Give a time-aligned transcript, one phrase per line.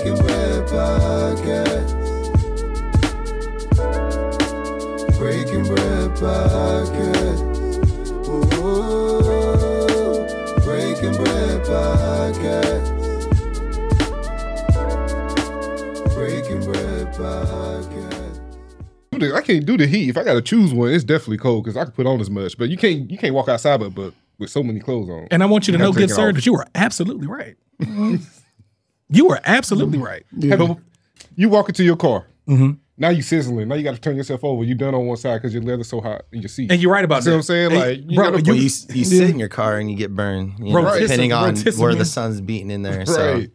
[0.00, 1.90] Breaking Bread Podcast.
[5.18, 7.40] Breaking Bread Podcast.
[8.26, 8.40] Ooh,
[10.64, 12.86] Breaking Bread Podcast.
[16.14, 18.40] Breaking Bread Podcast.
[19.34, 20.08] I can't do the heat.
[20.08, 22.30] If I got to choose one, it's definitely cold because I can put on as
[22.30, 22.56] much.
[22.56, 25.28] But you can't you can't walk outside but, but with so many clothes on.
[25.30, 26.34] And I want you to You know, gotta take good sir, off.
[26.36, 27.56] that you were absolutely right.
[29.10, 30.24] you were absolutely right.
[30.48, 30.78] Have-
[31.36, 32.26] you walk into your car.
[32.48, 32.78] Mhm.
[32.98, 33.68] Now you sizzling.
[33.68, 34.62] Now you got to turn yourself over.
[34.62, 36.70] You done on one side because your leather's so hot in your seat.
[36.70, 37.36] And you're right about See that.
[37.36, 37.70] what I'm saying?
[37.70, 40.14] Hey, Like, you bro, gotta you- you, you sit in your car and you get
[40.14, 41.80] burned, you know, Rotisserie- depending on rotisserie.
[41.82, 43.06] where the sun's beating in there.
[43.06, 43.50] So right.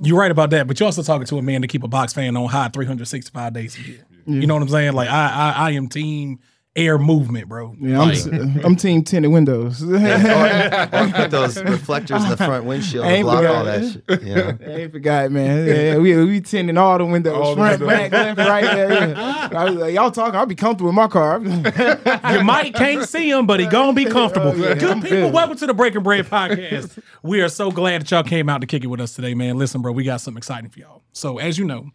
[0.00, 2.12] You're right about that, but you're also talking to a man to keep a box
[2.12, 4.06] fan on high 365 days a year.
[4.26, 4.92] You know what I'm saying?
[4.92, 6.38] Like I, I, I am team
[6.74, 7.74] air movement, bro.
[7.78, 9.82] Yeah, I'm, Like, I'm team tinted windows.
[9.82, 13.54] or, or put those reflectors in the front windshield I to ain't block forgot.
[13.54, 14.22] all that shit.
[14.22, 14.58] You know?
[14.66, 15.66] I ain't forgot, man.
[15.66, 17.88] Yeah, we we tinting all the windows, All the windows.
[17.88, 18.64] back, left, right.
[18.64, 19.48] Yeah, yeah.
[19.52, 20.34] I was like, y'all talking?
[20.34, 21.40] I'll be comfortable in my car.
[22.32, 24.56] you might can't see him, but he gonna be comfortable.
[24.56, 25.34] yeah, Good I'm people, good.
[25.34, 26.98] welcome to the Breaking Bread podcast.
[27.22, 29.58] we are so glad that y'all came out to kick it with us today, man.
[29.58, 31.02] Listen, bro, we got something exciting for y'all.
[31.12, 31.90] So as you know,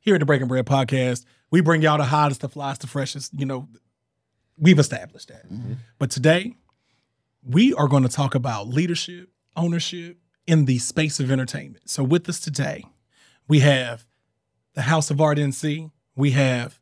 [0.00, 3.32] here at the Breaking Bread podcast, we bring y'all the hottest, the flyest, the freshest.
[3.38, 3.68] You know,
[4.56, 5.46] we've established that.
[5.50, 5.74] Mm-hmm.
[5.98, 6.56] But today,
[7.42, 11.88] we are going to talk about leadership, ownership in the space of entertainment.
[11.88, 12.84] So with us today,
[13.46, 14.06] we have
[14.74, 15.90] the House of Art NC.
[16.16, 16.80] We have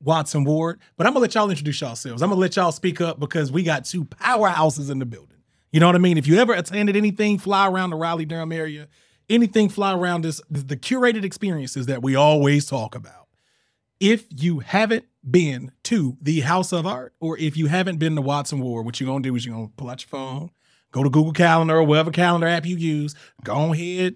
[0.00, 0.80] Watts and Ward.
[0.96, 2.22] But I'm gonna let y'all introduce yourselves.
[2.22, 5.38] I'm gonna let y'all speak up because we got two powerhouses in the building.
[5.72, 6.18] You know what I mean?
[6.18, 8.88] If you ever attended anything fly around the Raleigh Durham area,
[9.28, 13.27] anything fly around this, the curated experiences that we always talk about.
[14.00, 18.22] If you haven't been to the House of Art, or if you haven't been to
[18.22, 20.50] Watts and Ward, what you're gonna do is you're gonna pull out your phone,
[20.92, 24.14] go to Google Calendar or whatever calendar app you use, go ahead,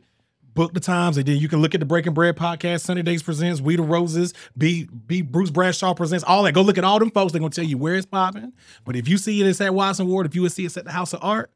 [0.54, 2.82] book the times, and then you can look at the Breaking Bread podcast.
[2.82, 6.52] Sunday Days presents, We the Roses, be be Bruce Bradshaw presents, all that.
[6.52, 7.32] Go look at all them folks.
[7.32, 8.52] They're gonna tell you where it's popping.
[8.84, 10.26] But if you see it, it's at Watts and Ward.
[10.26, 11.50] If you would see it's at the House of Art,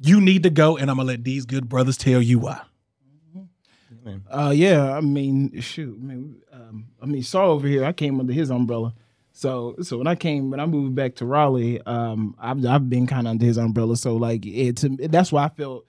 [0.00, 0.76] you need to go.
[0.76, 2.62] And I'm gonna let these good brothers tell you why.
[4.30, 6.42] Uh, yeah, I mean, shoot, I mean,
[6.74, 8.94] um, I mean, Saul over here, I came under his umbrella.
[9.32, 13.06] So, so when I came, when I moved back to Raleigh, um, I've I've been
[13.06, 13.96] kind of under his umbrella.
[13.96, 14.80] So, like, it
[15.10, 15.86] that's why I felt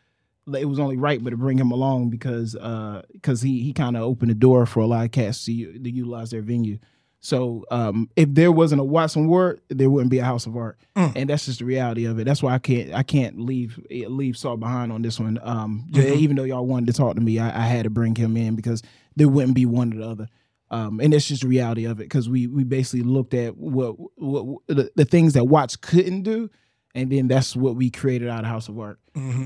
[0.47, 3.71] like it was only right, but to bring him along because uh, because he he
[3.73, 6.79] kind of opened the door for a lot of cats to, to utilize their venue.
[7.19, 10.55] So, um, if there wasn't a Watts and Ward, there wouldn't be a House of
[10.57, 10.77] Art,
[11.15, 12.23] and that's just the reality of it.
[12.25, 15.39] That's why I can't I can't leave leave Saul behind on this one.
[15.43, 18.15] Um, j- even though y'all wanted to talk to me, I, I had to bring
[18.15, 18.81] him in because
[19.15, 20.29] there wouldn't be one or the other.
[20.71, 23.95] Um, and that's just the reality of it because we we basically looked at what,
[24.17, 26.49] what, the, the things that Watts couldn't do,
[26.95, 28.99] and then that's what we created out of House of Art.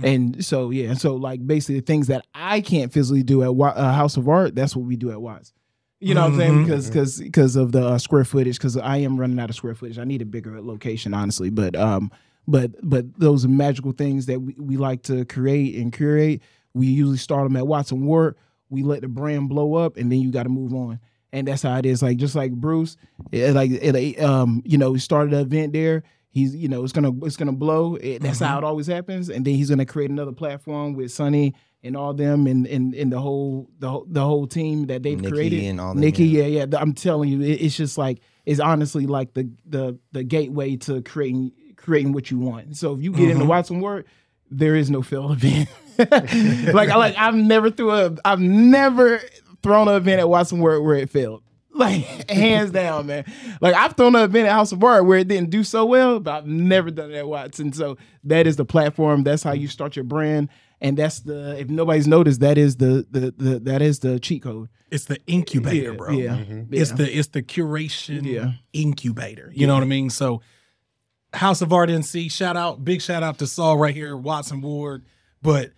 [0.04, 3.74] And so yeah, so like basically the things that I can't physically do at Wa-
[3.76, 5.54] uh, House of Art, that's what we do at Watts.
[6.00, 6.64] You know what I'm saying?
[6.64, 8.58] Because because because of the uh, square footage.
[8.58, 10.00] Because I am running out of square footage.
[10.00, 11.50] I need a bigger location, honestly.
[11.50, 12.10] But um,
[12.48, 16.42] but but those magical things that we, we like to create and curate,
[16.74, 18.36] we usually start them at Watts and Ward.
[18.70, 21.00] We let the brand blow up, and then you got to move on.
[21.32, 22.02] And that's how it is.
[22.02, 22.98] Like just like Bruce,
[23.32, 26.04] it, like eh, it, um, you know, he started an event there.
[26.32, 27.96] He's you know it's gonna it's gonna blow.
[27.96, 28.66] It, that's how mm-hmm.
[28.66, 29.30] it always happens.
[29.30, 33.12] And then he's gonna create another platform with Sonny and all them and and, and
[33.12, 35.64] the whole the whole the whole team that they've Nikki created.
[35.66, 36.46] and all them, Nikki, yeah.
[36.46, 36.80] yeah, yeah.
[36.80, 41.02] I'm telling you, it, it's just like it's honestly like the the the gateway to
[41.02, 42.76] creating creating what you want.
[42.78, 43.48] So if you get into mm-hmm.
[43.48, 44.06] Watts and Ward,
[44.52, 45.70] there is no failed event.
[46.00, 49.20] like I like I've never threw a I've never
[49.64, 51.44] thrown an event at Watts and Ward where it failed.
[51.72, 53.24] Like hands down, man.
[53.62, 56.20] Like I've thrown an event at House of Art where it didn't do so well,
[56.20, 57.72] but I've never done it at Watson.
[57.72, 59.24] So that is the platform.
[59.24, 60.50] That's how you start your brand.
[60.82, 64.44] And that's the if nobody's noticed, that is the the, the that is the cheat
[64.44, 64.68] code.
[64.92, 66.12] It's the incubator, Yeah, bro.
[66.12, 66.74] yeah, mm-hmm.
[66.74, 66.96] It's yeah.
[66.98, 68.54] the it's the curation Yeah.
[68.74, 69.50] incubator.
[69.56, 70.10] You know what I mean?
[70.10, 70.42] So
[71.34, 74.62] House of Art NC, shout out, big shout out to Saul right here, Watts and
[74.64, 75.06] Ward.
[75.42, 75.72] But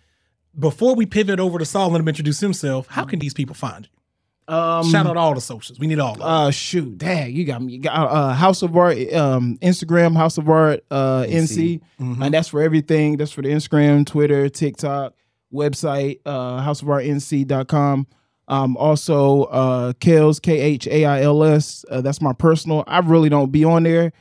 [0.58, 2.86] before we pivot over to Saul, let him introduce himself.
[2.88, 4.54] How can these people find you?
[4.54, 5.78] Um, Shout out all the socials.
[5.78, 6.26] We need all of them.
[6.28, 7.74] Uh, shoot, dang, you got me.
[7.74, 12.22] You got uh, House of Art, um, Instagram, House of Art, uh, NC, Mm-hmm.
[12.22, 13.16] and that's for everything.
[13.16, 15.14] That's for the Instagram, Twitter, TikTok,
[15.54, 18.06] website, uh, houseofartnc.com.
[18.48, 21.84] Um, also, uh, Kales, K H A I L S.
[21.88, 22.82] Uh, that's my personal.
[22.86, 24.12] I really don't be on there.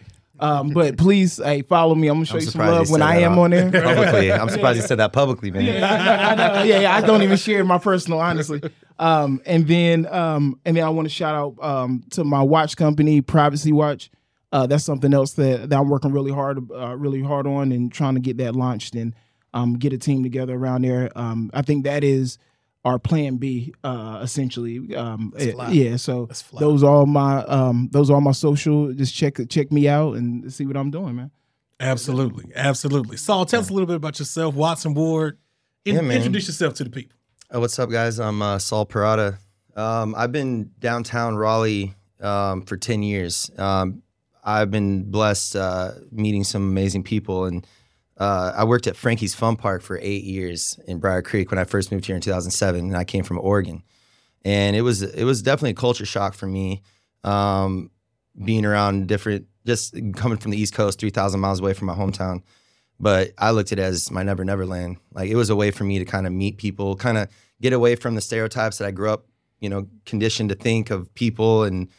[0.42, 2.08] Um, but please, hey, follow me.
[2.08, 3.70] I'm gonna show I'm you some love he when I am on there.
[3.72, 4.34] publicly.
[4.34, 5.64] I'm surprised you said that publicly, man.
[5.64, 6.96] yeah, I know, I yeah, yeah.
[6.96, 8.62] I don't even share my personal, honestly.
[8.98, 12.76] Um, and then, um, and then I want to shout out um, to my watch
[12.76, 14.10] company, Privacy Watch.
[14.52, 17.92] Uh, that's something else that, that I'm working really hard, uh, really hard on, and
[17.92, 19.16] trying to get that launched and
[19.54, 21.10] um, get a team together around there.
[21.16, 22.38] Um, I think that is
[22.84, 24.96] our plan B, uh, essentially.
[24.96, 28.32] Um, That's eh, yeah, so That's those are all my um, those are all my
[28.32, 28.92] social.
[28.94, 31.32] Just check check me out and see what I'm doing, man.
[31.80, 33.18] Absolutely, absolutely.
[33.18, 35.38] Saul, tell us a little bit about yourself, Watts and Ward.
[35.86, 37.18] In- Yeah, introduce yourself to the people.
[37.54, 38.20] Uh, what's up, guys?
[38.20, 39.38] I'm uh, Saul Parada.
[39.76, 43.50] Um, I've been downtown Raleigh um, for 10 years.
[43.58, 44.04] Um,
[44.44, 47.46] I've been blessed uh, meeting some amazing people.
[47.46, 47.66] And
[48.22, 51.64] uh, I worked at Frankie's Fun Park for eight years in Brier Creek when I
[51.64, 52.80] first moved here in 2007.
[52.80, 53.84] And I came from Oregon.
[54.44, 56.82] And it was it was definitely a culture shock for me
[57.24, 57.92] um,
[58.44, 62.42] being around different, just coming from the East Coast, 3,000 miles away from my hometown
[63.02, 64.98] but I looked at it as my never never land.
[65.12, 67.28] Like it was a way for me to kind of meet people, kind of
[67.60, 69.26] get away from the stereotypes that I grew up,
[69.60, 71.90] you know, conditioned to think of people and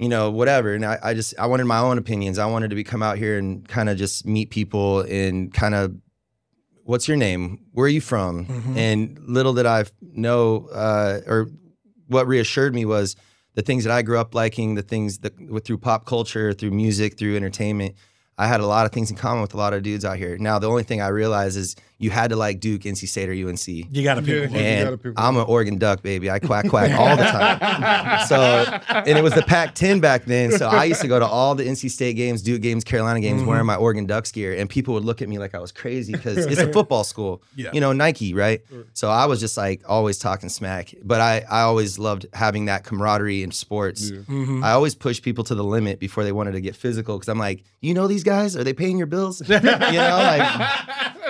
[0.00, 0.74] you know whatever.
[0.74, 2.38] And I, I just I wanted my own opinions.
[2.38, 5.74] I wanted to be come out here and kind of just meet people and kind
[5.74, 5.94] of
[6.84, 7.60] what's your name?
[7.72, 8.46] Where are you from?
[8.46, 8.76] Mhm.
[8.76, 11.48] And little did I know, uh, or
[12.08, 13.14] what reassured me was
[13.54, 17.18] the things that I grew up liking, the things that through pop culture, through music,
[17.18, 17.94] through entertainment.
[18.38, 20.38] I had a lot of things in common with a lot of dudes out here.
[20.38, 23.48] Now, the only thing I realize is you had to like Duke, NC State, or
[23.48, 23.68] UNC.
[23.68, 24.56] You got to pick Yeah, one.
[24.56, 26.28] And gotta pick I'm an Oregon Duck, baby.
[26.30, 28.26] I quack quack all the time.
[28.26, 30.50] so, and it was the Pac-10 back then.
[30.52, 33.40] So I used to go to all the NC State games, Duke games, Carolina games,
[33.42, 33.48] Mm-hmm.
[33.48, 36.12] wearing my Oregon Ducks gear, and people would look at me like I was crazy
[36.12, 37.42] because it's a football school.
[37.54, 37.70] Yeah.
[37.72, 38.60] You know, Nike, right?
[38.94, 40.94] So I was just like always talking smack.
[41.04, 44.10] But I, I always loved having that camaraderie in sports.
[44.10, 44.20] Yeah.
[44.20, 44.64] Mhm.
[44.64, 47.38] I always push people to the limit before they wanted to get physical because I'm
[47.38, 48.56] like, you know these guys?
[48.56, 49.40] Are they paying your bills?
[49.48, 50.42] you know, like,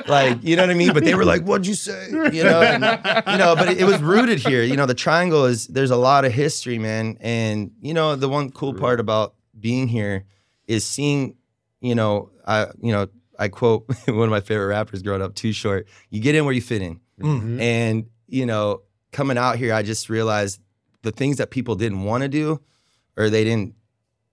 [0.08, 0.92] like you know what I mean.
[0.92, 3.54] But they were like, "What'd you say?" You know, and, you know.
[3.56, 4.62] But it, it was rooted here.
[4.62, 7.16] You know, the triangle is there's a lot of history, man.
[7.20, 10.24] And you know, the one cool part about being here
[10.66, 11.36] is seeing,
[11.80, 13.08] you know, I you know
[13.38, 15.86] I quote one of my favorite rappers growing up, Too Short.
[16.10, 17.00] You get in where you fit in.
[17.20, 17.60] Mhm.
[17.60, 18.82] And you know,
[19.12, 20.60] coming out here, I just realized
[21.02, 22.60] the things that people didn't want to do,
[23.16, 23.74] or they didn't,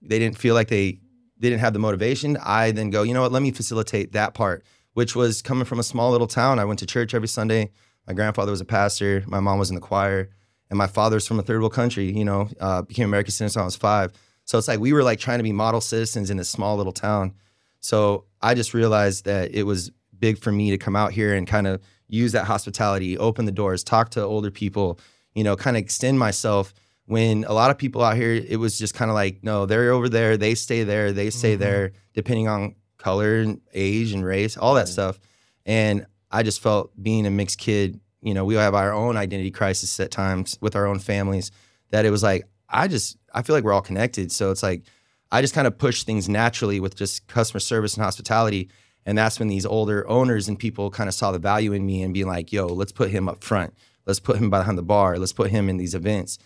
[0.02, 1.00] they didn't feel like they,
[1.40, 2.38] they didn't have the motivation.
[2.44, 3.32] I then go, you know what?
[3.32, 4.64] Let me facilitate that part,
[4.98, 6.58] which was coming from a small little town.
[6.58, 7.70] I went to church every Sunday.
[8.08, 9.24] My grandfather was a pastor.
[9.28, 10.32] My mom was in the choir,
[10.72, 12.12] and my father's from a third world country.
[12.12, 14.12] You know, uh, became American citizen when I was five.
[14.46, 16.92] So it's like we were like trying to be model citizens in this small little
[16.92, 17.36] town.
[17.80, 21.46] So I just realized that it was big for me to come out here and
[21.46, 25.00] kind of use that hospitality, open the doors, talk to older people,
[25.36, 26.74] you know, kind of extend myself.
[27.06, 29.92] When a lot of people out here, it was just kind of like, no, they're
[29.92, 31.60] over there, they stay there, they stay Mhm.
[31.60, 34.92] there, depending on color and age and race, all that mm.
[34.92, 35.20] stuff.
[35.66, 39.52] And I just felt being a mixed kid, you know, we have our own identity
[39.52, 41.52] crisis at times with our own families,
[41.92, 44.32] that it was like, I just, I feel like we're all connected.
[44.32, 44.84] So it's like,
[45.32, 48.70] I just kind of push things naturally with just customer service and hospitality.
[49.06, 52.02] And that's when these older owners and people kind of saw the value in me
[52.02, 53.74] and being like, yo, let's put him up front.
[54.06, 55.18] Let's put him behind the bar.
[55.18, 56.40] Let's put him in these events.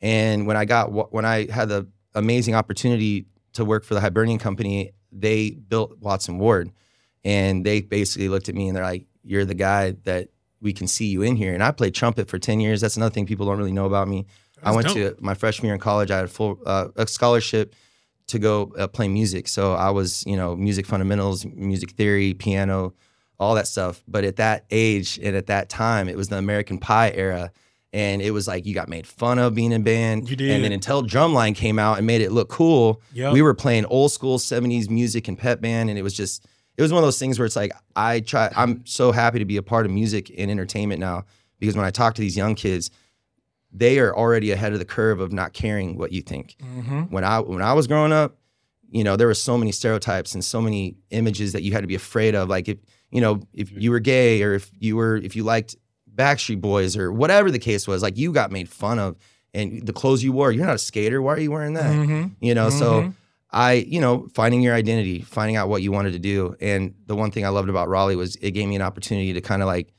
[0.00, 4.38] And when I got, when I had the amazing opportunity to work for the Hibernian
[4.38, 6.72] Company, they built Watts and Ward.
[7.24, 10.28] And they basically looked at me and they're like, you're the guy that
[10.60, 11.54] we can see you in here.
[11.54, 12.80] And I played trumpet for 10 years.
[12.80, 14.26] That's another thing people don't really know about me.
[14.62, 14.96] I went dope.
[14.96, 16.10] to my freshman year in college.
[16.10, 17.74] I had a full uh, a scholarship
[18.28, 19.48] to go uh, play music.
[19.48, 22.94] So I was, you know, music fundamentals, music theory, piano,
[23.38, 24.02] all that stuff.
[24.08, 27.52] But at that age and at that time, it was the American Pie era.
[27.96, 30.28] And it was like you got made fun of being in band.
[30.28, 30.50] You did.
[30.50, 33.32] And then until Drumline came out and made it look cool, Yep.
[33.32, 35.88] we were playing old school 70s music and pep band.
[35.88, 36.44] And it was just,
[36.76, 39.46] it was one of those things where it's like, I try, I'm so happy to
[39.46, 41.24] be a part of music and entertainment now
[41.58, 42.90] because when I talk to these young kids,
[43.72, 47.10] they are already ahead of the curve of not caring what you think Mhm.
[47.10, 48.36] when I when I was growing up,
[48.90, 51.86] you know, there were so many stereotypes and so many images that you had to
[51.86, 52.48] be afraid of.
[52.48, 52.78] Like if
[53.10, 55.76] you know, if you were gay or if you were if you liked
[56.16, 59.16] Backstreet Boys or whatever the case was, like you got made fun of.
[59.54, 61.22] And the clothes you wore, you're not a skater.
[61.22, 61.94] Why are you wearing that?
[61.94, 62.32] Mhm.
[62.40, 63.14] You know, so Mhm.
[63.50, 66.56] I, you know, finding your identity, finding out what you wanted to do.
[66.60, 69.40] And the one thing I loved about Raleigh was it gave me an opportunity to
[69.40, 69.94] kind of like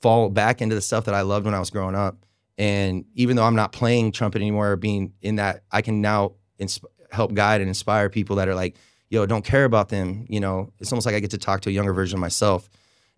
[0.00, 2.16] fall back into the stuff that I loved when I was growing up.
[2.56, 6.32] And even though I'm not playing trumpet anymore or being in that, I can now
[6.58, 8.76] insp- help guide and inspire people that are like,
[9.10, 10.24] yo, don't care about them.
[10.30, 12.70] You know, it's almost like I get to talk to a younger version of myself.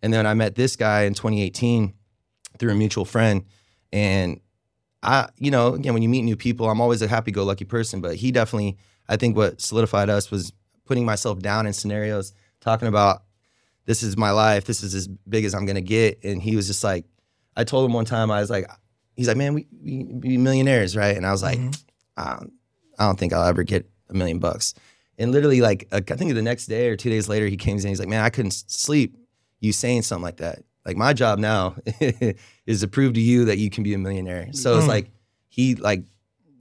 [0.02, 1.92] And then I met this guy in 2018
[2.58, 3.44] through a mutual friend.
[3.92, 4.40] And
[5.02, 7.64] I, you know, again, when you meet new people, I'm always a happy go lucky
[7.64, 8.76] person, but he definitely,
[9.08, 10.52] I think what solidified us was
[10.84, 13.22] putting myself down in scenarios, talking about
[13.86, 16.22] this is my life, this is as big as I'm gonna get.
[16.24, 17.04] And he was just like,
[17.56, 18.68] I told him one time, I was like,
[19.16, 21.16] he's like, man, we, we be millionaires, right?
[21.16, 21.82] And I was like, Mhm.
[22.16, 22.52] I, don't,
[22.98, 24.74] I don't think I'll ever get a million bucks.
[25.18, 27.86] And literally, like, I think the next day or two days later, he came in,
[27.86, 29.16] he's like, man, I couldn't sleep
[29.60, 30.62] you saying something like that.
[30.86, 31.76] Like my job now
[32.66, 34.48] is to prove to you that you can be a millionaire.
[34.52, 34.88] So it's Mm.
[34.88, 35.10] like
[35.48, 36.04] he like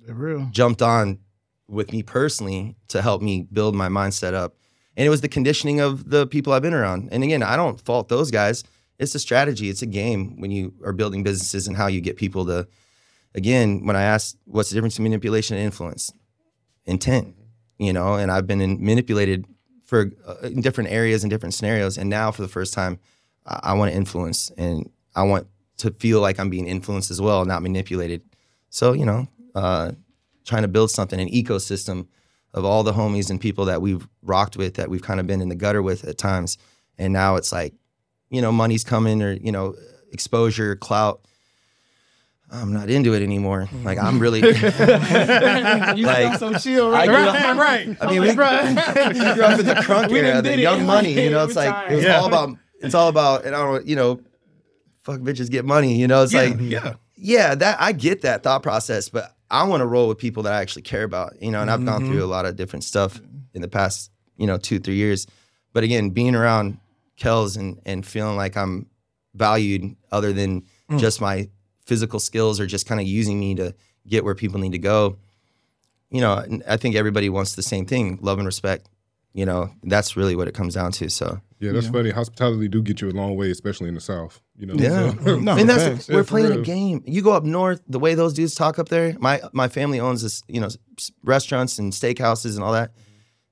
[0.07, 0.47] real.
[0.51, 1.19] jumped on
[1.67, 4.55] with me personally to help me build my mindset up.
[4.95, 7.09] And it was the conditioning of the people I've been around.
[7.11, 8.63] And again, I don't fault those guys.
[8.99, 12.15] It's a strategy, it's a game when you are building businesses and how you get
[12.17, 12.67] people to,
[13.35, 16.11] again, when I asked what's the difference between manipulation and influence?
[16.85, 17.35] Intent,
[17.77, 19.45] you know, and I've been in, manipulated
[19.85, 21.97] for uh, in different areas and different scenarios.
[21.97, 22.97] And now for the first time,
[23.47, 27.21] I, I want to influence and I want to feel like I'm being influenced as
[27.21, 28.21] well, not manipulated.
[28.69, 29.91] So, you know, uh,
[30.45, 32.07] trying to build something, an ecosystem
[32.53, 35.41] of all the homies and people that we've rocked with, that we've kind of been
[35.41, 36.57] in the gutter with at times.
[36.97, 37.73] And now it's like,
[38.29, 39.75] you know, money's coming or, you know,
[40.11, 41.21] exposure, clout.
[42.49, 43.67] I'm not into it anymore.
[43.83, 44.39] Like I'm really
[45.97, 47.07] you Like, so chill, I right?
[47.07, 47.97] grew right, right.
[48.01, 48.75] I mean, we, grew up in
[49.65, 50.61] the crunk era, the did it.
[50.61, 51.11] young money.
[51.21, 52.19] You know, it's like it was Yeah.
[52.19, 52.57] all about.
[52.81, 54.21] It's all about, and I don't, you know,
[54.99, 55.95] fuck bitches get money.
[55.99, 56.93] You know, it's Yeah, like, yeah.
[57.15, 60.53] yeah, that I get that thought process, but I want to roll with people that
[60.53, 61.41] I actually care about.
[61.41, 62.11] You know, and I've gone Mm-hmm.
[62.13, 63.19] through a lot of different stuff
[63.53, 65.25] in the past, you know, two three years.
[65.73, 66.77] But again, being around
[67.17, 68.87] Kells and and feeling like I'm
[69.33, 70.99] valued, other than Mm.
[70.99, 71.49] just my
[71.85, 73.73] physical skills, or just kind of using me to
[74.07, 75.17] get where people need to go.
[76.09, 78.87] You know, I think everybody wants the same thing: love and respect.
[79.37, 81.09] You know, that's really what it comes down to.
[81.11, 82.09] So Yeah, that's funny.
[82.09, 84.41] Hospitality do get you a long way, especially in the South.
[84.57, 84.73] You know.
[84.73, 85.13] Yeah.
[85.23, 86.07] so- No, and that's facts.
[86.09, 87.03] we're Yeah, for playing a game.
[87.05, 89.15] You go up north, the way those dudes talk up there.
[89.19, 90.69] My my family owns this, you know,
[91.23, 92.93] restaurants and steakhouses and all that.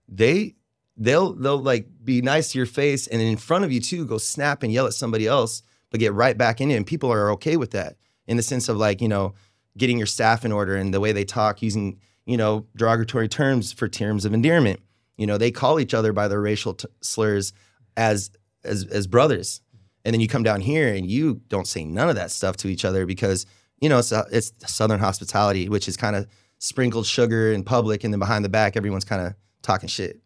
[0.10, 0.56] They
[0.98, 4.18] they'll they'll like be nice to your face and in front of you too go
[4.18, 5.62] snap and yell at somebody else,
[5.92, 6.76] but get right back in it.
[6.76, 9.34] And people are okay with that in the sense of like you know
[9.78, 13.72] getting your staff in order and the way they talk using you know derogatory terms
[13.72, 14.80] for terms of endearment.
[15.18, 17.54] You know they call each other by their racial t- slurs
[17.98, 18.32] as
[18.64, 19.62] as as brothers.
[20.04, 22.68] And then you come down here and you don't say none of that stuff to
[22.68, 23.46] each other because
[23.80, 26.28] you know it's uh, it's southern hospitality which is kind of
[26.60, 30.22] sprinkled sugar in public and then behind the back everyone's kind of talking shit.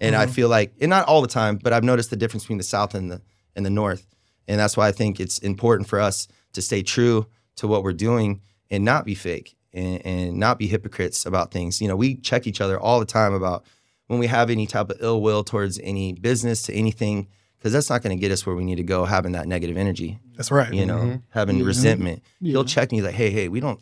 [0.00, 2.58] And i feel like and not all the time but i've noticed the difference between
[2.58, 3.22] the south and the
[3.54, 4.06] and the north.
[4.48, 7.92] And that's why i think it's important for us to stay true to what we're
[7.92, 11.80] doing and not be fake and, and not be hypocrites about things.
[11.80, 13.64] You know we check each other all the time about
[14.06, 17.28] when we have any type of ill will towards any business to anything
[17.58, 19.76] because that's not going to get us where we need to go having that negative
[19.76, 20.72] energy That's right.
[20.72, 21.16] you know mm-hmm.
[21.30, 21.66] having mm-hmm.
[21.66, 23.80] resentment he'll check me like hey hey we don't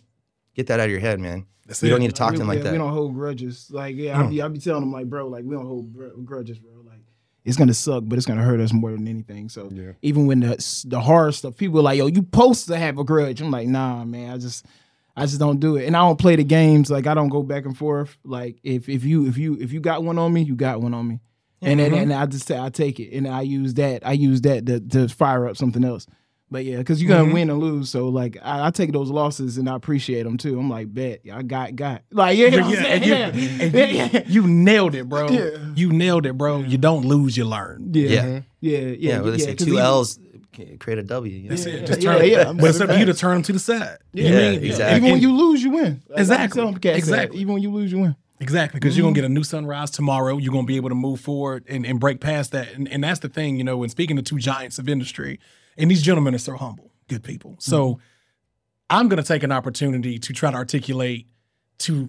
[0.54, 1.90] get that out of your head man That's we it.
[1.90, 3.70] don't need to talk we, to him like yeah, that We don't hold grudges.
[3.70, 4.30] Like, yeah, I mm.
[4.30, 6.72] be, I be telling him like, bro, like, we don't hold gr- grudges, bro.
[6.84, 6.98] Like,
[7.44, 9.48] it's gonna suck, but it's gonna hurt us more than anything.
[9.48, 9.92] So, Yeah.
[10.02, 13.04] even when the the hard stuff, people are like, yo, you supposed to have a
[13.04, 13.40] grudge.
[13.40, 14.66] I'm like, nah, man, I just.
[15.16, 16.90] I just don't do it, and I don't play the games.
[16.90, 18.16] Like I don't go back and forth.
[18.24, 20.94] Like if if you if you if you got one on me, you got one
[20.94, 21.20] on me,
[21.60, 22.02] and then mm-hmm.
[22.02, 24.80] and I just say I take it, and I use that I use that to,
[24.80, 26.06] to fire up something else.
[26.52, 27.32] But yeah, because you're gonna mm-hmm.
[27.32, 27.90] win and lose.
[27.90, 30.58] So like I, I take those losses and I appreciate them too.
[30.58, 33.74] I'm like, bet I got got like yeah, you know what Yeah, and you, and
[33.74, 35.28] yeah, you, you nailed it, bro.
[35.28, 35.50] Yeah.
[35.76, 36.58] You nailed it, bro.
[36.58, 37.90] You don't lose, you learn.
[37.92, 38.24] yeah, Yeah.
[38.24, 38.94] yeah, yeah, yeah.
[38.98, 40.29] yeah, well, they say 'cause two even- L's can
[40.78, 41.48] create a W you know?
[41.50, 41.80] That's it.
[41.80, 42.28] Yeah, Just yeah, turn.
[42.28, 42.52] yeah.
[42.52, 43.98] But it's up to you to turn them to the side.
[44.12, 44.64] You Yeah, mean?
[44.64, 44.96] exactly.
[44.98, 46.02] Even when you lose, you win.
[46.08, 46.60] Like, Exactly.
[46.60, 46.98] tell them cats that.
[46.98, 47.38] Exactly.
[47.40, 48.16] Even when you lose, you win.
[48.42, 50.38] Exactly, because you're gonna get a new sunrise tomorrow.
[50.38, 52.72] You're gonna be able to move forward and, and break past that.
[52.72, 55.38] And, and that's the thing, you know, when speaking to two giants of industry,
[55.76, 57.56] and these gentlemen are so humble, good people.
[57.58, 58.00] So
[58.88, 61.26] I'm gonna take an opportunity to try to articulate
[61.80, 62.08] to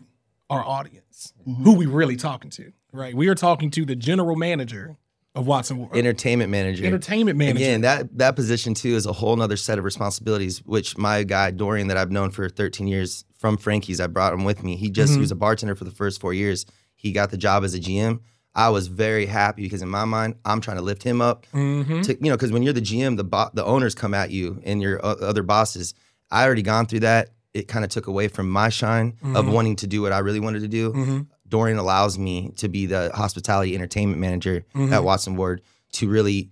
[0.50, 2.71] our audience who we really talking to.
[2.93, 3.13] Right.
[3.13, 4.98] We are talking to the general manager
[5.33, 7.57] of Watson entertainment manager Entertainment manager.
[7.57, 10.59] Again, that that position too is a whole nother set of responsibilities.
[10.65, 14.43] Which my guy Dorian, that I've known for 13 years from Frankie's, I brought him
[14.43, 14.75] with me.
[14.75, 16.65] He just he was a bartender for the first four years.
[16.95, 18.19] He got the job as a GM.
[18.53, 21.47] I was very happy because in my mind, I'm trying to lift him up.
[21.53, 22.03] Mhm.
[22.03, 24.61] To, you know, because when you're the GM, the bo- the owners come at you
[24.65, 25.93] and your o- other bosses.
[26.29, 27.29] I already gone through that.
[27.53, 29.51] It kind of took away from my shine of mm-hmm.
[29.51, 30.91] wanting to do what I really wanted to do.
[30.91, 31.19] Mm-hmm.
[31.51, 34.91] Dorian allows me to be the hospitality entertainment manager Mhm.
[34.91, 35.62] at Watts and Ward
[35.93, 36.50] to really,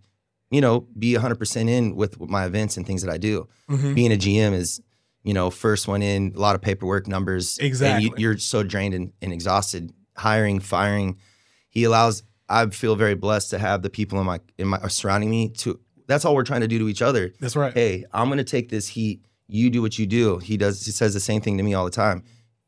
[0.51, 3.47] you know, be 100% in with my events and things that I do.
[3.69, 3.95] Mhm.
[3.95, 4.81] Being a GM is,
[5.23, 7.57] you know, first one in, a lot of paperwork, numbers.
[7.57, 8.05] And Exactly.
[8.05, 11.17] you, you're so drained and, and exhausted, hiring, firing.
[11.69, 15.29] He allows, I feel very blessed to have the people in my, in my, surrounding
[15.29, 17.73] me to, that's all we're trying to do to each other That's right.
[17.73, 19.23] hey, I'm gonna take this heat.
[19.47, 20.37] You do what you do.
[20.39, 20.85] He does.
[20.85, 22.23] He says the same thing to me all the time.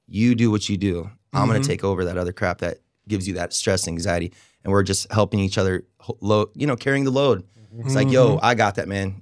[0.08, 1.10] You do what you do.
[1.34, 1.66] I'm gonna Mhm.
[1.68, 4.32] take over that other crap that gives you that stress and anxiety,
[4.64, 5.86] and we're just helping each other
[6.22, 6.50] load.
[6.56, 7.44] You know, carrying the load.
[7.80, 9.22] It's like, yo, I got that, man.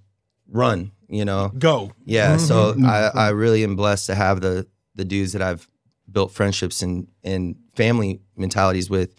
[0.51, 0.91] Run.
[1.07, 1.51] You know.
[1.57, 1.91] Go.
[2.05, 2.37] Yeah.
[2.37, 2.85] So Mhm.
[2.85, 5.67] I, I really am blessed to have the the dudes that I've
[6.11, 9.13] built friendships and and family mentalities with.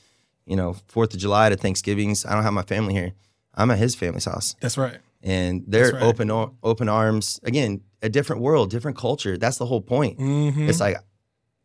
[0.46, 2.26] You know, Fourth of July to Thanksgivings.
[2.26, 3.12] I don't have my family here.
[3.54, 4.56] I'm at his family's house.
[4.60, 4.98] That's right.
[5.22, 6.02] and they're right.
[6.02, 6.30] open
[6.62, 7.38] open arms.
[7.44, 9.36] Again, a different world, different culture.
[9.38, 10.18] That's the whole point.
[10.18, 10.68] Mhm.
[10.68, 10.96] It's like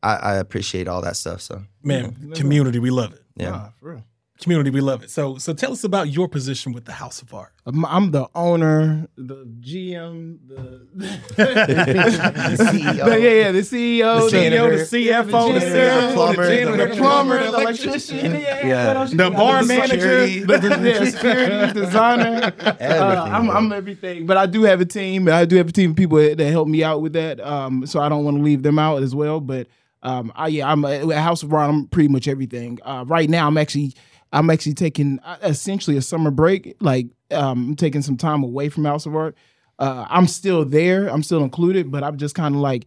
[0.05, 1.41] I, I appreciate all that stuff.
[1.41, 3.23] So Man, community, we love it.
[3.35, 3.49] yeah.
[3.49, 4.03] Nah, for real.
[4.37, 5.09] Community, we love it.
[5.09, 7.53] So, so tell us about your position with the House of Art.
[7.65, 10.85] I'm, I'm the owner, the GM, the,
[11.35, 13.05] CEO.
[13.05, 14.77] The- yeah, yeah, the CEO, The janitor.
[14.77, 18.41] the CFO, the janitor, janitor, the plumber, the, janitor, the the plumber, electrician, the electrician,
[18.41, 18.87] yeah, Yeah.
[18.87, 22.53] what else you The bar The manager, security, the, the, yeah, security designer.
[22.59, 23.49] Uh, I'm.
[23.49, 25.29] I'm everything, but I do have a team.
[25.29, 27.39] I do have a team of people that help me out with that.
[27.39, 29.39] Um, so I don't want to leave them out as well.
[29.39, 29.67] But
[30.05, 31.69] um, I, yeah, I'm a House of Ron.
[31.69, 32.77] I'm pretty much everything.
[32.83, 33.93] Uh, right now, I'm actually,
[34.31, 36.77] I'm actually taking uh, essentially a summer break.
[36.79, 39.35] Like, um, I'm taking some time away from House of Art.
[39.79, 41.07] Uh, I'm still there.
[41.07, 42.85] I'm still included, but I'm just kind of like.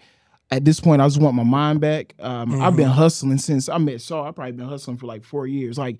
[0.51, 2.15] At this point, I just want my mind back.
[2.21, 4.25] Um, I've been hustling since I met Saul.
[4.25, 5.99] I've probably been hustling for like four years, like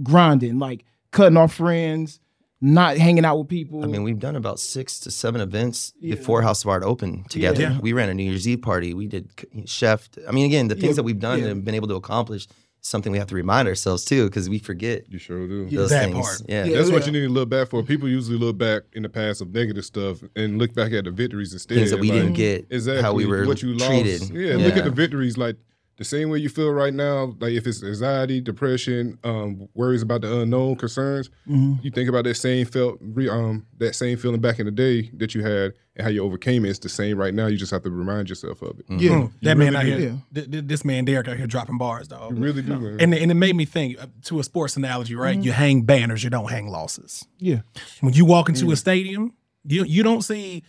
[0.00, 2.20] grinding, like cutting off friends,
[2.60, 3.84] not hanging out with people.
[3.84, 6.16] I mean, we've done about six to seven events Yeah.
[6.16, 7.60] before House of Art opened together.
[7.62, 7.78] Yeah.
[7.80, 8.94] We ran a New Year's Eve party.
[8.94, 9.28] We did
[9.66, 10.08] chef.
[10.26, 11.46] I mean, again, the things Yeah, that we've done yeah.
[11.48, 12.48] and been able to accomplish
[12.80, 15.68] something we have to remind ourselves too, because we forget You sure do.
[15.68, 16.14] those that things.
[16.26, 16.42] part.
[16.48, 16.64] Yeah.
[16.64, 16.76] Yeah.
[16.78, 17.82] That's what you need to look back for.
[17.82, 21.10] People usually look back in the past of negative stuff and look back at the
[21.10, 21.76] victories instead.
[21.76, 24.20] Things that we Like, didn't get, exactly how we were what you treated.
[24.20, 24.32] lost.
[24.32, 25.56] Yeah, look at the victories like
[25.98, 27.34] the same way you feel right now.
[27.40, 31.28] Like if it's anxiety, depression, um, worries about the unknown, concerns.
[31.48, 31.82] Mhm.
[31.84, 35.10] You think about that same felt, re, um, that same feeling back in the day
[35.14, 36.70] that you had and how you overcame it.
[36.70, 37.48] It's the same right now.
[37.48, 38.86] You just have to remind yourself of it.
[38.88, 39.10] Yeah.
[39.10, 40.40] Mm, that man out really here, do.
[40.40, 42.36] th- th- this man Derek out here dropping bars, dog.
[42.36, 43.00] You really do, man.
[43.00, 45.34] And, and it made me think uh, to a sports analogy, right?
[45.36, 45.42] Mm-hmm.
[45.46, 47.26] You hang banners, you don't hang losses.
[47.38, 47.62] Yeah.
[48.00, 50.62] When you walk into a stadium, you you don't see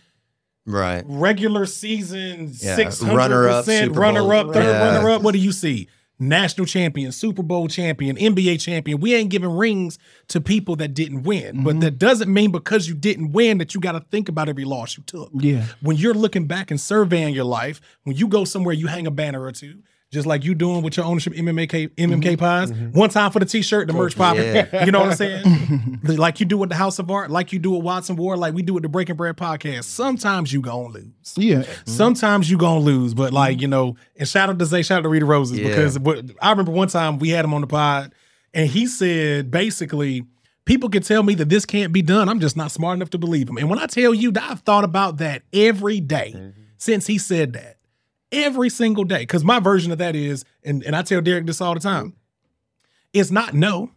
[0.66, 1.04] Right.
[1.06, 4.94] regular season Yeah, six hundred runner-up, percent runner up, third Yeah.
[4.94, 5.22] runner up.
[5.22, 5.88] What do you see?
[6.22, 9.00] National champion, Super Bowl champion, NBA champion.
[9.00, 9.98] We ain't giving rings
[10.28, 11.64] to people that didn't win, Mm-hmm.
[11.64, 14.66] but that doesn't mean because you didn't win that you got to think about every
[14.66, 15.30] loss you took.
[15.34, 15.64] Yeah.
[15.80, 19.10] When you're looking back and surveying your life, when you go somewhere, you hang a
[19.10, 19.78] banner or two.
[20.10, 22.34] Just like you doing with your ownership MMK MMK mm-hmm.
[22.34, 22.72] pies.
[22.72, 22.98] Mm-hmm.
[22.98, 24.42] One time for the t-shirt, the merch popping.
[24.42, 24.84] Yeah.
[24.84, 26.00] You know what I'm saying?
[26.02, 28.40] like you do with the House of Art, like you do with Watts and Ward,
[28.40, 29.84] like we do with the Breaking Bread podcast.
[29.84, 31.34] Sometimes you gonna lose.
[31.36, 31.58] Yeah.
[31.58, 31.90] Mm-hmm.
[31.90, 35.02] Sometimes you gonna lose, but like you know, and shout out to Zay, shout out
[35.02, 35.68] to Rita Roses Yeah.
[35.68, 35.96] because
[36.42, 38.12] I remember one time we had him on the pod,
[38.52, 40.24] and he said basically,
[40.64, 42.28] people can tell me that this can't be done.
[42.28, 43.58] I'm just not smart enough to believe him.
[43.58, 47.52] And when I tell you that I've thought about that every day since he said
[47.52, 47.76] that,
[48.32, 51.60] every single day, because my version of that is, and and I tell Derek this
[51.60, 52.14] all the time,
[53.12, 53.90] it's not no,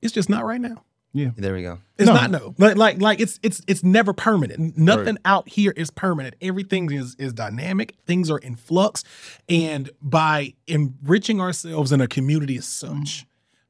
[0.00, 0.84] it's just not right now.
[1.14, 1.30] Yeah.
[1.36, 1.78] There we go.
[1.98, 2.14] It's No.
[2.14, 2.54] not no.
[2.56, 4.78] Like like like it's it's it's never permanent.
[4.78, 6.36] Nothing out here is permanent.
[6.40, 7.94] Everything is is dynamic.
[8.06, 9.04] Things are in flux.
[9.46, 13.26] And by enriching ourselves in a community as such,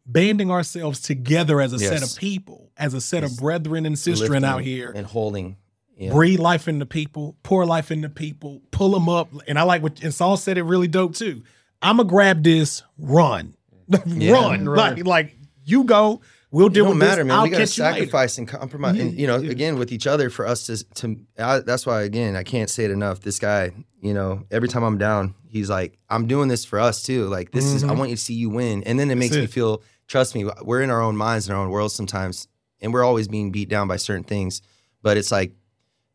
[0.07, 4.28] banding ourselves together as a set of people, as a set of brethren and sistren
[4.28, 5.57] Lifting out here, and holding.
[6.02, 6.12] Yeah.
[6.12, 9.28] breathe life into people, pour life into people, pull them up.
[9.46, 11.42] And I like what and Saul said it really dope too.
[11.80, 13.54] I'ma grab this, run.
[14.06, 14.64] run.
[14.66, 16.20] Like like you go.
[16.50, 17.28] We'll It deal don't with matter, this.
[17.28, 17.36] man.
[17.36, 17.66] I'll we you later.
[17.66, 20.84] sacrifice and compromise, and you know, again with each other for us to.
[20.96, 23.20] to I, that's why, again, I can't say it enough.
[23.20, 23.70] This guy,
[24.02, 27.26] you know, every time I'm down, he's like, "I'm doing this for us too.
[27.28, 27.98] Like this is, I mm-hmm.
[27.98, 29.50] want you to see you win." And then it makes me it.
[29.50, 29.82] feel.
[30.08, 32.48] Trust me, we're in our own minds in our own worlds sometimes,
[32.82, 34.60] and we're always being beat down by certain things.
[35.00, 35.54] But it's like,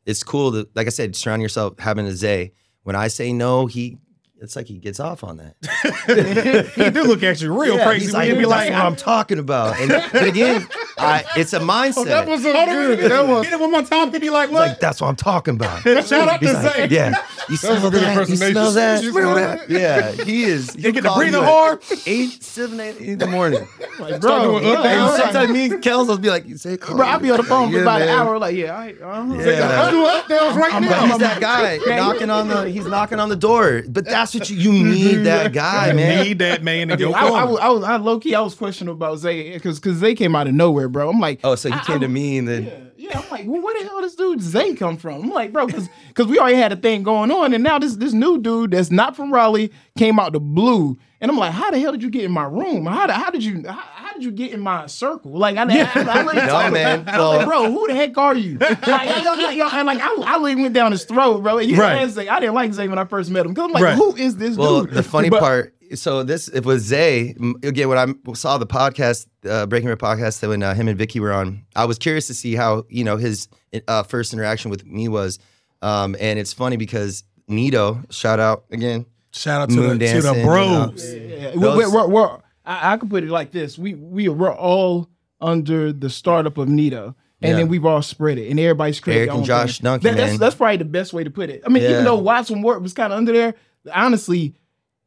[0.08, 2.54] it's cool to, like I said, surround yourself having a Zay.
[2.84, 3.98] When I say no, he.
[4.40, 6.72] It's like he gets off on that.
[6.76, 8.06] he do look at you real Yeah, crazy.
[8.06, 9.80] He's when like, you be like, what I'm talking about.
[9.80, 12.06] And but again, I, it's a oh, mindset.
[12.06, 13.00] that was so hold good.
[13.00, 14.12] hit That was hit it one more time.
[14.12, 14.68] He'd be like, He's what?
[14.70, 15.82] like, that's what I'm talking about.
[15.84, 16.88] Shout out He's to like, Zay.
[16.90, 17.10] yeah,
[17.50, 18.02] you was smell a good that?
[18.04, 18.52] You impersonation.
[18.54, 19.04] smell that?
[19.04, 19.70] You smell that?
[19.70, 20.76] Yeah, he is.
[20.76, 21.84] You get the call breathing hard.
[22.06, 23.68] Eight, seven, eight in the morning.
[24.00, 26.78] Like, bro, doing up, bro, down, sometimes me and Kels will be like, you say,
[26.78, 28.38] bro, I'll be on the phone for about an hour.
[28.38, 28.88] Like, yeah, I.
[28.90, 29.08] Yeah.
[29.08, 31.08] I'm doing up downs right now.
[31.08, 32.70] He's that guy knocking on the.
[32.70, 33.84] He's knocking on the door.
[33.88, 35.16] But that's what you you need.
[35.26, 36.26] That guy, I man.
[36.26, 38.56] need that man in Yeah, your I, I, I was, I low key, I was
[38.56, 41.10] questioning about Zay because because Zay came out of nowhere, bro.
[41.10, 42.64] I'm like, Oh, so he I- came I- to me and then.
[42.64, 45.22] Yeah, yeah, I'm like, well, where the hell this dude Zay come from?
[45.24, 47.96] I'm like, bro, because because we already had a thing going on, and now this
[47.96, 51.70] this new dude that's not from Raleigh came out the blue, and I'm like, how
[51.72, 52.86] the hell did you get in my room?
[52.88, 55.32] How, the, how did you how, how did you get in my circle?
[55.32, 57.04] Like, I, I, I, I, like, No, man.
[57.08, 58.58] I'm like, bro, who the heck are you?
[58.60, 61.58] like, I, I, I, like, I, I literally went down his throat, bro.
[61.60, 61.96] And you Right.
[62.04, 62.10] right.
[62.10, 62.28] Zay.
[62.28, 63.96] I didn't like Zay when I first met him because I'm like, Right.
[63.96, 64.94] who is this Well, dude?
[64.94, 65.74] the funny But- part.
[65.96, 67.88] So this it was Zay again.
[67.88, 71.22] When I saw the podcast, uh, Breaking Bread podcast, that when uh, him and Vicky
[71.22, 73.48] were on, I was curious to see how you know his
[73.88, 75.40] uh, first interaction with me was.
[75.82, 79.06] Um, and it's funny because Nito, shout out again.
[79.32, 80.46] Shout out to Moon the, to the dancing, you know.
[80.46, 81.14] bros.
[81.16, 84.54] Yeah, Those- we're, we're, we're, I, I can put it like this: we we we're
[84.54, 85.10] all
[85.42, 87.58] under the startup of Nito, And Yeah.
[87.58, 89.80] then we've all spread it, and everybody's created Eric and Josh.
[89.80, 91.62] Duncan, That- that's that's probably the best way to put it.
[91.66, 91.92] I mean, Yeah.
[91.92, 93.54] even though Watts and Ward was kind of under there,
[93.94, 94.56] honestly,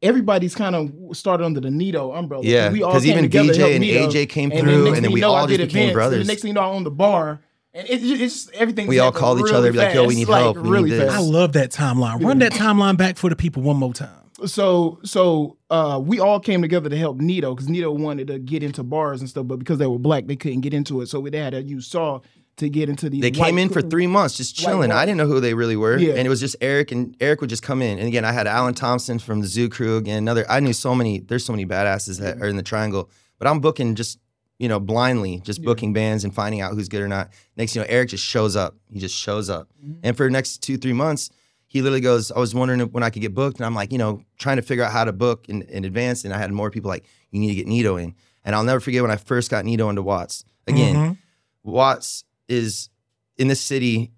[0.01, 2.43] everybody's kind of started under the Nito umbrella.
[2.45, 4.07] Yeah, we all 'cause came even together to VJ and Nito.
[4.09, 6.27] AJ came then through, next and then we all did just became events, and brothers.
[6.27, 7.41] The next thing you know, I own the bar,
[7.73, 8.87] and it, it's everything.
[8.87, 11.13] We all called each other, be like, "Yo, we need help, we need really this."
[11.13, 12.23] I love that timeline.
[12.23, 14.09] Run that timeline back for the people one more time.
[14.45, 18.63] So so uh we all came together to help Nito because Nito wanted to get
[18.63, 21.07] into bars and stuff, but because they were black, they couldn't get into it.
[21.07, 22.23] So they had to use Saul
[22.57, 23.21] to get into these.
[23.21, 24.91] They came in for three months just chilling.
[24.91, 25.97] I didn't know who they really were.
[25.97, 26.13] Yeah.
[26.13, 27.97] And it was just Eric and Eric would just come in.
[27.97, 30.17] And again, I had Alan Thompson from the Zoo Crew again.
[30.19, 33.09] Another I knew so many, there's so many badasses that are in the triangle.
[33.39, 34.19] But I'm booking just,
[34.59, 37.31] you know, blindly, just booking bands and finding out who's good or not.
[37.57, 38.75] Next, you know, Eric just shows up.
[38.91, 39.69] He just shows up.
[39.83, 39.99] Mm-hmm.
[40.03, 41.31] And for the next two, three months,
[41.71, 43.57] he literally goes, I was wondering when I could get booked.
[43.57, 46.25] And I'm like, you know, trying to figure out how to book in, in advance.
[46.25, 48.13] And I had more people like, you need to get Nito in.
[48.43, 50.43] And I'll never forget when I first got Nito into Watts.
[50.67, 51.17] Again, Mhm.
[51.63, 52.89] Watts is
[53.37, 54.11] in this city.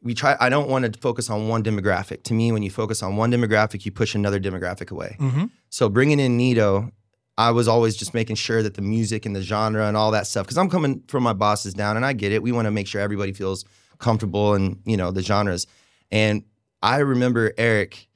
[0.00, 0.36] We try.
[0.38, 2.22] I don't want to focus on one demographic.
[2.24, 5.16] To me, when you focus on one demographic, you push another demographic away.
[5.18, 5.50] Mhm.
[5.70, 6.92] So bringing in Nito,
[7.36, 10.26] I was always just making sure that the music and the genre and all that
[10.28, 10.44] stuff.
[10.46, 12.42] Because I'm coming from my bosses down, and I get it.
[12.44, 13.64] We want to make sure everybody feels
[13.98, 15.66] comfortable and you know the genres.
[16.10, 16.44] And
[16.82, 18.08] I remember Eric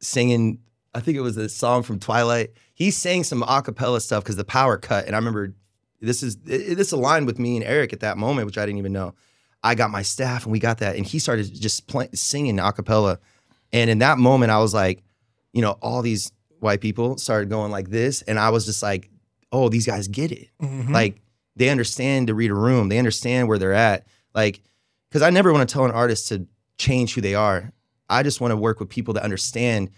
[0.00, 0.60] singing.
[0.94, 2.52] I think it was a song from Twilight.
[2.74, 5.54] He sang some a cappella stuff because the power cut, and I remember
[6.00, 8.78] this is it, this aligned with me and Eric at that moment, which I didn't
[8.78, 9.14] even know.
[9.62, 12.72] I got my staff and we got that, and he started just play, singing a
[12.72, 13.18] cappella.
[13.72, 15.02] And in that moment, I was like,
[15.52, 19.10] you know, all these white people started going like this, and I was just like,
[19.52, 20.48] oh, these guys get it.
[20.62, 20.90] Mhm.
[20.90, 21.20] Like
[21.56, 24.06] they understand to read a room, they understand where they're at.
[24.34, 24.60] Like,
[25.08, 26.46] because I never want to tell an artist to
[26.78, 27.72] change who they are.
[28.08, 29.90] I just want to work with people that understand.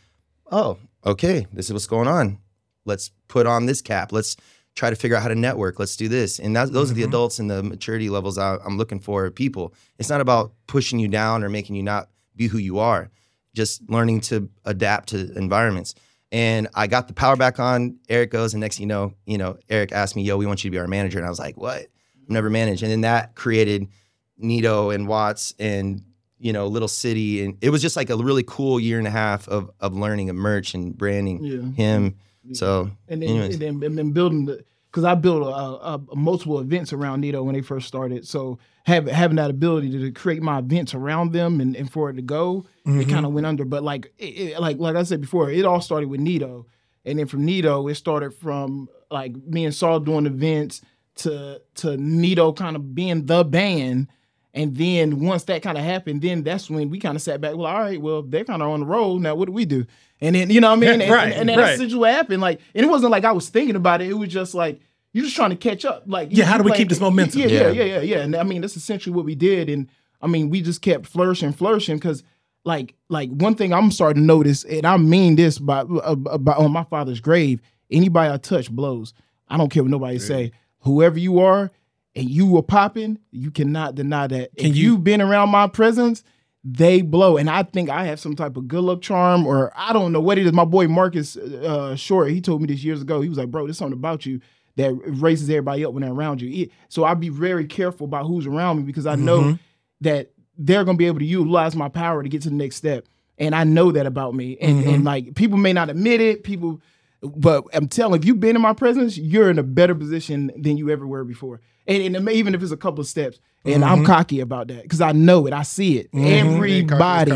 [0.50, 2.38] Oh, okay, this is what's going on.
[2.84, 4.12] Let's put on this cap.
[4.12, 4.36] Let's
[4.74, 5.78] try to figure out how to network.
[5.78, 6.38] Let's do this.
[6.38, 7.08] And that, those are the Mhm.
[7.08, 9.30] adults and the maturity levels I, I'm looking for.
[9.30, 9.74] People.
[9.98, 13.10] It's not about pushing you down or making you not be who you are.
[13.54, 15.94] Just learning to adapt to environments.
[16.30, 17.96] And I got the power back on.
[18.08, 20.62] Eric goes, and next thing you know, you know, Eric asked me, "Yo, we want
[20.62, 21.80] you to be our manager," and I was like, "What?
[21.80, 23.88] I've never managed." And then that created
[24.36, 26.02] Nito and Watts and
[26.38, 29.10] you know Little City, and it was just like a really cool year and a
[29.10, 31.70] half of of learning of merch and branding Yeah.
[31.72, 32.16] him.
[32.54, 33.54] So, and then, anyways.
[33.54, 37.20] and then and then building the because I built a, a, a multiple events around
[37.20, 38.26] Nito when they first started.
[38.26, 42.14] So having having that ability to, create my events around them and, and for it
[42.14, 43.10] to go, it Mhm.
[43.10, 43.66] kind of went under.
[43.66, 46.64] But like it, it- like like I said before, it all started with Nito,
[47.04, 50.80] and then from Nito, it started from like me and Saul doing events
[51.16, 54.08] to to Nito kind of being the band.
[54.54, 57.54] And then once that kind of happened, then that's when we kind of sat back.
[57.54, 59.34] Well, all right, well, they're kind of on the road now.
[59.34, 59.84] What do we do?
[60.20, 61.00] And then you know what I mean?
[61.02, 61.78] And, Right, and, and then right.
[61.78, 62.40] that's what happened.
[62.40, 64.08] Like, and it wasn't like I was thinking about it.
[64.08, 64.80] It was just like
[65.12, 66.04] you're just trying to catch up.
[66.06, 67.40] Like, Yeah, how do we playing- keep this momentum?
[67.42, 67.70] Yeah, yeah, Yeah.
[67.70, 68.18] yeah, yeah, yeah.
[68.22, 69.68] And I mean, that's essentially what we did.
[69.68, 69.88] And
[70.20, 72.22] I mean, we just kept flourishing, flourishing because.
[72.64, 76.52] Like, like one thing I'm starting to notice, and I mean this by, uh, by
[76.52, 77.62] on my father's grave.
[77.90, 79.14] Anybody I touch blows.
[79.48, 80.52] I don't care what nobody say.
[80.80, 81.70] Whoever you are,
[82.18, 84.56] and you were popping, you cannot deny that.
[84.56, 86.22] Can if you- you've been around my presence,
[86.64, 87.36] they blow.
[87.36, 90.20] And I think I have some type of good luck charm, or I don't know
[90.20, 90.52] what it is.
[90.52, 93.20] My boy Marcus uh, Short, he told me this years ago.
[93.20, 94.40] He was like, "Bro, there's something about you
[94.76, 98.26] that raises everybody up when they're around you." It- so I be very careful about
[98.26, 99.58] who's around me because I know Mhm.
[100.00, 103.06] that they're gonna be able to utilize my power to get to the next step.
[103.38, 104.56] And I know that about me.
[104.60, 104.94] And Mhm.
[104.94, 106.80] and like people may not admit it, people
[107.22, 110.76] but I'm telling if you've been in my presence, you're in a better position than
[110.76, 111.60] you ever were before.
[111.86, 113.40] And, and it may- even if it's a couple of steps.
[113.64, 114.06] And I'm Mhm.
[114.06, 115.52] cocky about that because I know it.
[115.52, 116.12] I see it.
[116.12, 116.26] Mhm.
[116.54, 117.30] Everybody.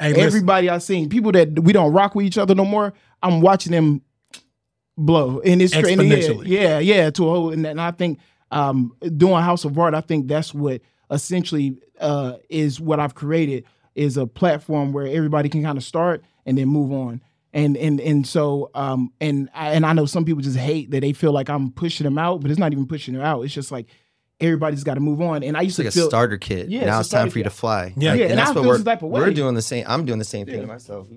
[0.00, 3.40] Hey, everybody I've seen, people that we don't rock with each other no more, I'm
[3.40, 4.00] watching them
[4.96, 5.40] blow.
[5.40, 6.46] And it's straight- and yeah, Exponentially.
[6.46, 8.18] Yeah, yeah, to a whole and, and I think
[8.50, 13.64] um doing House of Art, I think that's what essentially uh is what I've created
[13.94, 17.20] is a platform where everybody can kind of start and then move on.
[17.52, 21.00] And and and so um and I, and I know some people just hate that
[21.00, 23.42] they feel like I'm pushing them out, but it's not even pushing them out.
[23.42, 23.86] It's just like
[24.40, 25.42] everybody's got to move on.
[25.42, 26.68] And I used It's like to a starter kit.
[26.68, 27.92] Yeah, now it's it's time starter for you to fly.
[27.96, 28.14] Yeah.
[28.14, 29.20] Yeah, and I that's feel what we're, some type of way.
[29.20, 29.84] we're doing the same.
[29.88, 30.60] I'm doing the same thing Yeah.
[30.62, 31.08] to myself.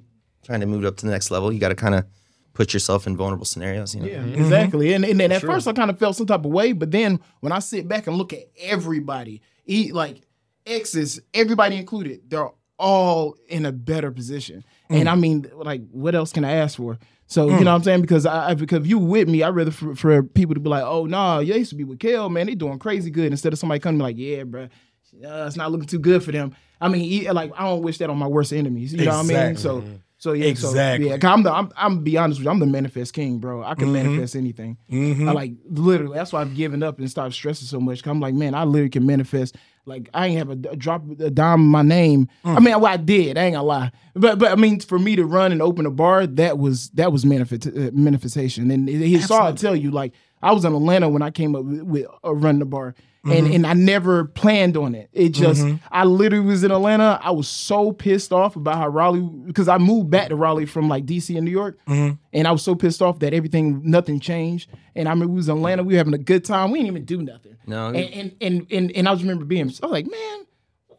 [0.43, 1.53] Trying to move up to the next level.
[1.53, 2.05] You got to kind of
[2.53, 3.93] put yourself in vulnerable scenarios.
[3.95, 4.07] You know.
[4.07, 4.93] Yeah, exactly.
[4.93, 5.51] And and then at Sure.
[5.51, 8.07] first I kind of felt some type of way, but then when I sit back
[8.07, 10.21] and look at everybody, eat like
[10.65, 14.63] exes, everybody included, they're all in a better position.
[14.89, 16.99] And I mean, like, what else can I ask for?
[17.27, 18.01] So you know what I'm saying?
[18.01, 20.69] Because I I- because if you with me, I rather for, for people to be
[20.69, 23.31] like, oh nah, you used to be with Kel, man, they doing crazy good.
[23.31, 26.53] Instead of somebody coming like, yeah, bro, uh, it's not looking too good for them.
[26.81, 28.93] I mean, e- like I don't wish that on my worst enemies.
[28.93, 29.55] You know what I mean?
[29.57, 29.83] So
[30.17, 31.07] So yeah, Exactly.
[31.09, 33.63] So, yeah, I'm the I'm I'm be honest with you, I'm the manifest king, bro.
[33.63, 34.77] I can manifest anything.
[34.91, 35.27] Mhm.
[35.27, 36.15] I like literally.
[36.15, 38.05] That's why I've given up and started stressing so much.
[38.05, 39.55] I'm like, man, I literally can manifest.
[39.85, 42.29] Like I ain't have a, a drop a dime in my name.
[42.45, 43.37] I mean, well, I did.
[43.37, 43.91] I ain't gonna lie.
[44.13, 47.11] But but I mean, for me to run and open a bar, that was that
[47.11, 48.71] was manifest, uh, manifestation.
[48.71, 51.63] And he saw it tell you like I was in Atlanta when I came up
[51.63, 52.95] with, with uh, running the bar.
[53.25, 53.55] And, mm-hmm.
[53.55, 55.09] and I never planned on it.
[55.13, 55.77] It just mm-hmm.
[55.89, 57.17] I literally was in Atlanta.
[57.23, 60.89] I was so pissed off about how Raleigh because I moved back to Raleigh from
[60.89, 62.15] like DC and New York, mm-hmm.
[62.33, 64.69] and I was so pissed off that everything nothing changed.
[64.93, 65.83] And I remember we was in Atlanta.
[65.83, 66.71] We were having a good time.
[66.71, 67.55] We didn't even do nothing.
[67.65, 67.87] No.
[67.87, 70.45] And and and and, and I just remember being I was like, man,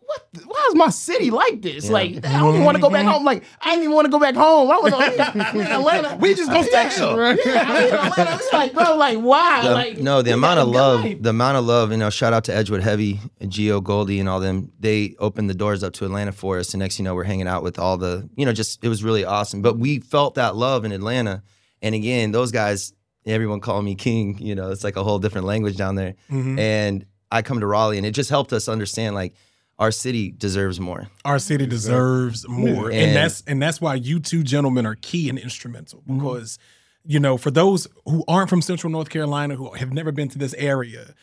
[0.06, 0.26] what?
[0.32, 1.88] the- why is my city like this?
[1.90, 3.24] Like I don't even want to go back home.
[3.24, 4.70] Like I didn't even want to go back home.
[4.70, 5.18] I was like,
[5.54, 6.16] in Atlanta.
[6.20, 7.38] We just gonna stay here.
[7.46, 8.34] Yeah, I mean, Atlanta.
[8.34, 9.62] It's like, bro, like why?
[9.62, 11.22] The- like no, the amount of love, life.
[11.22, 14.40] the amount of love, you know, shout out to Edgewood Heavy, Geo Goldie and all
[14.40, 14.70] them.
[14.80, 16.74] They opened the doors up to Atlanta for us.
[16.74, 19.02] And next, you know, we're hanging out with all the, you know, just, it was
[19.04, 19.62] really awesome.
[19.62, 21.42] But we felt that love in Atlanta.
[21.82, 22.92] And again, those guys,
[23.26, 26.14] everyone called me king, you know, it's like a whole different language down there.
[26.30, 26.58] Mhm.
[26.58, 29.34] And I come to Raleigh and it just helped us understand like
[29.78, 31.08] our city deserves more.
[31.24, 35.28] Our city deserves more, and, And- that's and that's why you two gentlemen are key
[35.28, 36.18] and instrumental Mm-hmm.
[36.18, 36.58] because
[37.06, 40.38] you know for those who aren't from Central North Carolina who have never been to
[40.38, 41.14] this area,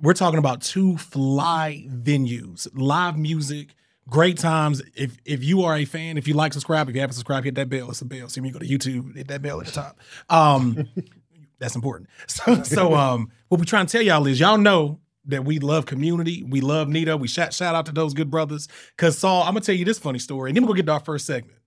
[0.00, 3.68] we're talking about two fly venues, live music.
[4.08, 4.82] Great times.
[4.96, 6.88] If if you are a fan, if you like, subscribe.
[6.88, 7.88] If you haven't subscribed, hit that bell.
[7.88, 8.28] It's a bell.
[8.28, 10.00] See when you go to YouTube, hit that bell at the top.
[10.28, 10.88] Um,
[11.60, 12.10] that's important.
[12.26, 15.86] So so um, what we're trying to tell y'all is y'all know that we love
[15.86, 16.42] community.
[16.42, 17.16] We love Nito.
[17.16, 18.68] We shout shout out to those good brothers.
[18.96, 20.92] Cause Saul, I'm gonna tell you this funny story, and then we're gonna get to
[20.92, 21.58] our first segment.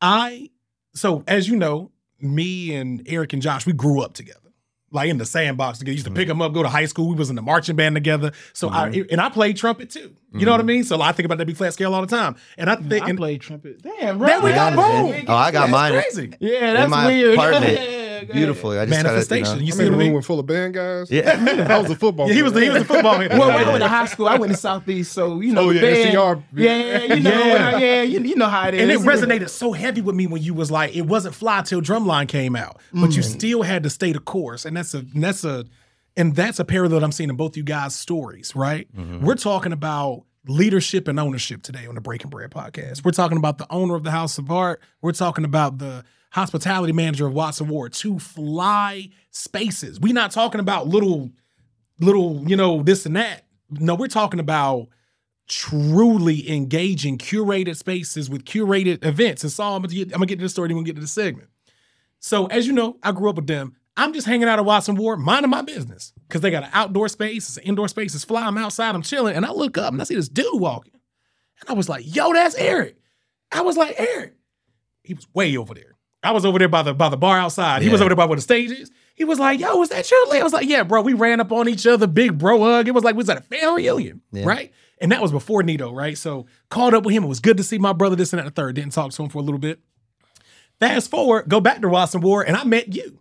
[0.00, 0.50] I
[0.94, 1.90] so as you know,
[2.20, 4.40] me and Eric and Josh, we grew up together.
[4.90, 5.94] Like in the sandbox together.
[5.94, 6.38] Used to pick mm-hmm.
[6.38, 7.08] them up, go to high school.
[7.08, 8.30] We was in the marching band together.
[8.52, 9.10] So I mm-hmm.
[9.10, 10.14] and I played trumpet too.
[10.32, 10.68] You know what I mm-hmm.
[10.68, 10.84] mean?
[10.84, 12.36] So I think about that B flat scale all the time.
[12.58, 13.82] And I think I and played trumpet.
[13.82, 14.26] Damn, bro.
[14.28, 15.24] there we got boom.
[15.26, 15.92] Oh, I got That's mine.
[15.92, 16.34] Crazy.
[16.38, 17.38] Yeah, that's my weird.
[18.24, 18.28] apartment.
[18.28, 18.40] Go ahead.
[18.40, 18.78] Beautifully.
[18.78, 19.66] I just gotta, you know- Manifestation.
[19.66, 20.12] You see a what I room mean?
[20.14, 21.10] with full of band guys.
[21.10, 21.66] Yeah.
[21.68, 22.28] I was a football.
[22.34, 23.18] Yeah, he was the, he was a football.
[23.18, 24.28] Well, I went to high school.
[24.28, 25.62] I went to Southeast, so you know.
[25.62, 26.60] Oh, the yeah, band- SCR.
[26.60, 27.78] Yeah, you know, Yeah.
[27.78, 28.82] yeah, you, you know how it is.
[28.82, 31.80] And it resonated so heavy with me when you was like, it wasn't fly till
[31.80, 33.24] drumline came out, but you mm.
[33.24, 35.64] still had to stay the course, and that's a and that's a
[36.16, 38.54] and that's a parallel that I'm seeing in both you guys' stories.
[38.54, 38.88] Right?
[38.96, 39.24] Mm-hmm.
[39.24, 43.04] We're talking about leadership and ownership today on the Breaking Bread podcast.
[43.04, 44.80] We're talking about the owner of the House of Art.
[45.00, 47.92] We're talking about the hospitality manager of Watts and Ward.
[47.94, 50.00] to fly spaces.
[50.00, 51.30] We're not talking about little
[52.00, 53.46] little you know this and that.
[53.70, 54.88] No, we're talking about
[55.46, 59.44] truly engaging curated spaces with curated events.
[59.44, 61.06] And so I'm gonna get, I'm gonna get to the story, we'll get to the
[61.06, 61.48] segment.
[62.18, 63.76] So as you know, I grew up with them.
[63.96, 66.12] I'm just hanging out at Watts and Ward, minding my business.
[66.28, 69.02] Cause they got an outdoor space, it's an indoor space, it's fly, I'm outside, I'm
[69.02, 70.94] chilling, and I look up and I see this dude walking.
[71.60, 72.96] And I was like, yo, that's Eric.
[73.52, 74.34] I was like, Eric.
[75.04, 75.93] He was way over there.
[76.24, 77.82] I was over there by the by the bar outside.
[77.82, 78.90] He was over there by where the stage is.
[79.14, 80.28] He was like, yo, was that you?
[80.32, 81.02] I was like, yeah, bro.
[81.02, 82.88] We ran up on each other, big bro hug.
[82.88, 84.44] It was like we was at a family reunion, Yeah.
[84.44, 84.72] right?
[85.00, 86.16] And that was before Nito, right?
[86.18, 87.22] So called up with him.
[87.24, 88.74] It was good to see my brother, this and that, and the third.
[88.74, 89.80] Didn't talk to him for a little bit.
[90.80, 93.20] Fast forward, go back to Watts and Ward, and I met you.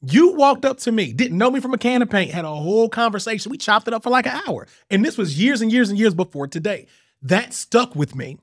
[0.00, 2.54] You walked up to me, didn't know me from a can of paint, had a
[2.54, 3.50] whole conversation.
[3.50, 4.66] We chopped it up for like an hour.
[4.90, 6.86] And this was years and years and years before today.
[7.22, 8.38] That stuck with me.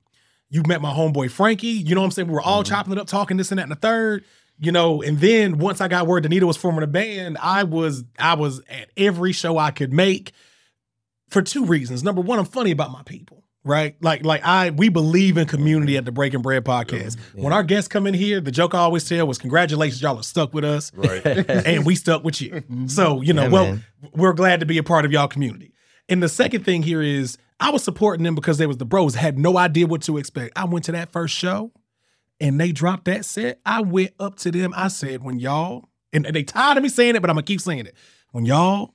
[0.49, 1.67] You met my homeboy Frankie.
[1.67, 2.27] You know what I'm saying?
[2.27, 2.73] We were all mm-hmm.
[2.73, 4.23] chopping it up, talking this and that and the third.
[4.57, 8.05] You know, and then once I got word Danita was forming a band, I was
[8.17, 10.31] I was at every show I could make
[11.29, 12.03] for two reasons.
[12.03, 13.97] Number one, I'm funny about my people, right?
[14.01, 15.99] Like, like I we believe in community mm-hmm.
[15.99, 17.17] at the Breaking Bread podcast.
[17.17, 17.43] Mm-hmm.
[17.43, 20.23] When our guests come in here, the joke I always tell was, "Congratulations, y'all are
[20.23, 21.25] stuck with us, Right.
[21.49, 23.85] and we stuck with you." So you know, Yeah, well, man.
[24.13, 25.73] we're glad to be a part of y'all community.
[26.07, 29.15] And the second thing here is, I was supporting them because they was the bros.
[29.15, 30.53] Had no idea what to expect.
[30.57, 31.71] I went to that first show,
[32.39, 33.59] and they dropped that set.
[33.65, 34.73] I went up to them.
[34.75, 37.61] I said, "When y'all," and they tired of me saying it, but I'm gonna keep
[37.61, 37.95] saying it.
[38.31, 38.93] When y'all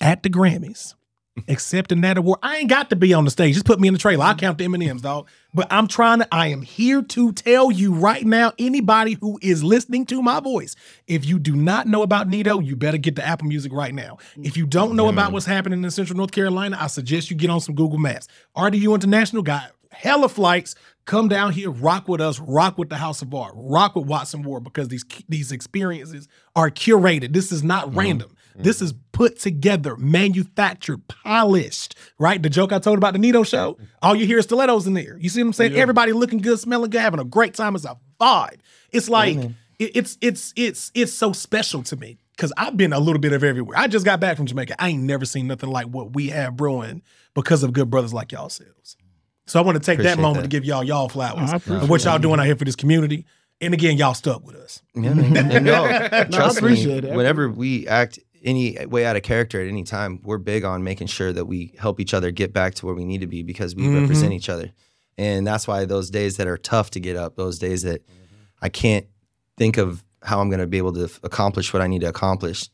[0.00, 0.94] at the Grammys
[1.46, 2.38] accepting that award.
[2.42, 3.54] I ain't got to be on the stage.
[3.54, 4.24] Just put me in the trailer.
[4.24, 4.40] I'll mm-hmm.
[4.40, 5.28] count the M&Ms, dog.
[5.54, 9.64] But I'm trying to, I am here to tell you right now, anybody who is
[9.64, 13.26] listening to my voice, if you do not know about Nito, you better get to
[13.26, 14.18] Apple Music right now.
[14.36, 17.50] If you don't know about what's happening in Central North Carolina, I suggest you get
[17.50, 18.28] on some Google Maps.
[18.56, 20.74] RDU International got hella flights.
[21.04, 24.34] Come down here, rock with us, rock with the House of Art, rock with Watts
[24.34, 27.32] and Ward because these these experiences are curated.
[27.32, 27.98] This is not mm-hmm.
[27.98, 28.36] random.
[28.58, 28.84] This mm-hmm.
[28.86, 32.42] is put together, manufactured, polished, right?
[32.42, 35.16] The joke I told about the Nito show, all you hear is stilettos in there.
[35.18, 35.74] You see what I'm saying?
[35.74, 37.74] Everybody looking good, smelling good, having a great time.
[37.74, 38.58] It's a vibe.
[38.90, 42.98] It's like it- it's it's it's it's so special to me because I've been a
[42.98, 43.78] little bit of everywhere.
[43.78, 44.74] I just got back from Jamaica.
[44.78, 47.02] I ain't never seen nothing like what we have brewing
[47.34, 48.96] because of good brothers like y'all selves.
[49.46, 50.42] So I want to take that moment that.
[50.42, 52.22] to give y'all y'all flowers appreciate what y'all that.
[52.22, 53.24] doing out here for this community.
[53.60, 54.82] And again, y'all stuck with us.
[54.94, 55.10] Yeah.
[55.10, 57.10] And no, trust appreciate me.
[57.10, 57.16] it.
[57.16, 58.18] Whenever we act
[58.48, 61.74] any way out of character at any time, we're big on making sure that we
[61.78, 64.00] help each other get back to where we need to be because we Mhm.
[64.02, 64.70] represent each other.
[65.16, 68.24] And that's why those days that are tough to get up, those days that mm-hmm.
[68.62, 69.06] I can't
[69.56, 72.08] think of how I'm going to be able to f- accomplish what I need to
[72.08, 72.68] accomplish.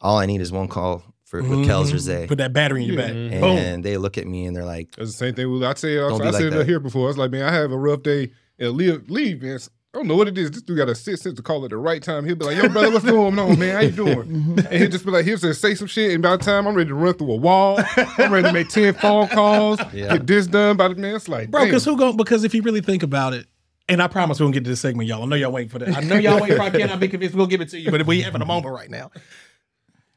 [0.00, 1.70] All I need is one call for with mm-hmm.
[1.70, 2.26] Kels or Zay.
[2.26, 3.12] Put that battery in your back.
[3.12, 3.32] Mm-hmm.
[3.44, 3.82] And Boom.
[3.82, 5.50] they look at me and they're like, That's the same thing.
[5.50, 6.66] with- I say, I, Don't be I like said that.
[6.66, 7.04] here before.
[7.04, 9.58] I was like, man, I have a rough day and leave, leave, man.
[9.96, 10.50] I don't know what it is.
[10.50, 12.26] This dude got a sit, sense to call at the right time.
[12.26, 13.74] He'll be like, yo, brother, what's going on, man?
[13.76, 14.16] How you doing?
[14.36, 14.58] Mm-hmm.
[14.58, 16.12] and he'll just be like, he'll just say some shit.
[16.12, 18.68] And by the time I'm ready to run through a wall, I'm ready to make
[18.68, 20.18] 10 phone calls, Yeah.
[20.18, 21.14] get this done by the man.
[21.14, 23.46] It's like, Bro, because who going because if you really think about it,
[23.88, 25.22] and I promise we won't get to this segment, y'all.
[25.22, 25.96] I know y'all waiting for that.
[25.96, 26.74] I know y'all waiting for it.
[26.74, 27.34] I cannot be convinced.
[27.34, 29.10] We'll give it to you, but if we having a moment right now.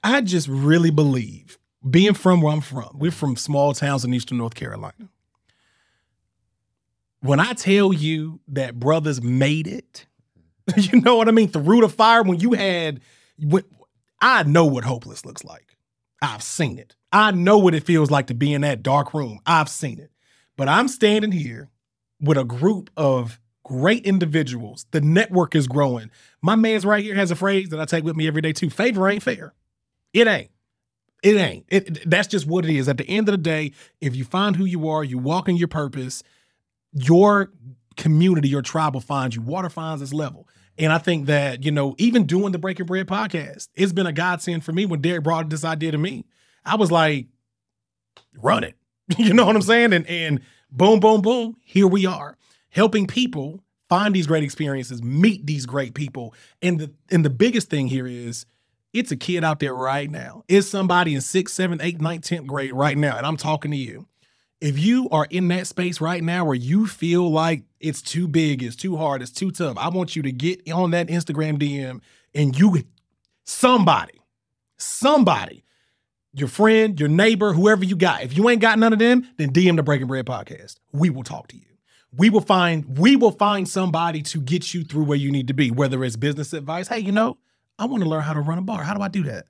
[0.04, 1.58] I just really believe,
[1.90, 4.94] being from where I'm from, we're from small towns in eastern North Carolina.
[7.22, 10.06] When I tell you that brothers made it,
[10.78, 11.50] you know what I mean?
[11.50, 13.02] Through the fire, when you had,
[13.40, 13.64] when,
[14.22, 15.76] I know what hopeless looks like.
[16.22, 16.96] I've seen it.
[17.12, 19.40] I know what it feels like to be in that dark room.
[19.46, 20.12] I've seen it.
[20.58, 21.70] But I'm standing here
[22.20, 24.86] with a group of great individuals.
[24.92, 26.12] The network is growing.
[26.42, 28.70] My man's right here has a phrase that I take with me every day too.
[28.70, 29.54] Favor ain't fair.
[30.14, 30.52] It ain't.
[31.24, 31.66] It ain't.
[31.70, 32.88] It, that's just what it is.
[32.88, 35.56] At the end of the day, if you find who you are, you walk in
[35.58, 36.24] your purpose,
[36.94, 37.52] your
[37.98, 39.42] community, your tribe will find you.
[39.42, 40.48] Water finds its level.
[40.78, 44.14] And I think that, you know, even doing the Breaking Bread podcast, it's been a
[44.14, 46.26] godsend for me when Derek brought this idea to me.
[46.66, 47.28] I was like,
[48.42, 48.76] run it.
[49.18, 49.94] you know what I'm saying?
[49.94, 50.40] And and
[50.72, 52.38] boom, boom, boom, here we are.
[52.70, 56.34] Helping people find these great experiences, meet these great people.
[56.62, 58.46] And the and the biggest thing here is
[58.94, 60.44] it's a kid out there right now.
[60.48, 63.18] It's somebody in sixth, seventh, eighth, ninth, tenth grade right now.
[63.18, 64.08] And I'm talking to you.
[64.62, 68.62] If you are in that space right now where you feel like it's too big,
[68.62, 72.02] it's too hard, it's too tough, I want you to get on that Instagram DM
[72.34, 72.84] and you
[73.46, 74.20] somebody,
[74.78, 75.64] somebody,
[76.34, 78.24] your friend, your neighbor, whoever you got.
[78.24, 80.78] If you ain't got none of them, then DM the Breaking Bread podcast.
[80.92, 81.64] We will talk to you.
[82.16, 85.54] We will find we will find somebody to get you through where you need to
[85.54, 85.72] be.
[85.72, 87.38] Whether it's business advice, hey, you know,
[87.78, 88.84] I want to learn how to run a bar.
[88.84, 89.46] How do I do that?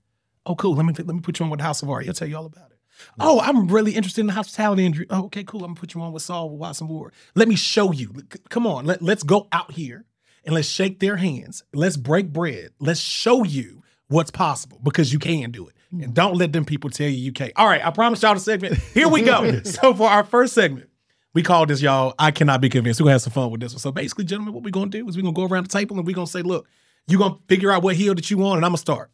[0.45, 0.76] Oh, cool.
[0.76, 2.04] Let me let me put you on with House of Art.
[2.04, 2.78] He'll tell you all about it.
[3.19, 5.07] Oh, I'm really interested in the hospitality industry.
[5.09, 5.62] Oh, okay, cool.
[5.63, 7.13] I'm gonna put you on with Saul Watts and Ward.
[7.35, 8.13] Let me show you.
[8.33, 10.05] C- Come on, let, let's go out here
[10.45, 11.63] and let's shake their hands.
[11.73, 12.71] Let's break bread.
[12.79, 15.75] Let's show you what's possible because you can do it.
[15.91, 16.03] Hmm.
[16.03, 17.53] And don't let them people tell you you can't.
[17.55, 18.75] All right, I promised y'all the segment.
[18.93, 19.62] Here we go.
[19.63, 20.89] so for our first segment,
[21.33, 22.15] we call this y'all.
[22.19, 22.99] I cannot be convinced.
[22.99, 23.79] We're gonna have some fun with this one.
[23.79, 26.05] So basically, gentlemen, what we're gonna do is we're gonna go around the table and
[26.05, 26.67] we're gonna say, look,
[27.07, 29.12] you're gonna figure out what heel that you want, and I'm gonna start.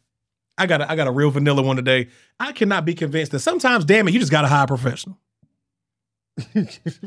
[0.58, 2.08] I got a, I got a real vanilla one today.
[2.40, 5.18] I cannot be convinced that sometimes, damn it, you just got to hire a professional.
[6.52, 6.66] what you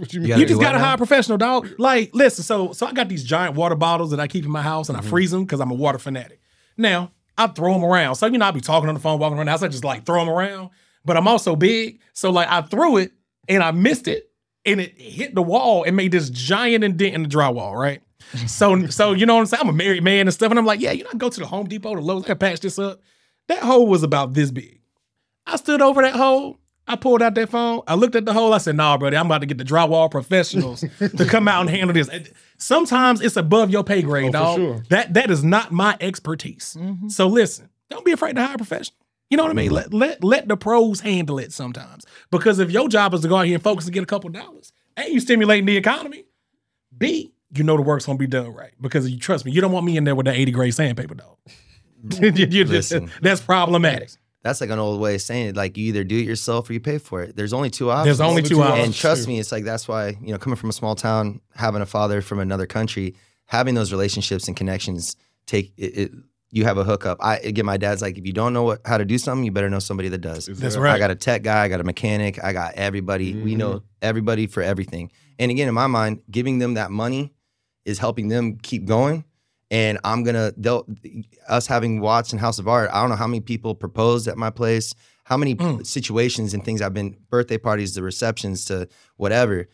[0.10, 0.28] You mean?
[0.30, 0.86] gotta You just got to now?
[0.86, 1.68] hire a professional, dog.
[1.78, 4.62] Like, listen, so so I got these giant water bottles that I keep in my
[4.62, 5.08] house and Mm-hmm.
[5.08, 6.42] I freeze them because I'm a water fanatic.
[6.78, 8.16] Now I throw them around.
[8.16, 9.64] So you know I'd be talking on the phone, walking around the house.
[9.64, 10.70] I just like throw them around.
[11.06, 13.12] But I'm also big, so like I threw it
[13.48, 14.30] and I missed it,
[14.66, 17.74] and it hit the wall and made this giant indent in the drywall.
[17.76, 18.02] Right.
[18.48, 19.62] So so you know what I'm saying?
[19.62, 21.40] I'm a married man and stuff, and I'm like, yeah, you know, I go to
[21.40, 23.02] the Home Depot, the Lowe's, I can patch this up.
[23.50, 24.80] That hole was about this big.
[25.46, 26.58] I stood over that hole.
[26.88, 27.82] I pulled out that phone.
[27.88, 28.52] I looked at the hole.
[28.54, 31.70] I said, "Nah, brother, I'm about to get the drywall professionals to come out and
[31.70, 32.10] handle this."
[32.58, 34.58] Sometimes it's above your pay grade, Oh, dog.
[34.58, 34.84] sure.
[34.90, 36.76] That that is not my expertise.
[36.80, 37.10] Mm-hmm.
[37.10, 38.98] So listen, don't be afraid to hire a professional.
[39.30, 39.72] You know what I mean?
[39.72, 42.06] Let let let the pros handle it sometimes.
[42.32, 44.30] Because if your job is to go out here and focus and get a couple
[44.32, 46.26] dollars, A, you stimulating the economy.
[46.98, 48.74] B, you know the work's gonna be done right.
[48.82, 51.14] Because you trust me, you don't want me in there with that 80 grade sandpaper
[51.16, 51.38] dog.
[52.22, 52.32] You
[52.66, 53.12] just- Listen.
[53.22, 54.10] that's problematic.
[54.42, 55.56] That's like an old way of saying it.
[55.58, 57.36] Like you either do it yourself or you pay for it.
[57.36, 58.06] There's only two options.
[58.06, 58.86] There's only two two options.
[58.86, 61.82] And trust me, it's like that's why you know coming from a small town, having
[61.82, 63.16] a father from another country,
[63.48, 65.98] having those relationships and connections take it.
[65.98, 66.12] it
[66.52, 67.18] you have a hookup.
[67.22, 69.52] I again, my dad's like, if you don't know what how to do something, you
[69.52, 70.46] better know somebody that does.
[70.48, 70.96] That's right.
[70.96, 73.36] I got a tech guy, I got a mechanic, I got everybody.
[73.36, 75.12] We know everybody for everything.
[75.38, 77.34] And again, in my mind, giving them that money
[77.86, 79.26] is helping them keep going.
[79.72, 80.88] And I'm gonna they'll
[81.48, 82.90] us having Watts and House of Art.
[82.92, 85.86] I don't know how many people proposed at my place, how many Mm.
[85.86, 88.88] situations and things I've been birthday parties, the receptions to
[89.18, 89.68] whatever.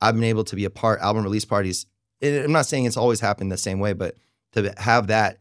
[0.00, 1.86] I've been able to be a part, album release parties.
[2.20, 4.16] And I'm not saying it's always happened the same way, but
[4.52, 5.38] to have that,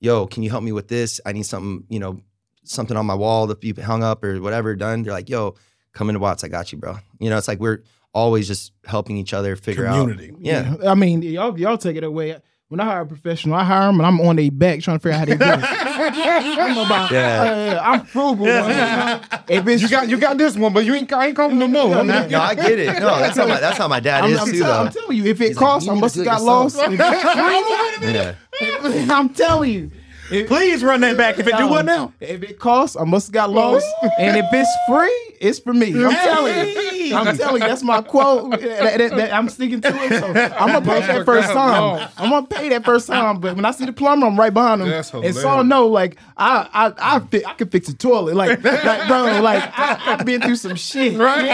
[0.00, 1.20] yo, can you help me with this?
[1.26, 2.20] I need something, you know,
[2.64, 5.02] something on my wall that you hung up or whatever done.
[5.02, 5.56] They're like, yo,
[5.92, 6.98] come into Watts, I got you, bro.
[7.18, 7.82] You know, it's like we're
[8.14, 10.30] always just helping each other figure Community.
[10.30, 10.40] out.
[10.40, 10.74] Yeah.
[10.86, 12.36] I mean, y'all y'all take it away.
[12.68, 15.02] When I hire a professional, I hire them and I'm on their back trying to
[15.02, 15.64] figure out how they do it.
[16.58, 17.78] I'm about, Yeah.
[17.80, 18.44] uh, I'm frugal.
[18.46, 19.22] man.
[19.48, 21.66] If it's You got you got this one, but you ain't I ain't calling no
[21.66, 22.04] more.
[22.04, 23.00] No, I get it.
[23.00, 25.00] No, that's how my that's how my dad I'm, is I'm too, tell- I'm though.
[25.00, 26.76] telling you, if it like, costs, you I must to have got it lost.
[28.02, 28.34] Yeah.
[29.14, 29.90] I'm telling you.
[30.30, 31.38] If, Please run that back.
[31.38, 32.12] If it do what now?
[32.20, 33.86] If it costs, I must have got lost.
[34.18, 35.88] and if it's free, it's for me.
[36.04, 37.14] I'm telling you.
[37.16, 38.50] I'm telling you, that's my quote.
[38.50, 40.20] That- that- that- I'm sticking to it.
[40.20, 42.08] So I'm gonna pay that first time.
[42.18, 43.40] I'm gonna pay that first time.
[43.40, 44.88] But when I see the plumber, I'm right behind him.
[44.88, 45.66] That's and so hilarious.
[45.66, 48.34] know, like I I I, fi- I can fix a toilet.
[48.36, 51.16] Like, like bro, like I, I've been through some shit.
[51.18, 51.44] Right?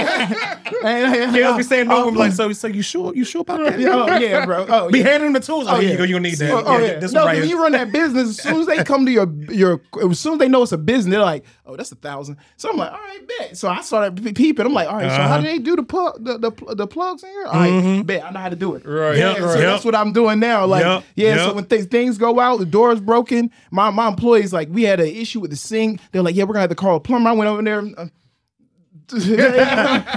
[0.82, 2.04] Yeah, be uh, saying no.
[2.04, 3.14] Uh, I'm like, so, so you sure?
[3.14, 3.74] You sure about that?
[3.80, 4.66] Oh yeah, bro.
[4.68, 5.04] Oh Be yeah.
[5.10, 5.66] handing the tools.
[5.68, 5.86] Oh, Oh, yeah.
[5.86, 5.92] yeah.
[5.92, 6.04] you go.
[6.04, 6.50] You need that.
[6.66, 6.98] Oh, yeah, yeah.
[6.98, 9.80] This no, right you run that business, as soon as they come to your your,
[10.10, 12.36] as soon as they know it's a business, they're like, "Oh, that's a thousand.
[12.56, 14.66] So I'm like, "All right, bet." So I started peeping.
[14.66, 17.22] I'm like, "All right, so how do they do the plug the, the the plugs
[17.22, 17.44] in here?
[17.46, 19.16] All right, bet I know how to do it." Right.
[19.16, 19.60] Yep, so right.
[19.60, 20.66] that's what I'm doing now.
[20.66, 21.28] Like, Yep, yeah.
[21.36, 21.38] yep.
[21.48, 23.50] So when th- things go out, the door's broken.
[23.70, 26.00] My my employees like, we had an issue with the sink.
[26.12, 27.80] They're like, "Yeah, we're gonna have to call a plumber." I went over there.
[27.96, 28.06] uh,
[29.12, 29.36] we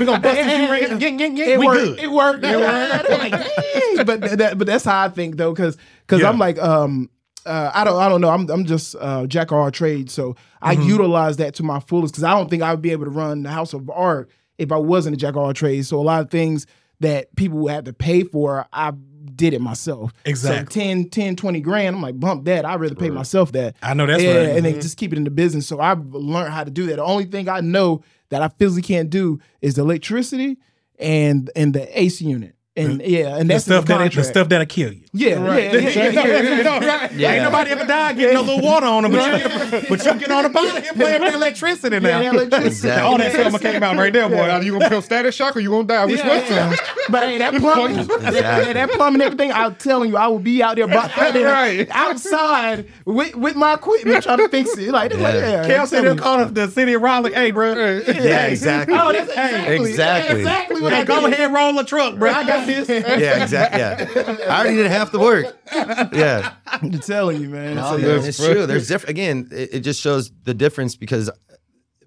[0.05, 0.87] gonna bust you right.
[0.99, 1.37] Gang, gang.
[1.37, 1.99] it worked.
[2.01, 2.43] It worked.
[2.45, 3.09] It worked.
[3.09, 4.05] like.
[4.05, 6.29] But that, but that's how I think though, because because Yeah.
[6.29, 7.09] I'm like, um,
[7.47, 8.29] uh, I don't I don't know.
[8.29, 10.89] I'm I'm just uh, jack of all trades, so I Mm-hmm.
[10.89, 13.43] utilize that to my fullest because I don't think I would be able to run
[13.43, 15.87] the house of art if I wasn't a jack of all trades.
[15.87, 16.67] So a lot of things
[16.99, 18.91] that people would have to pay for, I
[19.35, 20.11] did it myself.
[20.25, 20.73] Exactly.
[20.73, 22.65] So 10, 10, 20 grand, I'm like, bump that.
[22.65, 23.75] I'd rather pay myself that.
[23.83, 24.55] I know that's yeah, right.
[24.57, 25.67] And then just keep it in the business.
[25.67, 26.95] So I've learned how to do that.
[26.95, 30.57] The only thing I know that I physically can't do is the electricity
[30.97, 32.55] and and the AC unit.
[32.77, 35.01] And yeah, and The that's stuff the that the stuff that'll kill you.
[35.13, 37.09] Yeah, yeah, yeah, yeah, yeah.
[37.15, 37.31] Yeah.
[37.33, 40.29] Ain't nobody ever died getting a little water on them, but you, but you get
[40.31, 42.21] on the bottom here playing with electricity now.
[42.21, 42.67] Yeah, electricity.
[42.67, 43.01] Exactly.
[43.03, 44.47] All that stuff came out right there, boy.
[44.49, 46.05] Are you gonna feel static shock or you gonna die?
[46.05, 46.77] Which one?
[47.09, 49.51] But hey, that plumbing, that, that plumbing, everything.
[49.51, 51.87] I'm telling you, I will be out there, by, out there Right.
[51.89, 54.91] outside with, with my equipment trying to fix it.
[54.91, 55.19] Like, yeah.
[55.19, 57.33] like yeah, Kel I'm said telling they'll call us the city of Raleigh.
[57.33, 57.73] Hey, bro.
[57.73, 58.03] you.
[58.07, 58.95] Yeah, exactly.
[58.95, 60.39] Oh, that's exactly, Exactly.
[60.41, 62.29] exactly what Hey, go ahead roll a truck, bro.
[62.31, 62.87] I got this.
[63.17, 63.79] Yeah, exactly.
[63.79, 65.57] Yeah, I already did half the work.
[65.73, 67.75] Yeah, I'm telling you, man.
[67.75, 68.65] no, So, man, it's true.
[68.65, 69.09] There's different.
[69.09, 71.29] Again, it, it just shows the difference because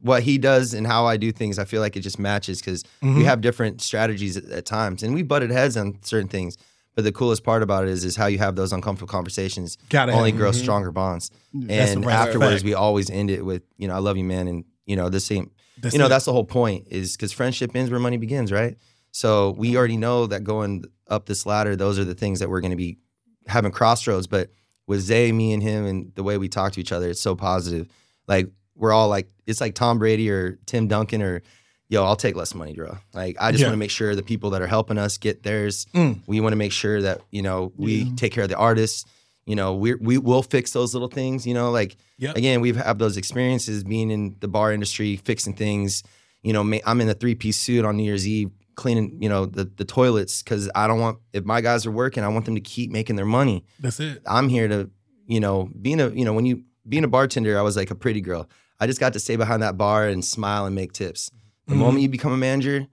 [0.00, 2.84] what he does and how I do things, I feel like it just matches because
[3.02, 3.22] we mm-hmm.
[3.22, 6.56] have different strategies at, at times, and we butted heads on certain things.
[6.96, 9.78] But the coolest part about it is, is how you have those uncomfortable conversations.
[9.88, 10.60] Gotta only have- grow mm-hmm.
[10.60, 12.64] stronger bonds, That's and right afterwards fact.
[12.64, 15.20] we always end it with, you know, I love you, man, and you know the
[15.20, 15.52] same.
[15.78, 16.08] That's you know it.
[16.10, 18.76] that's the whole point is because friendship ends where money begins, right?
[19.12, 22.60] So we already know that going up this ladder, those are the things that we're
[22.60, 22.98] going to be
[23.46, 24.26] having crossroads.
[24.26, 24.50] But
[24.86, 27.34] with Zay, me and him, and the way we talk to each other, it's so
[27.34, 27.88] positive.
[28.28, 31.42] Like we're all like, it's like Tom Brady or Tim Duncan or,
[31.88, 32.96] yo, I'll take less money, bro.
[33.12, 33.66] Like I just Yeah.
[33.68, 35.86] want to make sure the people that are helping us get theirs.
[35.94, 36.20] Mm.
[36.28, 39.04] We want to make sure that you know we take care of the artists.
[39.46, 41.44] You know, we we will fix those little things.
[41.48, 42.36] You know, like Yep.
[42.36, 46.04] again, we've had those experiences being in the bar industry, fixing things.
[46.42, 49.46] You know, I'm in a three piece suit on New Year's Eve cleaning, you know,
[49.46, 52.54] the the toilets because I don't want if my guys are working, I want them
[52.56, 53.64] to keep making their money.
[53.78, 54.22] That's it.
[54.26, 54.90] I'm here to,
[55.26, 57.94] you know, being a, you know, when you being a bartender, I was like a
[57.94, 58.48] pretty girl.
[58.80, 61.30] I just got to stay behind that bar and smile and make tips.
[61.66, 61.80] The Mm-hmm.
[61.80, 62.86] moment you become a manager,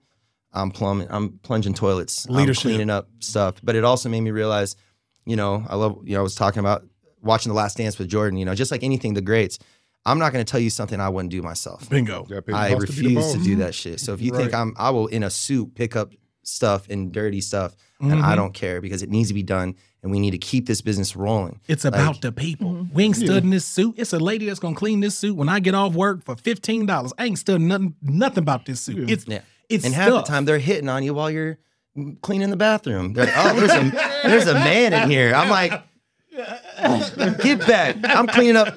[0.52, 2.64] I'm plumbing, I'm plunging toilets, Leadership.
[2.66, 3.56] I'm cleaning up stuff.
[3.62, 4.76] But it also made me realize,
[5.24, 6.84] you know, I love, you know, I was talking about
[7.22, 8.38] watching The Last Dance with Jordan.
[8.38, 9.58] You know, just like anything, the greats.
[10.08, 11.88] I'm not going to tell you something I wouldn't do myself.
[11.88, 12.26] Bingo.
[12.28, 14.00] Yeah, I boss to refuse to do that shit.
[14.00, 17.40] So if you think I'm, I will in a suit pick up stuff and dirty
[17.40, 18.24] stuff, and Mm-hmm.
[18.24, 20.80] I don't care because it needs to be done, and we need to keep this
[20.80, 21.58] business rolling.
[21.66, 22.86] It's about the people.
[22.94, 23.96] We ain't studying this suit.
[23.98, 26.86] It's a lady that's gonna clean this suit when I get off work for fifteen
[26.86, 27.12] dollars.
[27.18, 29.10] I ain't studying nothing, nothing about this suit.
[29.10, 29.40] It's Yeah.
[29.68, 31.58] it's and half the time they're hitting on you while you're
[32.22, 33.14] cleaning the bathroom.
[33.14, 33.90] They're like, oh, there's a
[34.28, 35.34] there's a man in here.
[35.34, 35.72] I'm like,
[37.42, 37.96] get back.
[38.04, 38.76] I'm cleaning up.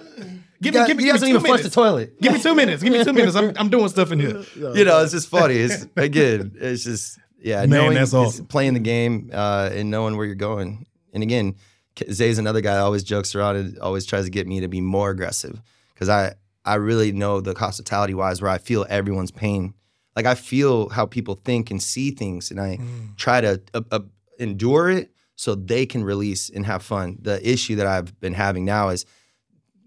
[0.62, 1.76] Give me, guys, give me, you give guys me don't two even flush the minutes.
[1.76, 2.22] toilet.
[2.22, 2.84] Give me two minutes.
[2.84, 3.36] Give me two minutes.
[3.36, 4.44] I'm, I'm doing stuff in here.
[4.56, 5.56] You know, it's just funny.
[5.56, 8.46] It's again, it's just yeah, Man, knowing that's it's awesome.
[8.46, 10.86] playing the game uh, and knowing where you're going.
[11.14, 11.56] And again,
[11.96, 14.68] K- Zay's another guy that always jokes around and always tries to get me to
[14.68, 15.60] be more aggressive
[15.94, 19.74] because I I really know the hospitality wise where I feel everyone's pain.
[20.16, 23.18] Like I feel how people think and see things, and I Mm.
[23.18, 24.00] try to uh, uh,
[24.40, 27.18] endure it so they can release and have fun.
[27.22, 29.06] The issue that I've been having now is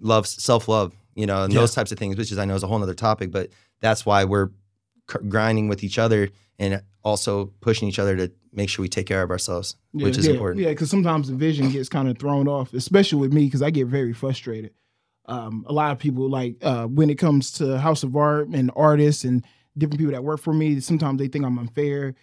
[0.01, 1.61] love, self love, you know, and Yeah.
[1.61, 4.05] those types of things, which is I know is a whole other topic, but that's
[4.07, 4.49] why we're
[5.11, 9.07] c- grinding with each other and also pushing each other to make sure we take
[9.07, 10.63] care of ourselves, which is yeah, important.
[10.63, 13.71] Yeah, because sometimes the vision gets kind of thrown off, especially with me, because I
[13.71, 14.73] get very frustrated.
[15.27, 18.71] Um, a lot of people like uh, when it comes to House of Art and
[18.77, 19.45] artists and
[19.77, 22.15] different people that work for me, sometimes they think I'm unfair.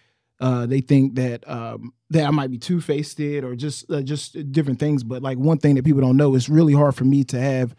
[0.41, 4.51] Uh, they think that um, that I might be two faced or just uh, just
[4.51, 5.03] different things.
[5.03, 7.75] But like one thing that people don't know, it's really hard for me to have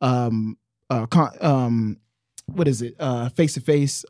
[0.00, 0.58] um,
[0.90, 1.96] uh, con- um,
[2.46, 2.96] what is it
[3.36, 4.04] face to face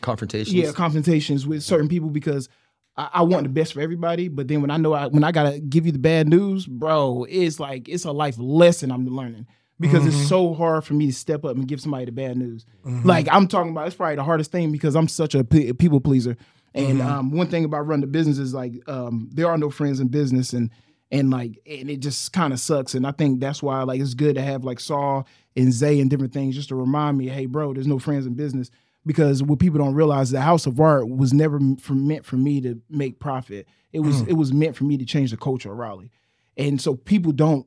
[0.00, 0.54] Confrontations.
[0.54, 2.48] yeah confrontations with certain people because
[2.96, 5.30] I, I want the best for everybody but then when i know I, when i
[5.30, 9.46] gotta give you the bad news bro it's like it's a life lesson i'm learning
[9.78, 12.66] because it's so hard for me to step up and give somebody the bad news
[13.04, 16.36] like i'm talking about it's probably the hardest thing because i'm such a people pleaser
[16.74, 20.00] and um, one thing about running the business is like um, there are no friends
[20.00, 20.70] in business and
[21.10, 22.94] and like and it just kind of sucks.
[22.94, 26.08] And i think that's why like it's good to have like saul and zay and
[26.08, 28.70] different things just to remind me hey bro there's no friends in business.
[29.04, 32.60] Because what people don't realize the house of art was never for, meant for me
[32.60, 33.66] to make profit.
[33.92, 36.10] It was it was meant for me to change the culture of raleigh.
[36.56, 37.66] And so people don't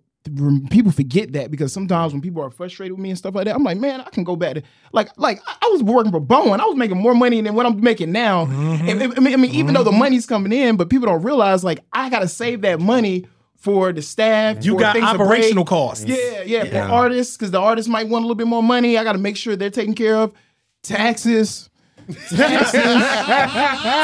[0.70, 3.56] people forget that because sometimes when people are frustrated with me and stuff like that,
[3.56, 6.60] I'm like, man, I can go back to like like I was working for Bowen.
[6.60, 8.46] I was making more money than what I'm making now.
[8.46, 8.90] Mm-hmm.
[8.90, 10.00] And- and- I mean, I mean, even though the mm-hmm.
[10.00, 13.26] money's coming in, but people don't realize like I gotta save that money
[13.66, 14.64] for the staff.
[14.64, 16.06] You got operational costs.
[16.06, 18.96] Yeah, yeah, for artists because the artists might want a little bit more money.
[18.96, 20.34] I got to make sure they're taken care of.
[20.84, 21.72] Taxes,
[22.30, 22.72] taxes,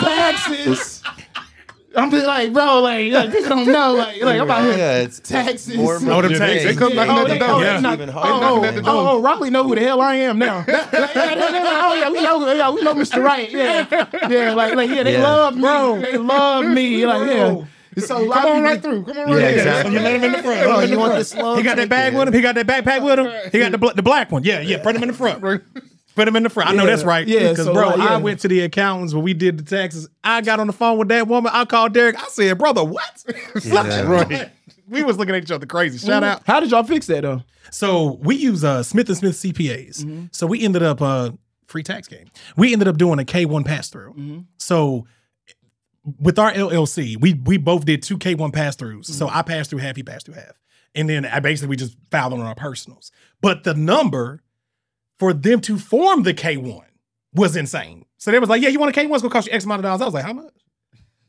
[0.02, 1.01] taxes.
[1.96, 4.78] I'm just like, bro, like, like people don't know, like, like I'm out here.
[4.78, 5.76] Yeah, it's Taxes.
[5.76, 6.36] more Oh, them money.
[6.38, 6.64] taxes.
[6.64, 7.50] They come knocking Oh, at the they- door.
[7.50, 7.76] oh, Yeah.
[7.76, 8.32] they knock- Even oh, harder.
[8.34, 8.94] oh, Knocking at the oh, door.
[8.96, 10.64] oh, oh, Rockley know who the hell I am now.
[10.68, 13.22] Oh yeah, we know, yeah, we know Mr.
[13.24, 13.52] Right.
[13.52, 13.86] Yeah,
[14.30, 15.24] yeah, like, like, yeah, they Yeah.
[15.24, 15.62] love me.
[16.02, 17.06] They love me.
[17.12, 17.64] Like, yeah.
[18.06, 19.04] So a lot Come of on people- right through.
[19.04, 19.94] Come on Yeah, right exactly.
[19.94, 20.62] You let him in the front.
[20.64, 21.58] Oh, you want this long?
[21.58, 22.34] He got that bag with him.
[22.34, 23.52] He got that backpack with him.
[23.52, 24.46] He got the bl- the black one.
[24.46, 24.82] Yeah, yeah.
[24.82, 25.42] Put him in the front.
[26.16, 26.70] Put him in the front.
[26.70, 27.26] I know that's right.
[27.28, 28.14] yeah, Because so, bro, like, yeah.
[28.14, 30.10] I went to the accountants when we did the taxes.
[30.24, 31.52] I got on the phone with that woman.
[31.56, 32.18] I called Derek.
[32.22, 33.24] I said, brother, what?
[33.64, 34.02] Yeah.
[34.04, 34.52] right.
[34.90, 35.98] We was looking at each other crazy.
[36.06, 36.44] Shout out.
[36.46, 37.44] How did y'all fix that though?
[37.72, 40.04] So we use uh, Smith and Smith CPAs.
[40.04, 40.26] Mm-hmm.
[40.34, 41.32] So we ended up uh,
[41.68, 42.30] free tax game.
[42.58, 44.12] We ended up doing a K one pass through.
[44.14, 44.40] Mm-hmm.
[44.58, 45.08] So
[46.20, 49.06] with our LLC, we we both did two K one pass throughs.
[49.06, 49.38] So Mm-hmm.
[49.38, 50.60] I passed through half, he passed through half,
[50.96, 53.12] and then I basically we just filed on our personals.
[53.40, 54.42] But the number
[55.22, 56.88] for them to form the K one
[57.36, 58.06] was insane.
[58.18, 59.18] So they was like, "Yeah, you want a K one?
[59.18, 60.54] It's gonna cost you X amount of dollars." I was like, "How much?"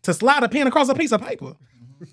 [0.05, 1.53] To slide a pen across a piece of paper.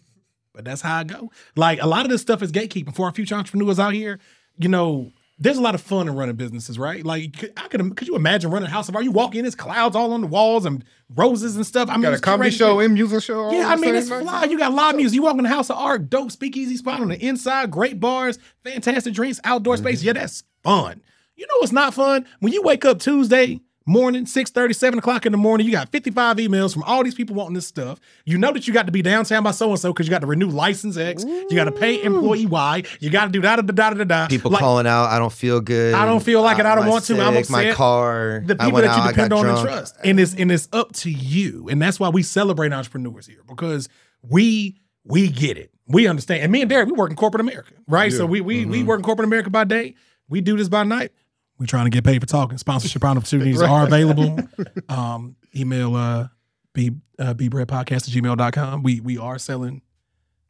[0.54, 1.32] But that's how I go.
[1.56, 4.20] Like a lot of this stuff is gatekeeping for our future entrepreneurs out here.
[4.58, 7.06] You know, there's a lot of fun in running businesses, right?
[7.06, 9.06] Like, could- I could could you imagine running a house of art?
[9.06, 10.84] You walk in, it's clouds all on the walls and
[11.16, 11.88] roses and stuff.
[11.88, 12.58] I mean, Got a comedy crazy.
[12.58, 13.40] show and music show.
[13.46, 14.46] all Yeah, I mean, it's fly.
[14.46, 15.16] You got live music.
[15.16, 18.38] You walk in the house of art, dope speakeasy spot on the inside, great bars,
[18.66, 19.86] fantastic drinks, outdoor Mm-hmm.
[19.86, 20.04] space.
[20.04, 21.02] Yeah, that's fun.
[21.40, 22.26] You know what's not fun?
[22.42, 26.36] When you wake up Tuesday morning, 6 7 o'clock in the morning, you got 55
[26.36, 28.00] emails from all these people wanting this stuff.
[28.26, 30.20] You know that you got to be downtown by so and so because you got
[30.20, 31.24] to renew license X.
[31.24, 32.84] You got to pay employee Y.
[33.00, 34.28] You got to do da da da da da da.
[34.28, 35.06] People Like, calling out.
[35.06, 35.94] I don't feel good.
[35.96, 37.76] I don't feel like it, I don't I'm want to, I'm sick, My upset.
[37.78, 38.44] car.
[38.46, 39.70] the I people went that you out, I depend got on and drunk.
[39.70, 39.96] trust.
[40.04, 41.70] And it's and it's up to you.
[41.70, 43.88] And that's why we celebrate entrepreneurs here because
[44.22, 44.76] we
[45.06, 45.72] we get it.
[45.88, 46.44] We understand.
[46.44, 48.12] And me and Derek, we work in corporate America, right?
[48.12, 48.72] So we we Mm-hmm.
[48.72, 49.96] we work in corporate America by day.
[50.28, 51.12] We do this by night.
[51.60, 52.58] We trying to get paid for talking.
[52.58, 54.40] Sponsorship opportunities are available.
[54.90, 56.28] Um, email uh
[56.74, 58.82] b uh bbreadpodcast at gmail.com.
[58.84, 59.82] We we are selling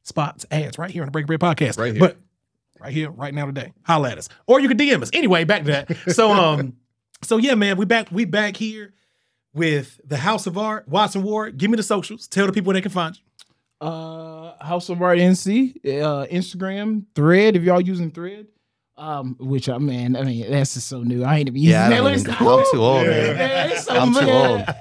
[0.03, 1.77] spots, ads right here on the Break Bread Podcast.
[1.77, 1.99] Right here.
[1.99, 2.17] But
[2.79, 3.73] right here, right now today.
[3.83, 4.29] Holla at us.
[4.47, 5.09] Or you can DM us.
[5.13, 5.97] Anyway, back to that.
[6.13, 6.77] So um,
[7.21, 8.93] so yeah, man, we back, we back here
[9.53, 11.57] with the House of Art, Watts and Ward.
[11.57, 12.27] Give me the socials.
[12.27, 13.87] Tell the people where they can find you.
[13.87, 17.55] Uh, House of Art NC, uh, Instagram, Thread.
[17.55, 18.47] If y'all using Thread,
[18.99, 21.23] um, which I mean, I mean that's just so new.
[21.23, 22.13] I ain't even using Yeah, that.
[22.19, 23.35] Even, I'm too old, man.
[23.37, 24.51] Yeah, it's so I'm too man.
[24.51, 24.65] old.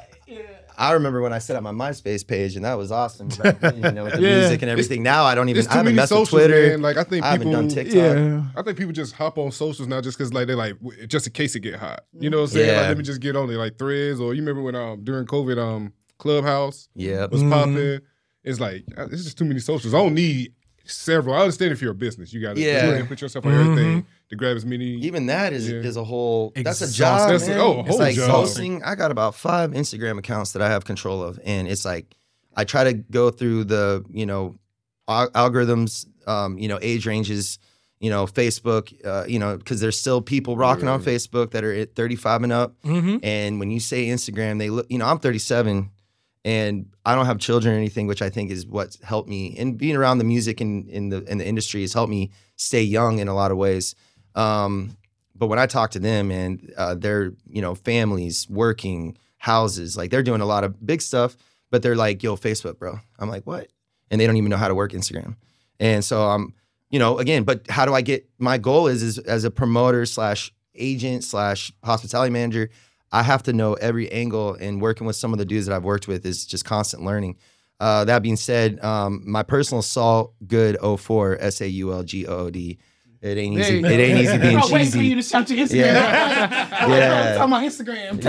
[0.80, 3.26] I remember when I set up my MySpace page, and that was awesome.
[3.30, 4.38] Back you know, with the Yeah.
[4.38, 5.02] music and everything.
[5.02, 5.56] Now I don't even.
[5.56, 6.68] There's I too haven't many messed with socials, Twitter.
[6.70, 6.82] man.
[6.82, 7.94] Like I think I haven't people, done TikTok.
[7.96, 8.42] Yeah.
[8.54, 10.76] I think people just hop on socials now just because like they like
[11.08, 12.04] just in case it get hot.
[12.20, 12.68] You know what I'm saying?
[12.76, 12.88] Like, Yeah.
[12.88, 15.58] let me just get on it like threads or you remember when um during COVID
[15.58, 17.32] um Clubhouse Yep.
[17.32, 17.50] was Mhm.
[17.50, 18.00] popping.
[18.44, 19.94] It's like uh, it's just too many socials.
[19.94, 20.52] I don't need
[20.88, 21.34] several.
[21.34, 23.04] I understand if you're a business, you got to Yeah.
[23.06, 23.60] put yourself on Mhm.
[23.60, 24.86] everything to grab as many.
[25.00, 25.76] Even that is Yeah.
[25.78, 26.52] is a whole.
[26.56, 27.30] That's a job.
[27.30, 28.30] That's a- oh, a it's whole like job.
[28.30, 28.82] posting.
[28.82, 32.14] I got about five Instagram accounts that I have control of, and it's like
[32.56, 34.56] I try to go through the you know
[35.06, 37.58] al- algorithms, um, you know age ranges,
[38.00, 41.72] you know Facebook, uh, you know because there's still people rocking on Facebook that are
[41.72, 43.18] at 35 and up, Mm-hmm.
[43.22, 44.86] and when you say Instagram, they look.
[44.90, 45.90] You know, I'm 37,
[46.48, 49.54] and I don't have children or anything, which I think is what's helped me.
[49.58, 52.82] And being around the music and in the in the industry has helped me stay
[52.82, 53.94] young in a lot of ways.
[54.34, 54.96] Um,
[55.34, 60.10] but when I talk to them and uh, they're you know families, working, houses, like
[60.10, 61.36] they're doing a lot of big stuff,
[61.70, 63.68] but they're like, "Yo, Facebook, bro." I'm like, "What?"
[64.10, 65.36] And they don't even know how to work Instagram.
[65.78, 66.54] And so I'm,
[66.88, 68.26] you know, again, but how do I get?
[68.38, 72.70] My goal is, is as a promoter slash agent slash hospitality manager.
[73.12, 74.54] I have to know every angle.
[74.54, 77.36] And working with some of the dudes that I've worked with is just constant learning.
[77.80, 82.26] Uh, that being said, um, my personal Saul Good 04 S A U L G
[82.26, 82.78] O O D.
[83.20, 83.78] It ain't easy.
[83.80, 85.14] It ain't easy being Bro, wait for you cheesy.
[85.16, 85.74] to shout your Instagram.
[85.74, 86.68] Yeah.
[86.80, 87.34] I'm Yeah.
[87.34, 88.22] talking about Instagram.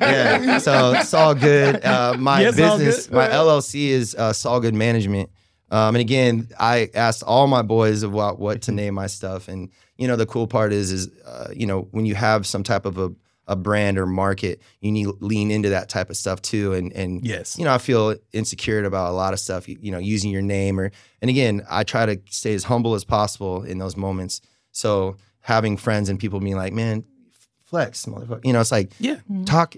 [0.00, 0.58] yeah.
[0.58, 1.84] So it's all good.
[1.84, 3.14] Uh, my Yes, business, good.
[3.16, 5.30] my LLC is uh, Saul Good Management.
[5.70, 9.48] Um, and again, I asked all my boys about what to name my stuff.
[9.48, 12.62] And you know, the cool part is, is uh, you know, when you have some
[12.62, 13.12] type of a,
[13.52, 16.72] a brand or market, you need lean into that type of stuff too.
[16.72, 17.56] And and Yes.
[17.58, 19.68] you know, I feel insecure about a lot of stuff.
[19.68, 20.90] You, you know, using your name or.
[21.20, 24.40] And again, I try to stay as humble as possible in those moments.
[24.72, 27.04] So having friends and people being like, man,
[27.64, 28.44] flex, motherfucker.
[28.44, 29.16] You know, it's like Yeah.
[29.46, 29.76] talk,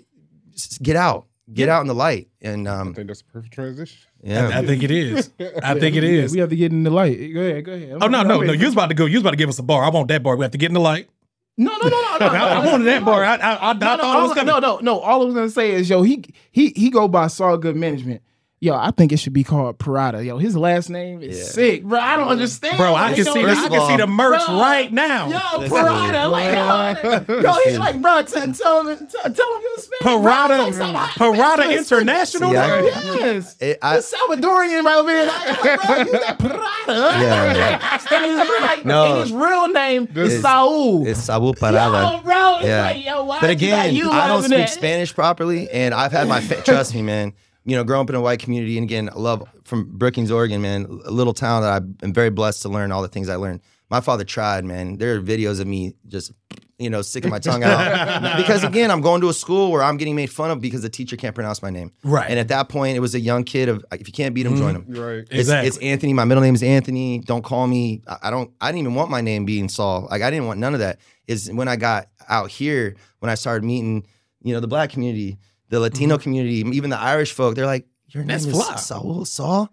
[0.82, 3.98] get out, get out in the light, and um, I think that's a perfect transition.
[4.22, 4.50] yeah.
[4.58, 5.30] I think it is.
[5.62, 6.32] I think it is.
[6.34, 7.16] We have to get in the light.
[7.34, 7.98] Go ahead, go ahead.
[8.00, 8.46] Oh no, I'm no, ready.
[8.48, 8.52] no!
[8.54, 9.04] You was about to go.
[9.06, 9.84] You was about to give us a bar.
[9.84, 10.36] I want that bar.
[10.36, 11.08] We have to get in the light.
[11.56, 12.26] No, no, no, no, no.
[12.26, 13.22] I, I wanted that bar.
[13.24, 14.46] I, I, I, I No, thought no, it was coming.
[14.46, 14.98] no, no, no.
[15.00, 18.22] All I was gonna say is, yo, he he he go by Saul Good Management.
[18.64, 20.24] Yo, I think it should be called Parada.
[20.24, 21.44] Yo, his last name is Yeah.
[21.44, 22.00] sick, bro.
[22.00, 22.78] I don't understand.
[22.78, 23.42] Bro, I can see.
[23.44, 24.58] The, I can see the merch Bro.
[24.58, 25.28] right now.
[25.28, 25.76] Yo, Listen.
[25.76, 30.00] Parada, like, yo, yo, he's like, bro, tell, tell him, tell, tell him you Spanish.
[30.00, 30.18] bro.
[30.18, 32.50] Parada, Parada International.
[32.52, 32.80] See, I-
[33.18, 35.26] Yes, It- I- the Salvadorian right over here.
[35.26, 37.20] Like, bro, you that Parada.
[37.20, 37.98] Yeah, yeah.
[38.16, 39.04] And his, like, No.
[39.12, 41.06] and his real name is It's- Saul.
[41.06, 42.24] It's Sabu Yo, Parada.
[42.24, 42.82] bro, it's Yeah.
[42.82, 44.70] like, yo, why But again, you I don't speak that?
[44.70, 47.34] Spanish properly, and I've had my fa- trust me, man.
[47.64, 50.60] You know, growing up in a white community, and again, I love from Brookings, Oregon,
[50.60, 53.60] man, a little town that I'm very blessed to learn all the things I learned.
[53.90, 54.98] My father tried, man.
[54.98, 56.32] There are videos of me just,
[56.78, 59.96] you know, sticking my tongue out because again, I'm going to a school where I'm
[59.96, 61.92] getting made fun of because the teacher can't pronounce my name.
[62.02, 62.28] Right.
[62.28, 64.54] And at that point, it was a young kid of if you can't beat him,
[64.54, 64.62] mm-hmm.
[64.62, 64.84] join him.
[64.88, 65.18] Right.
[65.18, 65.68] It's, Exactly.
[65.68, 66.12] it's Anthony.
[66.12, 67.20] My middle name is Anthony.
[67.20, 68.02] Don't call me.
[68.06, 68.50] I, I don't.
[68.60, 70.08] I didn't even want my name being Saul.
[70.10, 70.98] Like I didn't want none of that.
[71.26, 74.06] Is when I got out here when I started meeting,
[74.42, 75.38] you know, the black community,
[75.74, 76.22] the Latino mm-hmm.
[76.22, 77.54] community, even the Irish folk.
[77.54, 78.76] They're like, your name That's is fly.
[78.76, 79.24] Saul.
[79.24, 79.70] Saul.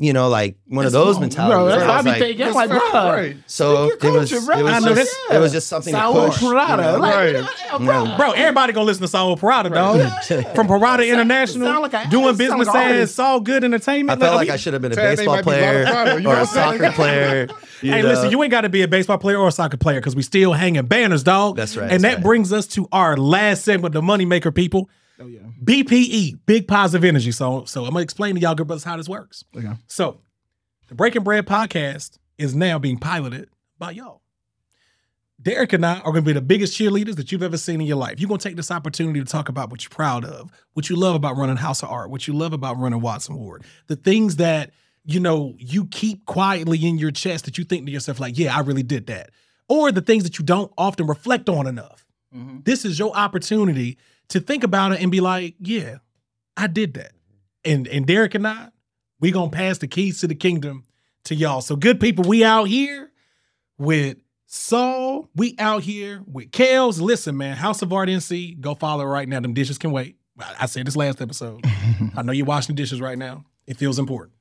[0.00, 1.56] You know, like one of those mentalities.
[1.56, 2.46] Bro, that's I what I be like- thinking.
[2.46, 3.36] I'm like, bro, Right.
[3.48, 4.30] so Speak it was.
[4.30, 4.58] culture, bro.
[4.58, 6.40] It was, just, this- it was just something Saul to push.
[6.42, 6.76] you Parada.
[6.76, 6.98] know?
[7.00, 7.34] Like, Right.
[7.34, 8.16] Uh, uh, yeah, bro.
[8.16, 9.98] Bro, everybody gonna listen to Saul Parada, dog.
[10.54, 13.12] From Parada International, like a- doing business like as.
[13.12, 14.22] Saul Good Entertainment.
[14.22, 16.16] I felt Look, like mean, I should have been a baseball might be player Lotto,
[16.18, 16.78] you know or what a I'm saying?
[16.80, 17.48] soccer player.
[17.82, 18.08] you Hey, know?
[18.08, 20.22] listen, you ain't got to be a baseball player or a soccer player because we
[20.22, 21.56] still hanging banners, dog.
[21.56, 22.22] That's right, And that's that right.
[22.22, 24.88] brings us to our last segment, the moneymaker people.
[25.20, 25.40] Oh, yeah.
[25.64, 27.32] BPE, big positive energy.
[27.32, 29.44] So, so I'm gonna explain to y'all, good brothers, how this works.
[29.56, 29.72] Okay.
[29.86, 30.20] So,
[30.88, 33.48] the Breaking Bread podcast is now being piloted
[33.78, 34.22] by y'all.
[35.40, 37.86] Derek and I are going to be the biggest cheerleaders that you've ever seen in
[37.86, 38.18] your life.
[38.18, 40.96] You're going to take this opportunity to talk about what you're proud of, what you
[40.96, 43.94] love about running House of Art, what you love about running Watts and Ward, the
[43.94, 44.72] things that
[45.04, 48.56] you know you keep quietly in your chest that you think to yourself like, "Yeah,
[48.56, 49.30] I really did that,"
[49.68, 52.04] or the things that you don't often reflect on enough.
[52.34, 52.58] Mm-hmm.
[52.64, 53.96] This is your opportunity
[54.28, 55.98] to think about it and be like, "Yeah,
[56.56, 57.12] I did that."
[57.64, 58.68] And and Derek and I,
[59.20, 60.84] we gonna pass the keys to the kingdom
[61.24, 61.60] to y'all.
[61.60, 63.10] So good people, we out here
[63.78, 65.28] with Saul.
[65.34, 67.00] We out here with Kels.
[67.00, 68.60] Listen, man, House of Art NC.
[68.60, 69.40] Go follow right now.
[69.40, 70.16] Them dishes can wait.
[70.38, 71.64] I I said this last episode.
[72.16, 73.44] I know you're washing the dishes right now.
[73.66, 74.34] It feels important.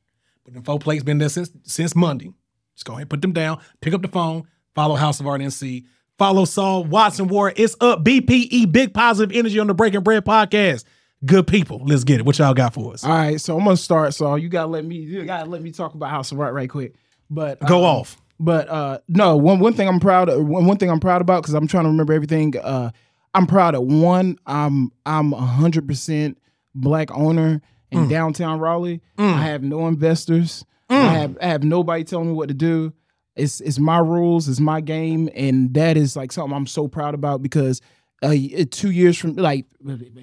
[0.46, 2.32] But the four plates been there since since Monday.
[2.76, 5.86] Just go ahead, put them down, pick up the phone, follow House of Art NC,
[6.18, 7.54] follow Saul Watts and Ward.
[7.58, 8.04] It's up.
[8.04, 10.84] BPE, big positive energy on the Breaking Bread podcast.
[11.26, 11.82] Good people.
[11.86, 12.26] Let's get it.
[12.26, 13.04] What y'all got for us?
[13.04, 14.14] All right, so I'm gonna start.
[14.14, 14.38] Saul.
[14.38, 16.94] you gotta let me, you gotta let me talk about House of Art right quick.
[17.30, 18.22] But Go um, off.
[18.40, 20.46] But uh, no, one one thing I'm proud of.
[20.46, 22.54] One, one thing I'm proud about because I'm trying to remember everything.
[22.58, 22.92] Uh,
[23.34, 24.38] I'm proud of one.
[24.46, 26.38] I'm I'm hundred percent
[26.76, 27.62] black owner
[27.92, 28.10] in Mm.
[28.10, 29.02] downtown Raleigh.
[29.18, 30.64] I have no investors.
[30.90, 32.94] I have I have nobody telling me what to do.
[33.38, 34.48] It's it's my rules.
[34.48, 37.82] It's my game, and that is like something I'm so proud about because.
[38.24, 38.34] Uh,
[38.72, 39.68] two years from like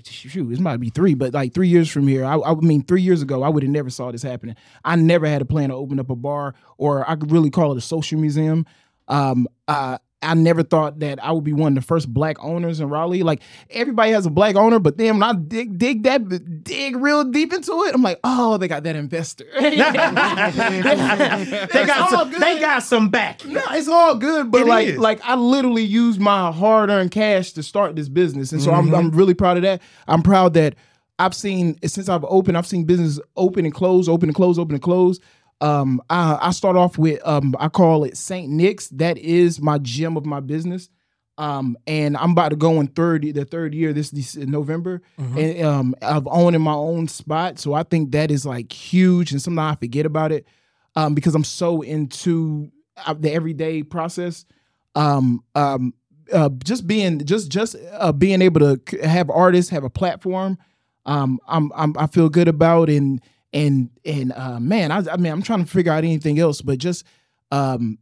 [0.04, 3.02] shoot, it might be three, but like three years from here, I, I mean, three
[3.02, 4.56] years ago, I would have never saw this happening.
[4.84, 7.70] I never had a plan to open up a bar, or I could really call
[7.70, 8.66] it a social museum.
[9.06, 12.80] Um, uh, I never thought that I would be one of the first black owners
[12.80, 13.22] in Raleigh.
[13.22, 17.24] Like everybody has a black owner, but then when I dig dig that dig real
[17.24, 19.44] deep into it, I'm like, oh, they got that investor.
[19.60, 19.76] they
[21.86, 23.44] got some, they got some back.
[23.44, 24.98] No, it's all good, but It like is.
[24.98, 28.84] like I literally used my hard earned cash to start this business, and so I'm
[28.84, 28.94] Mm-hmm.
[28.94, 29.80] I'm really proud of that.
[30.06, 30.74] I'm proud that
[31.18, 34.74] I've seen since I've opened, I've seen business open and close, open and close, open
[34.74, 35.20] and close.
[35.60, 38.88] Um, I I start off with um I call it Saint Nick's.
[38.88, 40.88] That is my gem of my business.
[41.36, 45.62] Um, and I'm about to go in third the third year this, this November, and
[45.62, 47.58] um of owning my own spot.
[47.58, 50.46] So I think that is like huge, and sometimes I forget about it,
[50.94, 52.70] um, because I'm so into
[53.04, 54.44] uh, the everyday process.
[54.94, 55.92] Um, um,
[56.32, 60.56] uh, just being just just uh, being able to have artists have a platform.
[61.06, 63.20] Um, I'm, I'm I feel good about and
[63.54, 66.78] and and uh, man, I, I mean I'm trying to figure out anything else, but
[66.78, 67.06] just
[67.50, 67.98] um,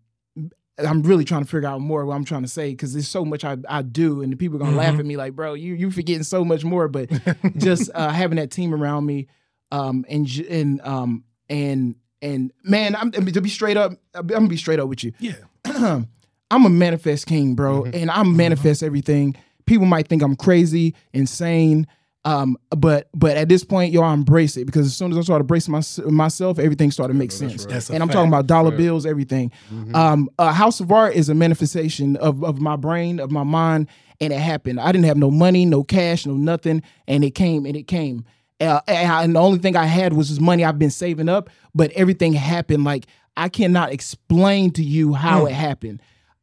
[0.79, 3.25] I'm really trying to figure out more what I'm trying to say because there's so
[3.25, 5.75] much I, I do, and the people are gonna laugh at me like, bro, you
[5.75, 6.89] you forgetting so much more.
[6.89, 7.11] But
[7.57, 9.29] just uh, having that team around me,
[9.71, 14.57] um, and and um and and man, I'm to be straight up, I'm gonna be
[14.57, 15.13] straight up with you.
[15.19, 15.35] Yeah.
[16.51, 19.37] I'm a manifest king, bro, and I manifest everything.
[19.65, 21.87] People might think I'm crazy, insane,
[22.25, 25.23] um, but but at this point, yo, I embrace it because as soon as I
[25.23, 27.67] started embracing my, myself, everything started to make sense.
[27.67, 28.15] That's a and I'm fact.
[28.15, 29.51] talking about dollar bills, everything.
[29.95, 33.89] Um, a house of art is a manifestation of of my brain, of my mind,
[34.21, 34.79] and it happened.
[34.79, 38.25] I didn't have no money, no cash, no nothing, and it came and it came.
[38.61, 41.29] Uh, and, I- and the only thing I had was this money I've been saving
[41.29, 42.85] up, but everything happened.
[42.85, 43.07] Like
[43.37, 46.01] I cannot explain to you how it happened.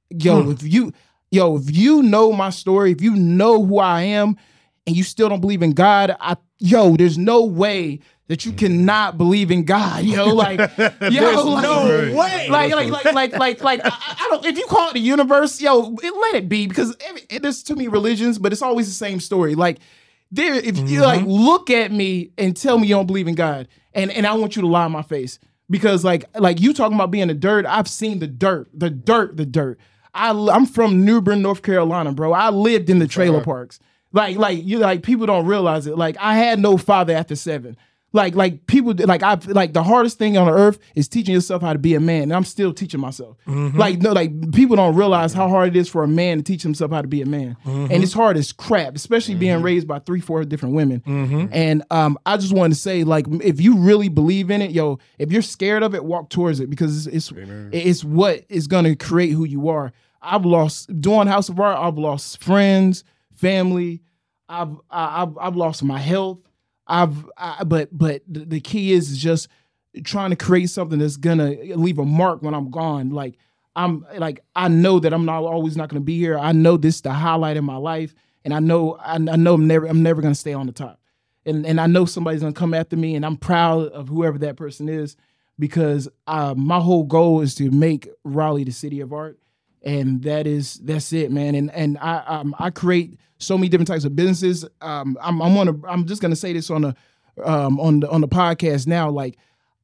[0.10, 0.92] Yo, if you,
[1.32, 4.36] yo, if you know my story, if you know who I am,
[4.90, 9.20] and you still don't believe in God, I, yo, there's no way that you cannot
[9.20, 10.04] believe in God.
[10.04, 11.86] Yo, like, yo, like, no
[12.18, 12.50] way.
[12.50, 14.44] like, like, like, like, like, like, I, I don't.
[14.44, 17.62] If you call it the universe, yo, it, let it be because every, it is
[17.62, 19.54] too many religions, but it's always the same story.
[19.54, 19.78] Like,
[20.32, 23.68] there, if you like, look at me and tell me you don't believe in God,
[23.94, 25.38] and and I want you to lie in my face
[25.70, 27.68] because, like, like you talking about being the dirt.
[27.68, 29.78] I've seen the dirt, the dirt, the dirt.
[30.16, 32.34] I, I'm from New Bern, North Carolina, bro.
[32.34, 33.80] I lived in the trailer parks.
[34.12, 35.98] Like, like you like people don't realize it.
[35.98, 37.78] Like, I had no father after seven.
[38.12, 41.74] Like, like people like I like the hardest thing on earth is teaching yourself how
[41.74, 42.24] to be a man.
[42.24, 43.38] And I'm still teaching myself.
[43.46, 43.78] Mm-hmm.
[43.78, 46.64] Like, no, like people don't realize how hard it is for a man to teach
[46.64, 47.56] himself how to be a man.
[47.64, 47.94] Mm-hmm.
[47.94, 49.66] And it's hard as crap, especially being mm-hmm.
[49.66, 51.04] raised by three, four different women.
[51.52, 54.98] And um, I just wanted to say, like, if you really believe in it, yo,
[55.20, 57.40] if you're scared of it, walk towards it because it's it's,
[57.72, 59.94] it's what is gonna create who you are.
[60.20, 61.78] I've lost doing House of Art.
[61.78, 63.04] I've lost friends,
[63.40, 64.02] family.
[64.48, 66.40] I've I've I've lost my health.
[66.88, 69.48] I've I, but but the, key is just
[70.04, 73.12] trying to create something that's gonna leave a mark when I'm gone.
[73.12, 73.38] Like
[73.76, 76.38] I'm like I know that I'm not always not gonna be here.
[76.38, 78.14] I know this is the highlight in my life,
[78.44, 81.00] and I know I, I know I'm never I'm never gonna stay on the top.
[81.46, 84.58] And and I know somebody's gonna come after me, and I'm proud of whoever that
[84.58, 85.16] person is
[85.60, 89.38] because uh, my whole goal is to make Raleigh the city of art
[89.84, 91.56] and that is that's it, man.
[91.56, 94.66] And and I um, I create so many different types of businesses.
[94.82, 96.96] Um, I'm I'm on a, I'm just gonna say this on the
[97.44, 99.10] um on the on the podcast now.
[99.10, 99.38] Like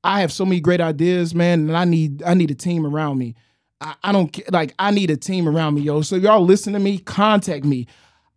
[0.03, 3.17] I have so many great ideas, man, and I need I need a team around
[3.17, 3.35] me.
[3.81, 6.01] I, I don't like I need a team around me, yo.
[6.01, 7.87] So y'all listen to me, contact me.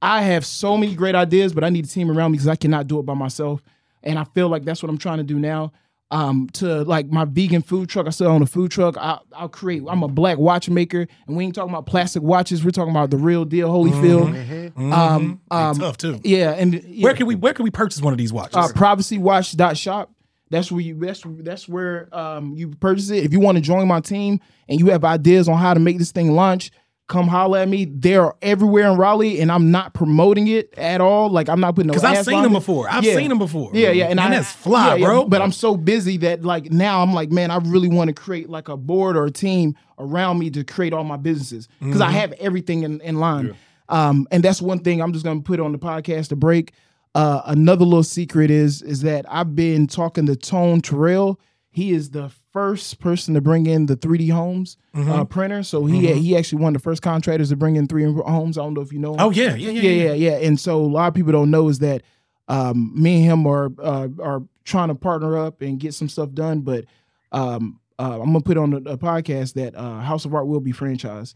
[0.00, 2.56] I have so many great ideas, but I need a team around me because I
[2.56, 3.60] cannot do it by myself.
[4.04, 5.72] And I feel like that's what I'm trying to do now.
[6.10, 8.96] Um, to like my vegan food truck, I still own a food truck.
[8.96, 9.82] I, I'll create.
[9.86, 12.64] I'm a black watchmaker, and we ain't talking about plastic watches.
[12.64, 14.72] We're talking about the real deal, Holyfield.
[14.78, 16.18] Um, um, Tough too.
[16.24, 18.56] yeah, and yeah Where can we where can we purchase one of these watches?
[18.56, 20.10] uh, privacywatch.shop.
[20.50, 23.24] That's where you that's that's where um you purchase it.
[23.24, 25.98] If you want to join my team and you have ideas on how to make
[25.98, 26.70] this thing launch,
[27.08, 27.86] come holler at me.
[27.86, 31.30] They're everywhere in Raleigh, and I'm not promoting it at all.
[31.30, 32.58] Like I'm not putting no Because I've seen them it.
[32.58, 32.88] before.
[32.88, 33.16] I've Yeah.
[33.16, 33.70] seen them before.
[33.74, 35.24] Yeah, yeah, and Man, I, that's fly, yeah, yeah, bro.
[35.24, 38.48] But I'm so busy that like now I'm like, man, I really want to create
[38.48, 42.02] like a board or a team around me to create all my businesses because Mm-hmm.
[42.02, 43.56] I have everything in, in line.
[43.88, 46.72] Um, and that's one thing I'm just gonna put on the podcast to break.
[47.14, 51.40] Uh, another little secret is is that I've been talking to Tone Terrell.
[51.70, 55.10] He is the first person to bring in the 3D homes Mm-hmm.
[55.12, 55.62] uh, printer.
[55.62, 58.58] So he he actually one of the first contractors to bring in 3D homes.
[58.58, 59.12] I don't know if you know.
[59.14, 60.46] Him oh yeah, yeah, yeah, yeah, yeah, yeah.
[60.46, 62.02] And so a lot of people don't know is that
[62.48, 66.32] um, me and him are uh, are trying to partner up and get some stuff
[66.32, 66.62] done.
[66.62, 66.86] But
[67.30, 70.60] um, uh, I'm gonna put on a, a podcast that uh, House of Art will
[70.60, 71.34] be franchised,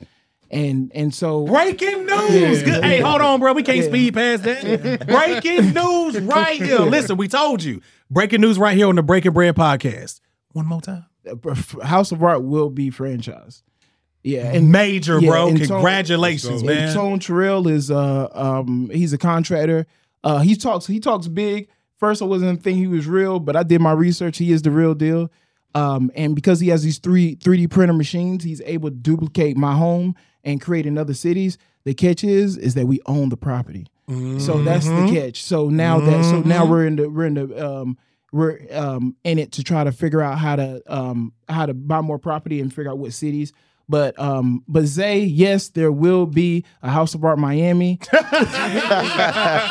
[0.51, 2.63] and and so Breaking news.
[2.67, 2.81] Yeah.
[2.81, 3.53] Hey, hold on, bro.
[3.53, 3.85] We can't Yeah.
[3.89, 5.07] speed past that.
[5.07, 6.81] Breaking news right here.
[6.81, 7.81] Listen, we told you.
[8.11, 10.21] Breaking news right here on the Breaking Bread podcast.
[10.53, 11.05] One more time.
[11.27, 13.63] Uh, House of Art will be franchised.
[14.25, 15.49] Yeah, and Major, yeah, bro.
[15.49, 16.95] and Congratulations, Let's man.
[16.95, 19.87] Tone Terrell is uh um he's a contractor.
[20.23, 21.69] Uh he talks he talks big.
[21.99, 24.39] First I wasn't thinking he was real, but I did my research.
[24.39, 25.31] He is the real deal.
[25.75, 29.75] Um and because he has these three 3D printer machines, he's able to duplicate my
[29.75, 30.15] home
[30.45, 31.59] and create in other cities.
[31.85, 33.87] The catch is is that we own the property.
[34.39, 35.43] So that's the catch.
[35.43, 37.97] So now that so now we're in the we're in the um
[38.33, 42.01] we're um in it to try to figure out how to um how to buy
[42.01, 43.53] more property and figure out what cities.
[43.89, 47.99] But um, but Zay, yes, there will be a House of Art Miami.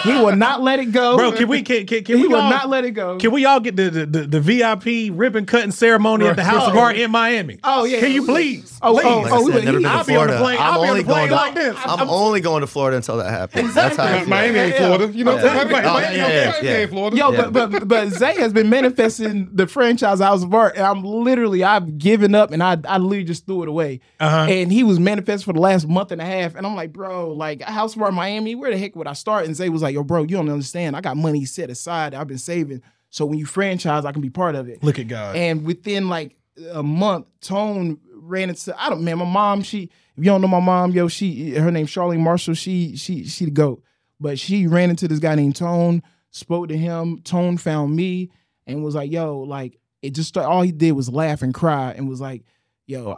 [0.03, 2.37] he will not let it go, Bro, can we can, can, can He we will
[2.41, 3.17] all, not let it go.
[3.17, 6.67] Can we all get the the, the, the VIP ribbon cutting ceremony at the House
[6.67, 7.59] of Art in Miami?
[7.63, 7.99] Oh, yeah.
[7.99, 8.77] Can you please?
[8.81, 9.05] Oh, please?
[9.05, 10.43] oh, Like I oh, we said, never he- been to I'll be on the Florida.
[10.43, 11.77] plane- I'm I'll be on only the plane going to, like this.
[11.85, 13.73] I'm only going to Florida until that happens.
[13.73, 14.27] That's how I feel.
[14.29, 15.07] Miami ain't Florida.
[15.11, 15.53] You know, Yeah.
[15.53, 16.77] Miami, Oh, Miami, yeah, Miami yeah.
[16.77, 17.17] ain't Florida.
[17.17, 17.49] Yo, Yeah.
[17.49, 21.63] but but but Zay has been manifesting the franchise House of Art, and I'm literally
[21.63, 24.00] I've given up, and I I literally just threw it away.
[24.19, 24.47] Uh-huh.
[24.49, 27.31] And he was manifest for the last month and a half, and I'm like, bro,
[27.33, 29.45] like House of Miami, where the heck would I start?
[29.45, 30.95] And Zay was like, yo, bro, you don't understand.
[30.95, 32.13] I got money set aside.
[32.13, 34.83] I've been saving, so when you franchise, I can be part of it.
[34.83, 35.35] Look at God.
[35.35, 36.37] And within like
[36.71, 40.47] a month, Tone ran into I don't man, my mom, she if you don't know
[40.47, 43.83] my mom, yo, she her name's Charlene Marshall, she she she the goat.
[44.19, 48.29] But she ran into this guy named Tone, spoke to him, Tone found me
[48.67, 51.91] and was like, yo, like it just started, all he did was laugh and cry
[51.91, 52.43] and was like,
[52.85, 53.17] yo,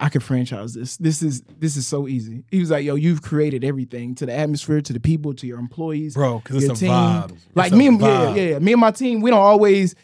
[0.00, 0.96] I could franchise this.
[0.96, 2.44] This is this is so easy.
[2.50, 5.58] He was like, yo, you've created everything to the atmosphere, to the people, to your
[5.58, 6.90] employees Bro, because it's your a team.
[6.90, 7.38] vibe.
[7.54, 8.36] Like a me and yeah, vibe.
[8.36, 9.94] yeah, yeah, me and my team, we don't always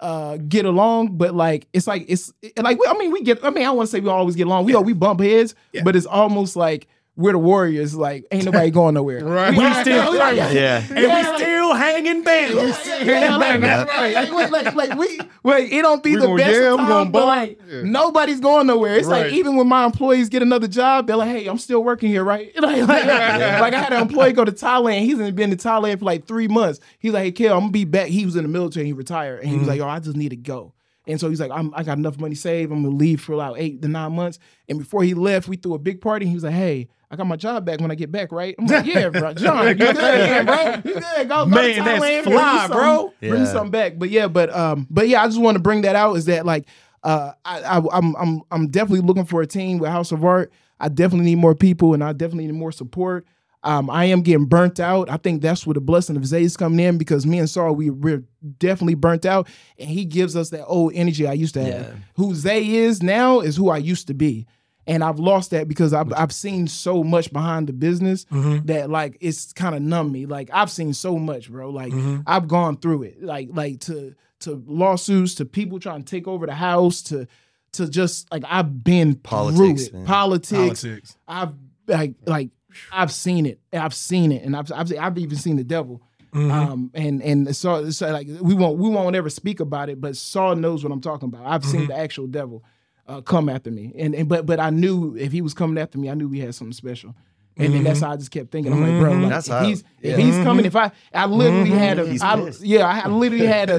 [0.00, 3.66] uh get along, but like it's like it's like I mean we get I mean
[3.66, 4.64] I want to say we always get along.
[4.64, 7.94] We know we bump heads, but it's almost like we're the warriors.
[7.94, 9.24] Like ain't nobody going nowhere.
[9.34, 9.52] Right.
[9.56, 10.82] We We still still- Yeah.
[10.88, 12.78] And we still hanging banners.
[12.86, 14.14] yeah, like, that's right.
[14.14, 16.86] Like, wait, like, like we, wait, it don't be We the best yell, of we
[16.86, 17.82] times, gonna but like Yeah.
[17.82, 18.96] nobody's going nowhere.
[18.96, 19.26] It's Right.
[19.26, 22.24] like even when my employees get another job, they're like, "Hey, I'm still working here,
[22.24, 25.00] right?" Like, like, like I had an employee go to Thailand.
[25.02, 26.80] He's been in Thailand for like three months.
[26.98, 28.86] He's like, "Hey, Kel, I'm gonna be back." He was in the military.
[28.86, 29.70] He retired, and he was mm-hmm.
[29.70, 30.72] like, "Yo, I just need to go."
[31.06, 32.72] And so he's like, I'm, I got enough money saved.
[32.72, 34.38] I'm gonna leave for about eight to nine months.
[34.68, 36.26] And before he left, we threw a big party.
[36.26, 38.54] He was like, Hey, I got my job back when I get back, right?
[38.58, 40.74] I'm like, Yeah, bro, John, you good, yeah, bro?
[40.76, 41.28] You good?
[41.28, 43.12] Go, go Man, to that's Thailand, bring fly, me something- bro.
[43.20, 43.44] Bring Yeah.
[43.44, 43.98] something back.
[43.98, 46.16] But yeah, but um, but yeah, I just want to bring that out.
[46.16, 46.66] Is that like,
[47.02, 50.50] uh, I, I I'm I'm I'm definitely looking for a team with House of Art.
[50.80, 53.26] I definitely need more people, and I definitely need more support.
[53.64, 55.10] Um, I am getting burnt out.
[55.10, 57.74] I think that's where the blessing of Zay is coming in because me and Saul,
[57.74, 58.22] we we're
[58.58, 59.48] definitely burnt out,
[59.78, 61.86] and he gives us that old energy I used to have.
[61.86, 61.94] Yeah.
[62.16, 64.46] Who Zay is now is who I used to be,
[64.86, 66.22] and I've lost that because I've mm-hmm.
[66.22, 68.66] I've seen so much behind the business mm-hmm.
[68.66, 70.26] that like it's kind of numb me.
[70.26, 71.70] Like I've seen so much, bro.
[71.70, 72.20] Like mm-hmm.
[72.26, 73.22] I've gone through it.
[73.22, 77.26] Like like to to lawsuits, to people trying to take over the house, to
[77.72, 80.06] to just like I've been Politics, through it.
[80.06, 80.82] Politics.
[80.82, 81.16] Politics.
[81.26, 81.54] I've
[81.86, 82.50] like like
[82.92, 83.60] I've seen it.
[83.72, 86.02] I've seen it, and I've I've, I've even seen the devil.
[86.32, 86.50] Mm-hmm.
[86.50, 90.16] Um, and and so, so like we won't we won't ever speak about it, but
[90.16, 91.46] Saul knows what I'm talking about.
[91.46, 91.90] I've seen mm-hmm.
[91.90, 92.64] the actual devil
[93.06, 95.98] uh, come after me, and, and but but I knew if he was coming after
[95.98, 97.14] me, I knew we had something special.
[97.56, 98.06] And then that's mm-hmm.
[98.06, 98.72] how I just kept thinking.
[98.72, 101.70] I'm like, bro, like, That's if how- he's if he's coming, if I I literally
[101.70, 103.78] had a I, yeah, I literally had a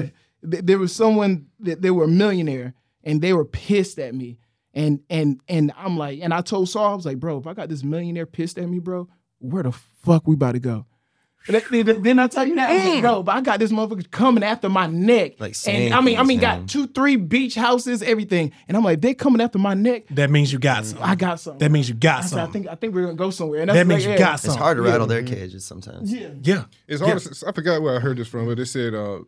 [0.50, 2.72] th- there was someone that they were a millionaire
[3.04, 4.38] and they were pissed at me.
[4.76, 7.54] And and and I'm like, and I told Saul, I was like, bro, if I
[7.54, 9.08] got this millionaire pissed at me, bro,
[9.38, 10.84] where the fuck we about to go?
[11.48, 13.70] Then- then- Then I tell you that, I was like, bro, but I got this
[13.72, 15.34] motherfucker coming after my neck.
[15.38, 16.60] Like and I mean, I mean, man.
[16.62, 18.50] got two, three beach houses, everything.
[18.66, 20.08] And I'm like, they coming after my neck.
[20.10, 21.06] That means you got something.
[21.06, 21.60] I got something.
[21.60, 22.62] That means you got I, said, I something.
[22.64, 23.60] think I think we're gonna go somewhere.
[23.60, 24.30] And that's That means like, you yeah.
[24.32, 26.12] got It's hard to rattle their cages sometimes.
[26.12, 26.30] Yeah.
[26.42, 26.64] Yeah.
[26.88, 27.20] It's hard.
[27.20, 29.20] To, I forgot where I heard this from, but they said uh,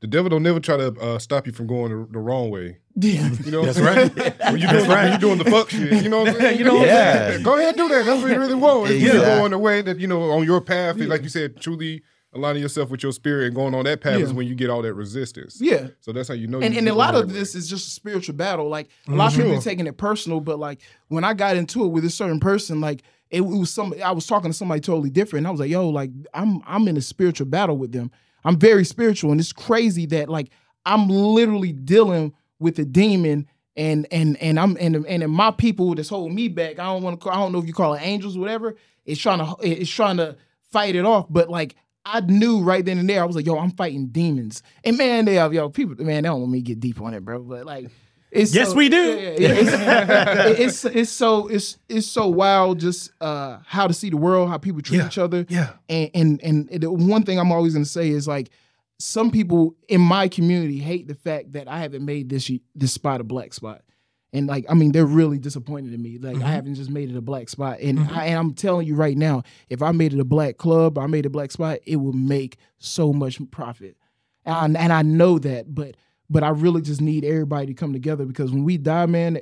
[0.00, 2.78] the devil don't never try to uh, stop you from going the, the wrong way.
[2.96, 3.30] Yeah.
[3.44, 4.12] You know, what That's I'm saying?
[4.16, 4.52] right.
[4.52, 6.58] when you doing when you doing the fuck shit, you know, what I'm saying?
[6.58, 7.30] You know what Yeah.
[7.30, 7.42] saying?
[7.44, 8.04] Go ahead, do that.
[8.04, 8.90] That's what you really want.
[8.90, 12.02] If you're going the way that you know on your path, like you said, truly
[12.34, 14.82] aligning yourself with your spirit and going on that path is when you get all
[14.82, 15.60] that resistance.
[15.60, 15.88] Yeah.
[16.00, 16.60] So that's how you know.
[16.60, 18.68] and, you and a lot of the right this is just a spiritual battle.
[18.68, 21.84] Like a lot of people are taking it personal, but like when I got into
[21.84, 25.10] it with a certain person, like it, was some I was talking to somebody totally
[25.10, 25.40] different.
[25.40, 28.10] And I was like, yo, like I'm I'm in a spiritual battle with them.
[28.44, 30.50] I'm very spiritual, and it's crazy that like
[30.86, 33.46] I'm literally dealing with a demon.
[33.76, 36.78] And and and I'm and and my people that's holding me back.
[36.78, 37.30] I don't want to.
[37.30, 38.76] I don't know if you call it angels, or whatever.
[39.06, 39.54] It's trying to.
[39.62, 40.36] It's trying to
[40.70, 41.26] fight it off.
[41.30, 44.62] But like I knew right then and there, I was like, yo, I'm fighting demons.
[44.84, 47.24] And man, they have yo people, man, they don't want me get deep on it,
[47.24, 47.40] bro.
[47.40, 47.90] But like,
[48.30, 49.16] it's Yes, so- we do.
[49.18, 49.72] it's,
[50.84, 54.58] it's it's so it's it's so wild just uh how to see the world, how
[54.58, 55.46] people treat Yeah, each other.
[55.48, 55.70] yeah.
[55.88, 58.50] And and and the one thing I'm always gonna say is like
[58.98, 63.20] some people in my community hate the fact that I haven't made this this spot
[63.20, 63.82] a black spot.
[64.32, 66.18] And like, I mean, they're really disappointed in me.
[66.18, 66.44] Like, Mm-hmm.
[66.44, 67.80] I haven't just made it a black spot.
[67.80, 70.98] And, I, and I'm telling you right now, if I made it a black club,
[70.98, 73.96] I made it a black spot, it would make so much profit.
[74.46, 75.96] And, and I know that, but
[76.30, 79.40] but I really just need everybody to come together because when we die, man, eh,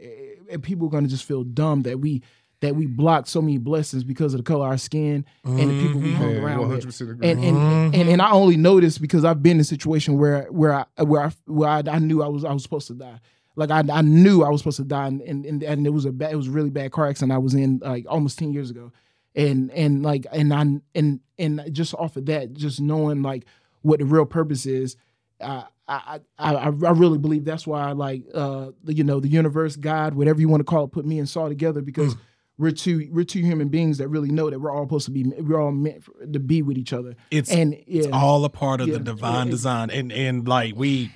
[0.50, 2.22] eh, people are gonna just feel dumb that we
[2.60, 5.80] that we blocked so many blessings because of the color of our skin and the
[5.80, 6.84] people we hung Yeah, around with.
[6.84, 7.28] 100% agree.
[7.30, 10.46] And and, and and I only know this because I've been in a situation where
[10.50, 13.20] where I where I where I, I knew I was I was supposed to die.
[13.54, 16.04] like I, I knew I was supposed to die, and and, and, and it was
[16.04, 18.52] a bad, it was a really bad car accident I was in like almost ten
[18.52, 18.90] years ago,
[19.36, 20.64] and and like and I
[20.96, 23.44] and and just off of that, just knowing like
[23.82, 24.96] what the real purpose is,
[25.40, 29.76] uh, I I I really believe that's why like uh the, you know the universe,
[29.76, 32.16] God, whatever you want to call it, put me and Saul together because.
[32.60, 35.22] We're two, we're two human beings that really know that we're all supposed to be,
[35.22, 37.14] we're all meant for, to be with each other.
[37.30, 39.50] It's and yeah, it's all a part of Yeah, the divine yeah.
[39.52, 41.12] design, and and like we.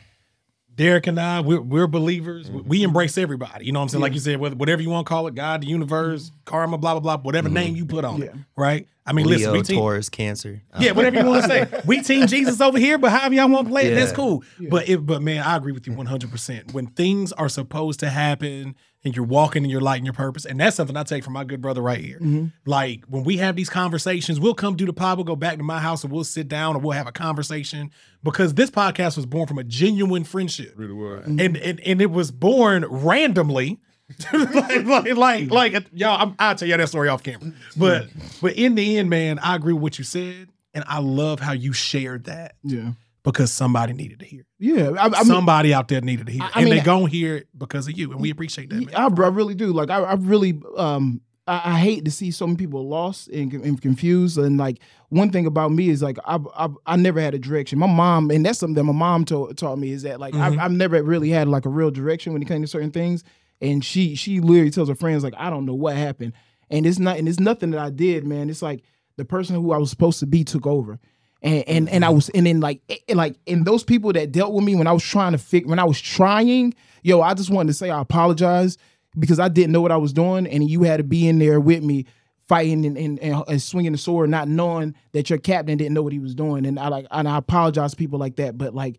[0.75, 2.51] Derek and I, we're, we're believers.
[2.51, 2.87] We- We mm-hmm.
[2.87, 3.67] embrace everybody.
[3.67, 4.03] You know what I'm saying?
[4.03, 6.37] Like you said, whether- whatever you want to call it, God, the universe, mm-hmm.
[6.45, 7.55] karma, blah, blah, blah, whatever mm-hmm.
[7.55, 8.33] name you put on it.
[8.57, 8.87] Right?
[9.05, 10.63] I mean, listen, Leo, we team, Taurus, Cancer.
[10.73, 11.81] Uh, yeah, whatever you want to say.
[11.87, 14.17] We team Jesus over here, but however y'all want to play it, that's Yeah.
[14.17, 14.45] cool.
[14.71, 16.73] But it, but man, I agree with you 100%.
[16.73, 20.45] When things are supposed to happen and you're walking in your light and your purpose,
[20.45, 22.19] and that's something I take from my good brother right here.
[22.19, 22.47] Mm-hmm.
[22.67, 25.63] Like when we have these conversations, we'll come do the pod, we'll go back to
[25.63, 27.91] my house and we'll sit down and we'll have a conversation
[28.23, 30.75] because this podcast was born from a genuine friendship.
[30.77, 31.25] Really was.
[31.27, 33.81] And, and and it was born randomly.
[34.33, 37.53] like, like, like, like, y'all, I'm, I'll tell y'all that story off camera.
[37.79, 38.09] But,
[38.43, 41.53] but in the end, man, I agree with what you said, and I love how
[41.53, 42.93] you shared that yeah,
[43.25, 44.41] because somebody needed to hear.
[44.41, 44.47] it.
[44.59, 44.91] yeah.
[44.99, 46.47] I, I mean, somebody out there needed to hear, it.
[46.47, 48.77] I- I and mean, they gonna hear it because of you, and we appreciate that.
[48.87, 48.95] Man.
[48.95, 49.73] I, I really do.
[49.73, 53.53] Like I, I really um I, I hate to see so many people lost and,
[53.53, 54.39] and confused.
[54.39, 56.47] And like one thing about me is like I've
[56.87, 57.79] I never had a direction.
[57.79, 60.59] My mom, and that's something that my mom taught taught me is that like I've,
[60.59, 63.25] I've never really had like a real direction when it came to certain things.
[63.61, 66.33] And she she literally tells her friends like I don't know what happened,
[66.71, 68.51] and it's not and it's nothing that I did, man.
[68.51, 68.83] It's like
[69.17, 70.99] the person who I was supposed to be took over.
[71.43, 74.53] And, and and I was and then like eh, like and those people that dealt
[74.53, 77.51] with me when I was trying to figure when I was trying, yo, I just
[77.51, 78.79] wanted to say I apologize
[79.19, 81.61] because I didn't know what I was doing, and you had to be in there
[81.61, 82.07] with me
[82.47, 86.03] fighting and, and, and, and swinging the sword, not knowing that your captain didn't know
[86.03, 86.67] what he was doing.
[86.67, 88.99] And I like and I apologize to people like that, but like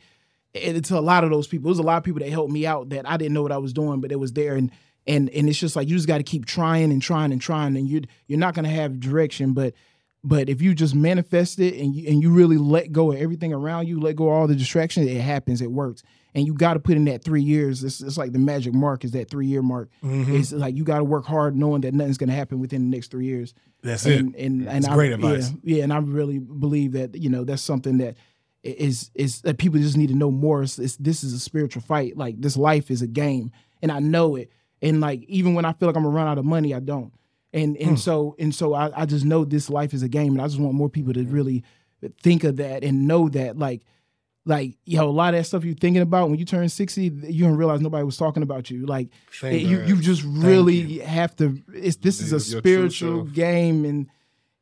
[0.54, 1.70] it, it's a lot of those people.
[1.70, 3.58] There's a lot of people that helped me out that I didn't know what I
[3.58, 4.72] was doing, but it was there and
[5.06, 7.76] and and it's just like you just got to keep trying and trying and trying,
[7.76, 9.74] and you you're not gonna have direction, but
[10.24, 13.53] but if you just manifest it and you, and you really let go of everything
[13.53, 16.01] around you, let go of all the distractions, it happens, it works.
[16.34, 17.84] And you got to put in that three years.
[17.84, 19.89] It's, it's like the magic mark is that three year mark.
[20.03, 20.36] Mm-hmm.
[20.36, 22.95] It's like you got to work hard knowing that nothing's going to happen within the
[22.95, 23.53] next three years.
[23.84, 24.19] That's it.
[24.19, 25.51] and, And, and It's I, great yeah, advice.
[25.61, 28.15] Yeah, and I really believe that you know that's something that
[28.63, 30.63] is is that people just need to know more.
[30.63, 32.17] It's, it's, this is a spiritual fight.
[32.17, 33.51] Like this life is a game,
[33.82, 34.49] and I know it.
[34.82, 37.13] And like even when I feel like I'm gonna run out of money, I don't.
[37.54, 37.89] And Hmm.
[37.89, 40.47] and so and so I, I just know this life is a game, and I
[40.47, 41.64] just want more people to really
[42.22, 43.84] think of that and know that like
[44.45, 47.45] like yo a lot of that stuff you're thinking about when you turn 60 you
[47.45, 49.08] don't realize nobody was talking about you like
[49.41, 51.01] it- you you just really you.
[51.01, 54.08] have to it's this is a Live your true spiritual game and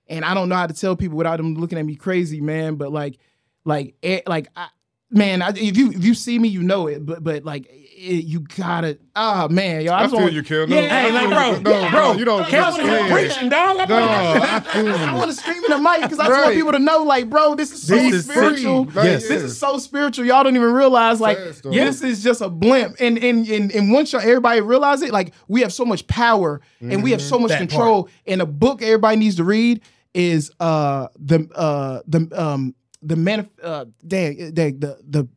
[0.07, 2.75] and I don't know how to tell people without them looking at me crazy man
[2.75, 3.17] but like
[3.65, 4.67] like eh, like I,
[5.09, 7.80] man I, if you if you see me you know it but but like it,
[8.01, 10.67] you gotta ah man yo I, I just feel want- you, Kel.
[10.67, 11.81] No, Yeah, I Hey, like, feel bro, you.
[11.83, 12.47] no, bro, no, you don't.
[12.47, 13.05] Calvin yeah.
[13.05, 13.77] is preaching, dog.
[13.79, 16.55] I'm No, like, I I want to scream in the mic because I just want
[16.55, 18.85] people to know, like, bro, this is so This spiritual.
[18.85, 18.93] free.
[18.95, 19.27] Like, Yes.
[19.27, 20.25] This is so spiritual.
[20.25, 21.71] Y'all don't even realize, like, Fast, though.
[21.71, 22.95] this is just a blimp.
[22.99, 26.61] And and and, and once y'all, everybody realize it, like, we have so much power
[26.79, 28.09] and we have so much That control.
[28.25, 29.81] And a book everybody needs to read
[30.13, 35.27] is uh the uh the um the man uh dang, dang the the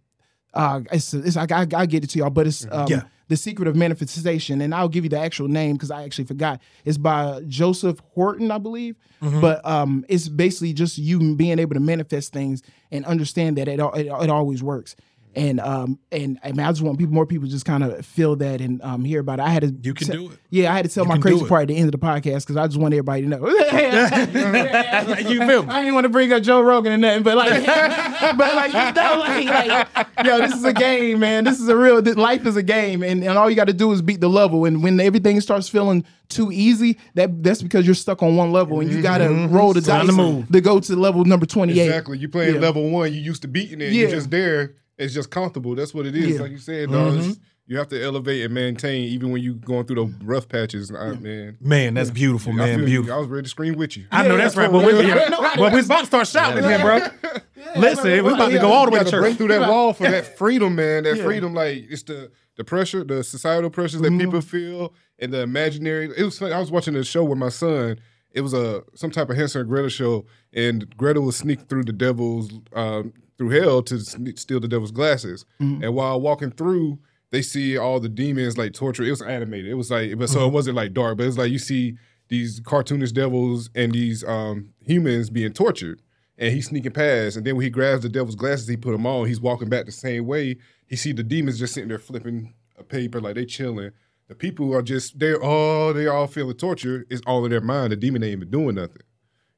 [0.54, 3.02] uh it's, it's I, I I get it to y'all, but it's um Yeah.
[3.28, 6.60] the secret of manifestation, and I'll give you the actual name because I actually forgot.
[6.84, 8.96] It's by Joseph Horton, I believe.
[9.20, 13.80] But um, it's basically just you being able to manifest things and understand that it
[13.80, 14.96] it, it always works.
[15.36, 18.36] And um and I mean I just want people more people just kind of feel
[18.36, 19.42] that and um hear about it.
[19.42, 20.38] I had to You can te- do it.
[20.50, 22.40] Yeah, I had to tell You my crazy part at the end of the podcast
[22.46, 23.48] because I just want everybody to know.
[25.28, 25.68] you feel me?
[25.68, 27.64] I didn't want to bring up Joe Rogan or nothing, but like,
[28.36, 31.44] but like, you know, like, like, yo, this is a game, man.
[31.44, 32.00] This is a real.
[32.02, 34.28] This, life is a game, and, and all you got to do is beat the
[34.28, 34.64] level.
[34.64, 38.80] And when everything starts feeling too easy, that that's because you're stuck on one level,
[38.80, 41.78] and you got to roll the Time dice to to go to level number twenty
[41.80, 41.86] eight.
[41.86, 42.18] Exactly.
[42.18, 42.60] You playing Yeah.
[42.60, 43.92] level one, you used to beating it.
[43.92, 44.02] Yeah.
[44.02, 44.74] You're just there.
[44.98, 45.74] It's just comfortable.
[45.74, 46.34] That's what it is.
[46.36, 46.40] Yeah.
[46.42, 47.12] Like you said, dog.
[47.12, 47.18] Mm-hmm.
[47.20, 50.92] it's- You have to elevate and maintain even when you going through the rough patches.
[50.94, 52.66] I, man, Man, that's beautiful, I, man.
[52.80, 52.86] feel you.
[53.00, 53.14] Beautiful.
[53.14, 54.04] I was ready to scream with you.
[54.12, 54.70] I know that's right.
[54.70, 55.30] Well, we, yeah.
[55.58, 57.00] well, we about to start shouting again, bro.
[57.76, 59.94] Listen, we're about to go all the way You to gotta break through that wall
[59.94, 61.04] for that freedom, man.
[61.04, 61.24] That Yeah.
[61.24, 64.18] freedom, like it's the the pressure, the societal pressures Mm-hmm.
[64.18, 66.10] that people feel, and the imaginary.
[66.16, 66.38] It was.
[66.38, 66.52] funny.
[66.52, 67.98] I was watching a show with my son.
[68.32, 71.84] It was a some type of Hansel and Gretel show, and Gretel was sneaking through
[71.84, 74.00] the devil's um, through hell to
[74.36, 75.44] steal the devil's glasses.
[75.60, 75.84] Mm-hmm.
[75.84, 76.98] And while walking through,
[77.30, 79.02] they see all the demons like torture.
[79.02, 79.70] It was animated.
[79.70, 80.48] It was like, but so Mm-hmm.
[80.48, 81.96] it wasn't like dark, but it's like you see
[82.28, 86.00] these cartoonish devils and these um, humans being tortured
[86.38, 87.36] and he's sneaking past.
[87.36, 89.26] And then when he grabs the devil's glasses, he put them on.
[89.26, 90.56] He's walking back the same way.
[90.86, 93.90] He see the demons just sitting there flipping a paper, like they chilling.
[94.28, 97.04] The people are just they're all they all feeling torture.
[97.10, 97.92] It's all in their mind.
[97.92, 99.02] The demon ain't even doing nothing.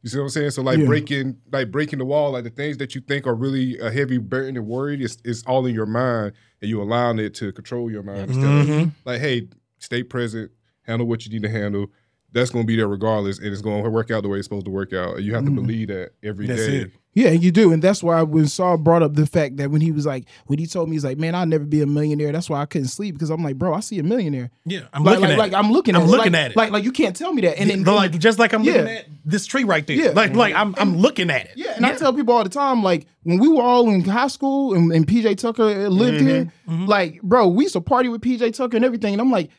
[0.06, 0.50] You see what I'm saying?
[0.52, 0.86] So like Yeah.
[0.86, 4.18] breaking like breaking the wall, like the things that you think are really a heavy
[4.18, 6.32] burden and worried, it's it's all in your mind,
[6.62, 8.70] and you allowing it to control your mind Mm-hmm.
[8.70, 9.48] of like, hey,
[9.80, 10.52] stay present,
[10.82, 11.88] handle what you need to handle.
[12.36, 14.70] That's gonna be there regardless, and it's gonna work out the way it's supposed to
[14.70, 15.22] work out.
[15.22, 15.56] You have to mm-hmm.
[15.56, 16.54] believe that every day.
[16.54, 16.90] That's it.
[17.14, 19.90] Yeah, you do, and that's why when Saul brought up the fact that when he
[19.90, 22.30] was like, when he told me he's like, man, I'll never be a millionaire.
[22.32, 24.50] That's why I couldn't sleep because I'm like, bro, I see a millionaire.
[24.66, 25.54] Yeah, I'm like, looking like, at like it.
[25.54, 26.10] I'm looking I'm at it.
[26.10, 26.56] looking like, at it.
[26.58, 27.58] Like, like you can't tell me that.
[27.58, 28.98] And then, But like just like I'm looking Yeah.
[28.98, 29.96] at this tree right there.
[29.96, 30.10] Yeah.
[30.10, 30.74] Like like mm-hmm.
[30.74, 31.52] I'm I'm looking at it.
[31.56, 34.28] Yeah, and I tell people all the time, like when we were all in high
[34.28, 36.26] school and, and PJ Tucker lived mm-hmm.
[36.26, 36.86] here, Mm-hmm.
[36.86, 39.14] like, bro, we used to party with PJ Tucker and everything.
[39.14, 39.50] And I'm like,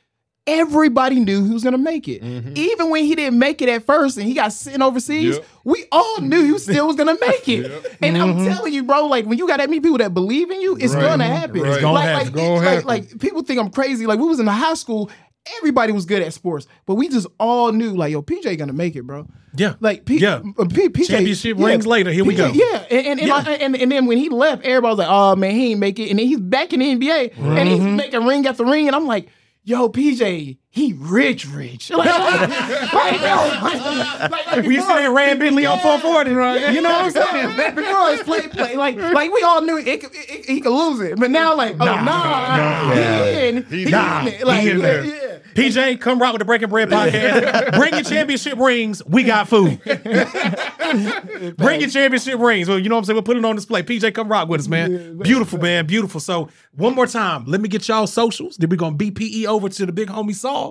[0.48, 2.24] everybody knew he was gonna make it.
[2.24, 2.54] Mm-hmm.
[2.56, 5.46] Even when he didn't make it at first and he got sent overseas, Yep.
[5.66, 7.66] we all knew he still was gonna make it.
[8.02, 8.40] And Mm-hmm.
[8.40, 10.78] I'm telling you, bro, like when you got that many people that believe in you,
[10.78, 11.02] it's Right.
[11.04, 11.62] gonna happen.
[11.62, 11.74] Right.
[11.74, 12.18] It's gonna like, happen.
[12.18, 12.88] Like, It's gonna like, happen.
[12.88, 14.06] like people think I'm crazy.
[14.08, 15.12] Like we was in the high school.
[15.60, 18.98] Everybody was good at sports, but we just all knew, like, yo, PJ gonna make
[18.98, 19.28] it, bro.
[19.56, 19.76] Yeah.
[19.80, 20.42] Like, P- Yeah.
[20.60, 22.12] uh, P- PJ, Championship rings later.
[22.12, 22.48] Here we go.
[22.54, 25.38] Yeah, and and, and, I- and and then when he left, everybody was like, "Oh
[25.38, 28.26] man, he ain't make it." And then he's back in the NBA, and he's making
[28.26, 29.30] ring after ring, and I'm like,
[29.70, 35.08] "Yo, PJ, he rich, rich." Like, like, like, like, like, like We used to say
[35.08, 36.74] Rand Bentley on 440, right?
[36.74, 37.76] You know what I'm saying?
[37.76, 40.72] Before it's play, play, like, like we all knew it, could- it, it- he could
[40.72, 44.46] lose it, but now, like, oh nah, nah, he in, he, Nah, in it.
[44.48, 45.04] Like, he in there.
[45.04, 45.38] yeah.
[45.56, 47.76] PJ, come rock with the Breaking Bread podcast.
[47.78, 49.04] Bring your championship rings.
[49.06, 49.82] We got food.
[51.58, 52.68] Bring your championship rings.
[52.70, 53.16] Well, you know what I'm saying?
[53.16, 53.82] We'll put it on display.
[53.84, 55.18] PJ, come rock with us, man.
[55.20, 55.86] Beautiful, man.
[55.88, 56.20] Beautiful.
[56.20, 58.58] So, one more time, let me get y'all socials.
[58.58, 60.67] Then we're going to BPE over to the big homie Saul.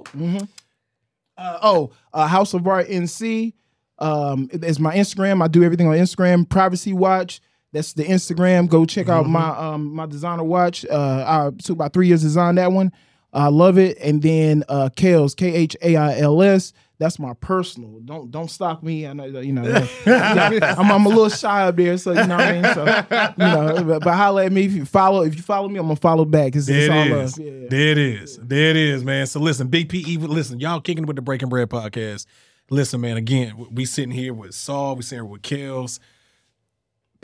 [1.39, 3.53] Uh, oh, uh, House of Art NC.
[3.99, 5.43] Um, it's my Instagram.
[5.43, 6.49] I do everything on Instagram.
[6.49, 7.41] Privacy Watch.
[7.73, 8.69] That's the Instagram.
[8.69, 10.87] Go check out my um my designer watch.
[10.87, 12.91] Uh, I took about three years to design that one.
[13.35, 13.99] I love it.
[14.01, 16.73] And then uh, Kales K H A I L S.
[16.99, 18.01] That's my personal.
[18.05, 19.07] Don't don't stalk me.
[19.07, 19.87] I know you know.
[20.07, 22.75] I'm, I'm a little shy up there, so you know what I mean.
[22.75, 25.23] So you know, but, but holla at me if you follow.
[25.23, 26.57] If you follow me, I'm gonna follow back.
[26.57, 27.25] It's, it's There all it love.
[27.27, 27.39] is.
[27.39, 27.67] Yeah.
[27.69, 28.39] There it is.
[28.43, 29.27] There it is, man.
[29.27, 32.25] So listen, Big BPE, listen, y'all kicking with the Breaking Bread podcast.
[32.71, 35.99] Listen, man, again, we sitting here with Saul, we sitting here with Kels,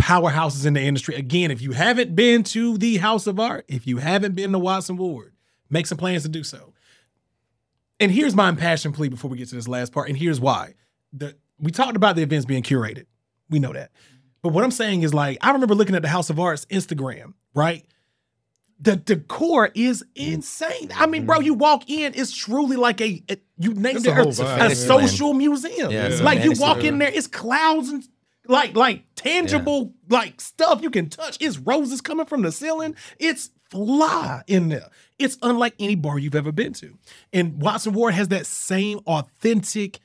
[0.01, 1.14] powerhouses in the industry.
[1.14, 4.59] Again, if you haven't been to the House of Art, if you haven't been to
[4.59, 5.33] Watts and Ward,
[5.70, 6.72] make some plans to do so.
[8.03, 10.74] And here's my impassioned plea before we get to this last part, and here's why.
[11.12, 13.07] The we talked about the events being curated.
[13.48, 13.90] We know that.
[14.42, 17.34] But what I'm saying is like, I remember looking at the House of Arts Instagram,
[17.55, 17.84] right?
[18.80, 20.90] the decor is insane.
[20.96, 24.42] I mean, bro, you walk in, it's truly like a, it- you named it a
[24.42, 25.92] a, a social museum.
[25.92, 28.03] Yeah, a like you walk in there, it's clouds and
[28.48, 31.36] like like tangible like stuff you can touch.
[31.40, 32.96] It's roses coming from the ceiling.
[33.20, 34.89] It's fly in there.
[35.18, 36.97] It's unlike any bar you've ever been to.
[37.33, 39.99] And Watts and Ward has that same authentic.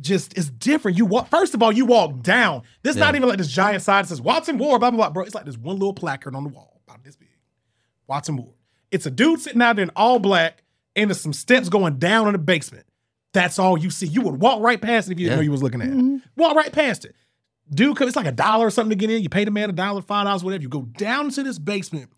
[0.00, 0.98] Just it's different.
[0.98, 2.62] You walk first of all, you walk down.
[2.82, 3.18] This not Yeah.
[3.18, 5.10] even like this giant sign that says Watts and Ward, blah blah blah.
[5.10, 7.28] Bro, it's like this one little placard on the wall, about this big.
[8.06, 8.54] Watts and Ward.
[8.90, 10.62] It's a dude sitting out there in all black,
[10.96, 12.86] and there's some steps going down in the basement.
[13.32, 14.06] That's all you see.
[14.06, 15.36] You would walk right past it if you didn't Yeah.
[15.36, 15.94] know you was looking at it.
[15.94, 16.16] Mm-hmm.
[16.36, 17.14] Walk right past it.
[17.72, 19.22] Dude, it's like a dollar or something to get in.
[19.22, 20.62] You pay the man a dollar, five dollars, whatever.
[20.62, 22.10] You go down to this basement.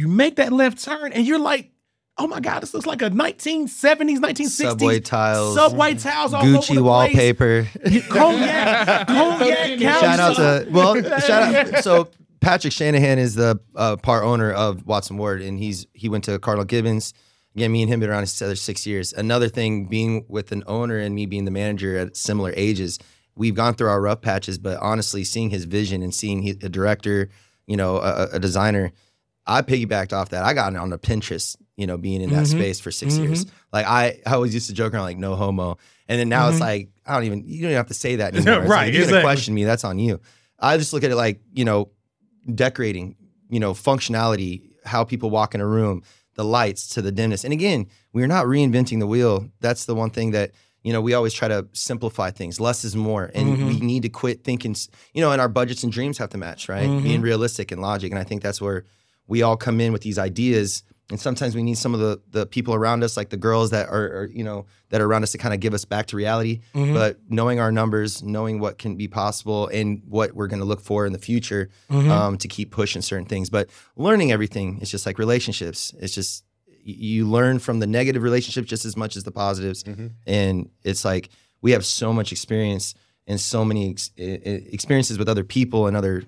[0.00, 1.72] You make that left turn, and you're like,
[2.16, 6.56] "Oh my god, this looks like a 1970s, 1960s Subway tiles, subway tiles, all over
[6.56, 6.80] Gucci the place.
[6.80, 7.68] wallpaper.
[8.08, 9.78] cognac, cognac.
[9.78, 11.84] shout out to well, shout out.
[11.84, 12.08] So
[12.40, 16.24] Patrick Shanahan is the uh, part owner of Watts and Ward, and he's he went
[16.24, 17.12] to Cardinal Gibbons.
[17.54, 19.12] Again, me and him been around each other six years.
[19.12, 22.98] Another thing, being with an owner and me being the manager at similar ages,
[23.34, 24.56] we've gone through our rough patches.
[24.56, 27.28] But honestly, seeing his vision and seeing he, a director,
[27.66, 28.92] you know, a, a designer,
[29.50, 30.44] I piggybacked off that.
[30.44, 32.50] I got on the Pinterest, you know, being in that Mhm.
[32.50, 33.22] space for 6 Mhm.
[33.22, 33.46] years.
[33.72, 35.76] Like I, I always used to joke around like no homo,
[36.08, 38.34] and then now it's like I don't even you don't even have to say that
[38.34, 38.54] anymore.
[38.60, 40.20] It's like, Right, if you're gonna question me, that's on you.
[40.58, 41.90] I just look at it like you know,
[42.54, 43.16] decorating,
[43.50, 46.02] you know, functionality, how people walk in a room,
[46.34, 47.44] the lights to the dimness.
[47.44, 49.48] And again, we're not reinventing the wheel.
[49.60, 50.52] That's the one thing that
[50.82, 52.58] you know we always try to simplify things.
[52.60, 53.66] Less is more, and Mhm.
[53.66, 54.74] we need to quit thinking.
[55.14, 56.88] You know, and our budgets and dreams have to match, right?
[56.88, 57.02] Mhm.
[57.02, 58.84] Being realistic and logic, and I think that's where
[59.30, 60.82] we all come in with these ideas.
[61.10, 63.88] And sometimes we need some of the the people around us, like the girls that
[63.88, 66.16] are, are you know that are around us, to kind of give us back to
[66.16, 66.60] reality.
[66.74, 66.94] Mhm.
[66.94, 70.80] But knowing our numbers, knowing what can be possible, and what we're going to look
[70.80, 72.08] for in the future, Mhm.
[72.10, 73.50] um, to keep pushing certain things.
[73.50, 75.92] But learning everything is just like relationships.
[76.00, 76.44] It's just
[76.84, 79.82] you learn from the negative relationships just as much as the positives.
[79.82, 80.10] Mhm.
[80.26, 81.30] And it's like
[81.60, 82.94] we have so much experience
[83.26, 86.22] and so many ex- experiences with other people and other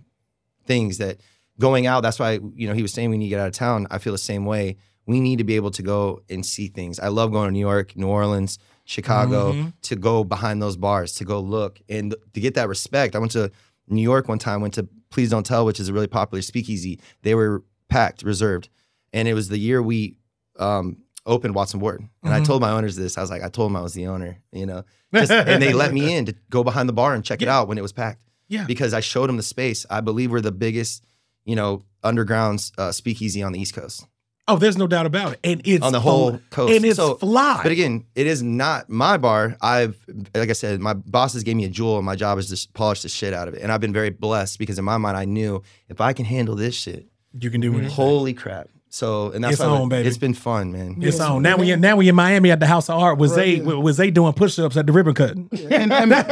[0.67, 1.19] things that
[1.67, 2.01] going out.
[2.03, 4.13] That's why you know he was saying when you get out of town, I feel
[4.13, 4.77] the same way.
[5.07, 7.01] We we need to be able to go and see things.
[7.01, 9.69] I love going to New York, New Orleans, Chicago Mm-hmm.
[9.89, 13.17] to go behind those bars, to go look and to get that respect.
[13.17, 13.51] I went to
[13.89, 17.01] New York one time, went to Please Don't Tell, which is a really popular speakeasy.
[17.23, 18.69] They were packed, reserved.
[19.13, 20.17] And it was the year we
[20.59, 22.01] um, opened Watts and Ward.
[22.23, 22.47] And I Mhm.
[22.47, 23.19] told my owners this.
[23.19, 24.85] I was like, I told them I was the owner, you know.
[25.13, 27.67] Just, and they let me in to go behind the bar and check it out
[27.69, 28.65] when it was packed Yeah.
[28.67, 29.85] because I showed them the space.
[29.91, 31.05] I believe we're the biggest,
[31.45, 34.07] you know, underground uh, speakeasy on the East Coast,
[34.49, 35.41] Oh, there's no doubt about it.
[35.45, 36.75] And it's on the whole fl- coast.
[36.75, 37.61] and it's so, fly.
[37.63, 39.57] but again, it is not my bar.
[39.63, 39.97] I've,
[40.35, 43.03] like I said, my bosses gave me a jewel, and my job is to polish
[43.03, 43.63] the shit out of it.
[43.63, 46.57] And I've been very blessed because in my mind, I knew if I can handle
[46.57, 47.07] this shit,
[47.39, 47.85] you can do it.
[47.93, 48.69] holy crap.
[48.95, 50.07] So, and that's It's why on, baby.
[50.07, 50.97] it's been fun, man.
[51.01, 51.29] It's Yeah, on.
[51.31, 53.17] so Now we that- in now we in Miami at the House of Art.
[53.17, 53.73] Was Right, they yeah.
[53.77, 55.49] was they doing push ups at the ribbon cutting?
[55.71, 56.11] and, and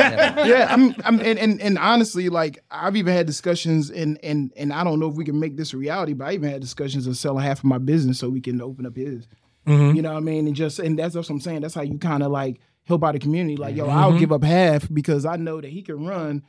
[0.46, 4.74] yeah, I'm, I'm and, and and honestly, like I've even had discussions, and and and
[4.74, 7.06] I don't know if we can make this a reality, but I even had discussions
[7.06, 9.26] of selling half of my business so we can open up his.
[9.66, 9.96] Mm-hmm.
[9.96, 10.46] You know what I mean?
[10.46, 11.62] And just and that's what I'm saying.
[11.62, 13.56] That's how you kind of like help out the community.
[13.56, 16.42] Like, yo, I'll give up half because I know that he can run.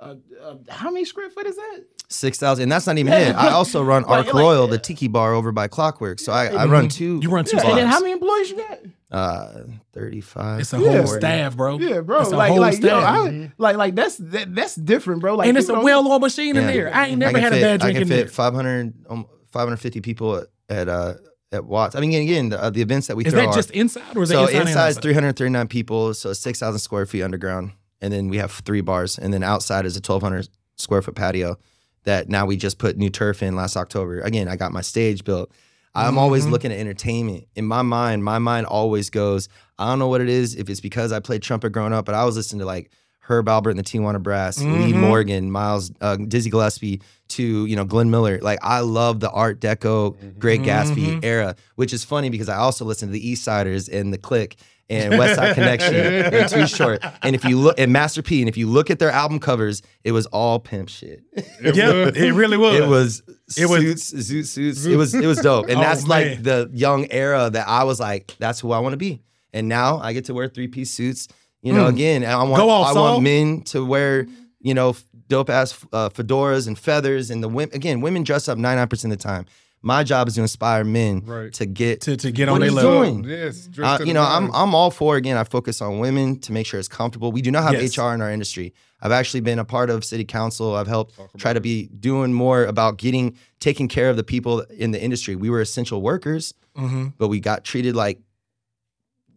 [0.00, 1.80] Uh, uh, how many square foot is that?
[2.08, 3.34] Six thousand, and that's not even it.
[3.34, 6.20] I also run Like- Arc like- Royal, the tiki bar over by Clockwork.
[6.20, 7.18] So I, I run two.
[7.22, 8.78] You run two Yeah, and then how many employees you got?
[9.10, 9.62] Uh,
[9.92, 10.60] thirty-five.
[10.60, 10.98] It's a Yeah.
[10.98, 11.78] whole staff, bro.
[11.78, 12.20] Yeah, bro.
[12.20, 13.04] It's a like, whole like, yo, staff.
[13.04, 15.34] I, like, like that's that, that's different, bro.
[15.34, 16.94] Like, and it's a well-oiled machine in there.
[16.94, 18.26] I ain't never can had fit, a bad drink I can fit there.
[18.28, 21.14] 500, um, 550 people at, at uh
[21.50, 21.96] at Watts.
[21.96, 23.70] I mean, again, again the, uh, the events that we Is throw that are- just
[23.70, 24.58] inside or is so that inside?
[24.60, 28.80] and inside is 339 people, so 6,000 square feet underground, and then we have three
[28.80, 31.56] bars, and then outside is a 1,200 square foot patio
[32.04, 34.20] that now we just put new turf in last October.
[34.20, 35.50] Again, I got my stage built.
[35.94, 36.50] I'm always Mhm.
[36.52, 37.44] looking at entertainment.
[37.56, 39.48] In my mind, my mind always goes,
[39.78, 42.14] I don't know what it is, if it's because I played trumpet growing up, but
[42.14, 45.00] I was listening to like Herb Alpert and the Tijuana Brass, Lee Mhm.
[45.00, 48.38] Morgan, Miles, uh, Dizzy Gillespie, to you know Glenn Miller.
[48.40, 51.24] Like I love the Art Deco, Great Gatsby Mhm.
[51.24, 54.56] era, which is funny because I also listen to the East Siders and the Click
[54.90, 55.94] and West Side Connection
[56.34, 57.04] and Too Short.
[57.22, 59.82] And if you look at Master P, and if you look at their album covers,
[60.04, 61.22] it was all pimp shit.
[61.62, 62.74] Yeah, it really was.
[62.80, 63.22] It was
[63.56, 64.84] It was- suits, zoot suits.
[64.86, 66.08] It was it was dope, and Oh, that's man.
[66.30, 69.22] like the young era that I was like, that's who I want to be.
[69.52, 71.28] And now I get to wear three piece suits.
[71.62, 71.88] You know, Mm.
[71.88, 73.12] again, I want Go off, I Saul.
[73.14, 74.26] want men to wear
[74.60, 74.96] you know
[75.28, 78.88] dope ass uh, fedoras and feathers, and the women again, women dress up ninety nine
[78.88, 79.46] percent of the time.
[79.80, 81.52] My job is to inspire men Right.
[81.54, 83.04] to get to, to get on their he's level.
[83.04, 83.24] doing.
[83.24, 83.68] Yes.
[83.80, 84.50] uh, you the know, I'm.
[84.52, 85.36] I'm all for again.
[85.36, 87.30] I focus on women to make sure it's comfortable.
[87.30, 87.96] We do not have Yes.
[87.96, 88.74] HR in our industry.
[89.00, 90.74] I've actually been a part of city council.
[90.74, 94.90] I've helped try to be doing more about getting taking care of the people in
[94.90, 95.36] the industry.
[95.36, 97.12] We were essential workers, Mhm.
[97.16, 98.18] but we got treated like,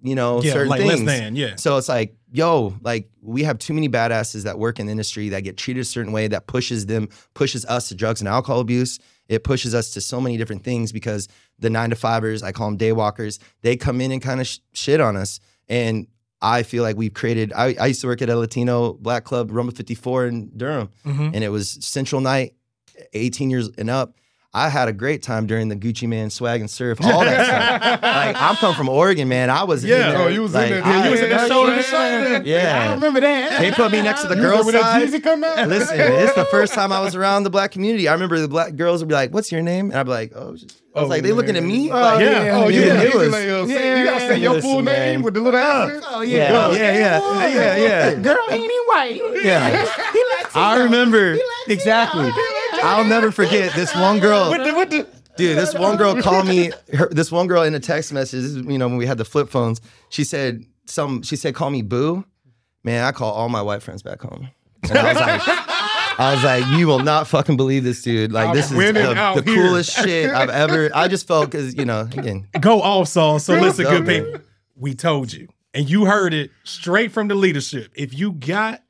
[0.02, 1.04] you know, Yeah, certain like things.
[1.04, 1.56] less than, yeah.
[1.58, 5.30] So it's like, yo, like we have too many badasses that work in the industry
[5.30, 8.60] that get treated a certain way that pushes them, pushes us to drugs and alcohol
[8.62, 8.98] abuse.
[9.30, 11.28] It pushes us to so many different things because
[11.60, 14.48] the nine to fivers, I call them day walkers, they come in and kind of
[14.48, 15.40] sh- shit on us.
[15.70, 16.08] And
[16.42, 19.52] I feel like we've created, I, I used to work at a Latino black club,
[19.52, 21.32] Rumba 54 in Durham, Mhm.
[21.34, 22.56] and it was Central Night,
[23.14, 24.16] 18 years and up.
[24.54, 28.02] I had a great time during the Gucci Mane swag and surf, all that stuff.
[28.04, 29.50] Like I'm from from Oregon, man.
[29.50, 29.96] I was Yeah.
[29.96, 30.22] in there.
[30.24, 30.84] Oh, you was in like, there.
[30.84, 32.42] I- Yeah, you was in there shoulder to shoulder.
[32.44, 32.88] Yeah.
[32.90, 33.62] I remember that.
[33.62, 35.08] They put me next to the girls' there when side.
[35.08, 35.70] Jeezy come out?
[35.70, 38.10] Listen, it's the first time I was around the black community.
[38.10, 40.34] I remember the black girls would be like, "What's your name?" And I'd be like,
[40.36, 42.52] "Oh." just- I was Oh, like, "They looking at me?" Oh, Like, yeah.
[42.54, 44.82] Oh, you Yeah, yeah, it was- like, uh, say, you gotta say your Listen, full
[44.82, 45.22] name man.
[45.22, 46.04] with the little accent.
[46.10, 48.14] Oh Yeah, yeah, yeah, yeah, yeah.
[48.16, 49.22] Girl, ain't he white?
[49.46, 49.70] Yeah.
[49.70, 50.50] he Latino.
[50.56, 51.74] I remember He Latino.
[51.74, 52.32] exactly.
[52.72, 52.90] He Latino.
[52.90, 54.50] I'll never forget this one girl.
[54.50, 55.08] What the, what the?
[55.38, 56.72] Dude, this one girl called me.
[56.94, 58.42] Her, this one girl in a text message.
[58.42, 59.82] This is, you know, when we had the flip phones.
[60.10, 61.22] She said some.
[61.24, 62.26] She said, "Call me Boo."
[62.84, 64.50] Man, I call all my white friends back home.
[64.90, 65.42] And I was like,
[66.20, 68.32] I was like, you will not fucking believe this dude.
[68.32, 70.90] Like, I'm this is the, the coolest shit I've ever.
[70.94, 73.40] I just felt because you know, again, Go off, Saul.
[73.40, 74.42] So listen, go, good people.
[74.76, 75.48] We told you.
[75.74, 77.92] And you heard it straight from the leadership.
[77.96, 78.82] If you got,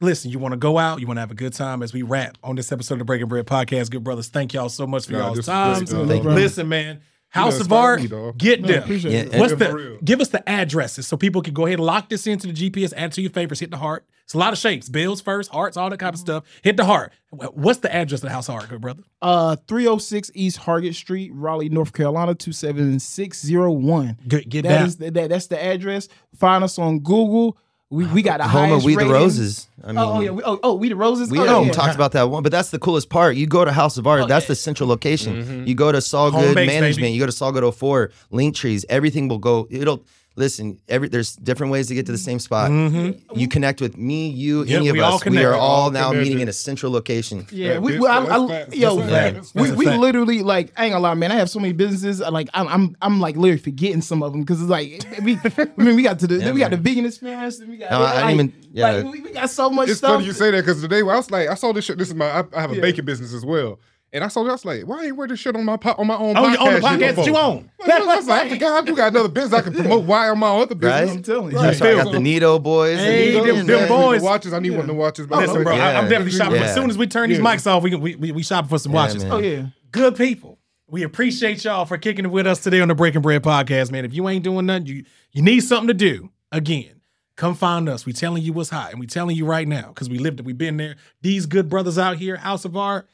[0.00, 2.02] listen, you want to go out, you want to have a good time as we
[2.02, 3.90] wrap on this episode of the Breaking Bread Podcast.
[3.90, 5.76] Good brothers, thank y'all so much for Nah, y'all's time.
[5.84, 6.08] great, dog.
[6.08, 6.30] Thank you.
[6.30, 7.00] Listen, man.
[7.28, 8.06] House of Art, me,
[8.36, 8.84] get No, them.
[8.92, 12.28] Yeah, What's the give us the addresses so people can go ahead and lock this
[12.28, 14.06] into the GPS, add to your favorites, hit the heart.
[14.22, 16.44] It's a lot of shapes, bills first, hearts, all that kind of stuff.
[16.62, 17.12] Hit the heart.
[17.30, 19.02] What's the address of the House of Art, good brother?
[19.20, 24.16] Uh, 306 East Hargett Street, Raleigh, North Carolina, 27601.
[24.28, 24.86] Get, get That down.
[24.86, 26.08] is that, that's the address.
[26.38, 27.58] Find us on Google.
[27.90, 29.12] We we got a home of We the rating.
[29.12, 29.68] Roses.
[29.82, 30.30] I mean, Oh, oh yeah.
[30.30, 31.30] We, oh, oh, we the roses.
[31.30, 31.72] We oh, haven't yeah.
[31.72, 33.36] talked about that one, but that's the coolest part.
[33.36, 34.48] You go to House of Art, Oh, that's yeah.
[34.48, 35.42] the central location.
[35.44, 35.64] Mm-hmm.
[35.66, 37.12] You go to Saul Home Good base, Management, baby.
[37.12, 39.68] you go to Saul Good 04, Link Trees, everything will go.
[39.70, 40.02] It'll
[40.36, 42.70] listen, every there's different ways to get to the same spot.
[42.70, 43.38] Mm-hmm.
[43.38, 45.24] You connect with me, you, Yep, any of we all us.
[45.24, 46.24] We are all All now connected.
[46.28, 47.46] meeting in a central location.
[47.50, 49.52] Yeah, Yeah, we, we I, I, yo, That's facts.
[49.52, 49.54] facts.
[49.54, 51.30] we, we literally like I ain't gonna lie, man.
[51.32, 52.20] I have so many businesses.
[52.20, 55.38] I, Like I'm, I'm, I'm like literally forgetting some of them because it's like we,
[55.44, 56.84] I mean, we got to the, Yeah, we got the man.
[56.84, 57.58] vegan experience.
[57.60, 58.90] And we got, No, I didn't even- yeah.
[58.90, 60.14] like, we, we got so much It's stuff.
[60.14, 61.96] funny you say that because today I was like, I saw this shit.
[61.98, 62.80] This is my, I, I have a Yeah.
[62.80, 63.78] baking business as well.
[64.14, 65.96] And I saw, I was like, why I ain't wear this shit on my po-
[65.98, 66.60] on my own On, podcast?
[66.60, 67.68] on the podcast that you own.
[67.80, 70.04] Like, I was like, I forgot I do got another business I can promote.
[70.04, 71.08] Why on my other business?
[71.08, 71.16] Right?
[71.18, 71.58] I'm telling you.
[71.58, 72.98] That's why I got the Nito boys.
[72.98, 74.20] Hey, you know, them- them boys.
[74.20, 74.52] The watches.
[74.52, 75.26] I need one of the watches.
[75.26, 76.54] but Listen, bro, I, I'm definitely shopping.
[76.60, 76.62] Yeah.
[76.68, 78.78] As soon as we turn these mics off, we, can- we we we shopping for
[78.78, 79.24] some Yeah, watches.
[79.24, 79.32] man.
[79.32, 79.66] Oh yeah.
[79.90, 80.58] Good people.
[80.86, 84.04] We appreciate y'all for kicking it with us today on the Breaking Bread podcast, man.
[84.04, 86.30] If you ain't doing nothing, you you need something to do.
[86.52, 87.00] Again,
[87.36, 88.06] come find us.
[88.06, 90.46] We telling you what's hot, and we telling you right now because we lived it.
[90.46, 90.94] We been there.
[91.20, 93.08] These good brothers out here, House of Art,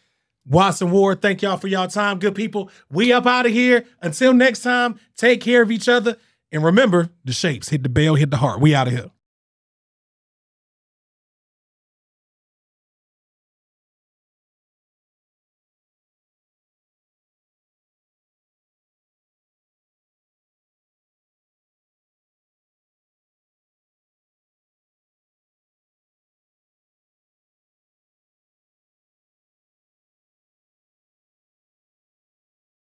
[0.47, 1.23] Watts and Ward.
[1.23, 2.71] Thank y'all for y'all time, good people.
[2.91, 3.85] We up out of here.
[4.01, 6.17] Until next time, take care of each other,
[6.51, 7.69] and remember the shapes.
[7.69, 8.61] Hit the bell, hit the heart.
[8.61, 9.11] We out of here.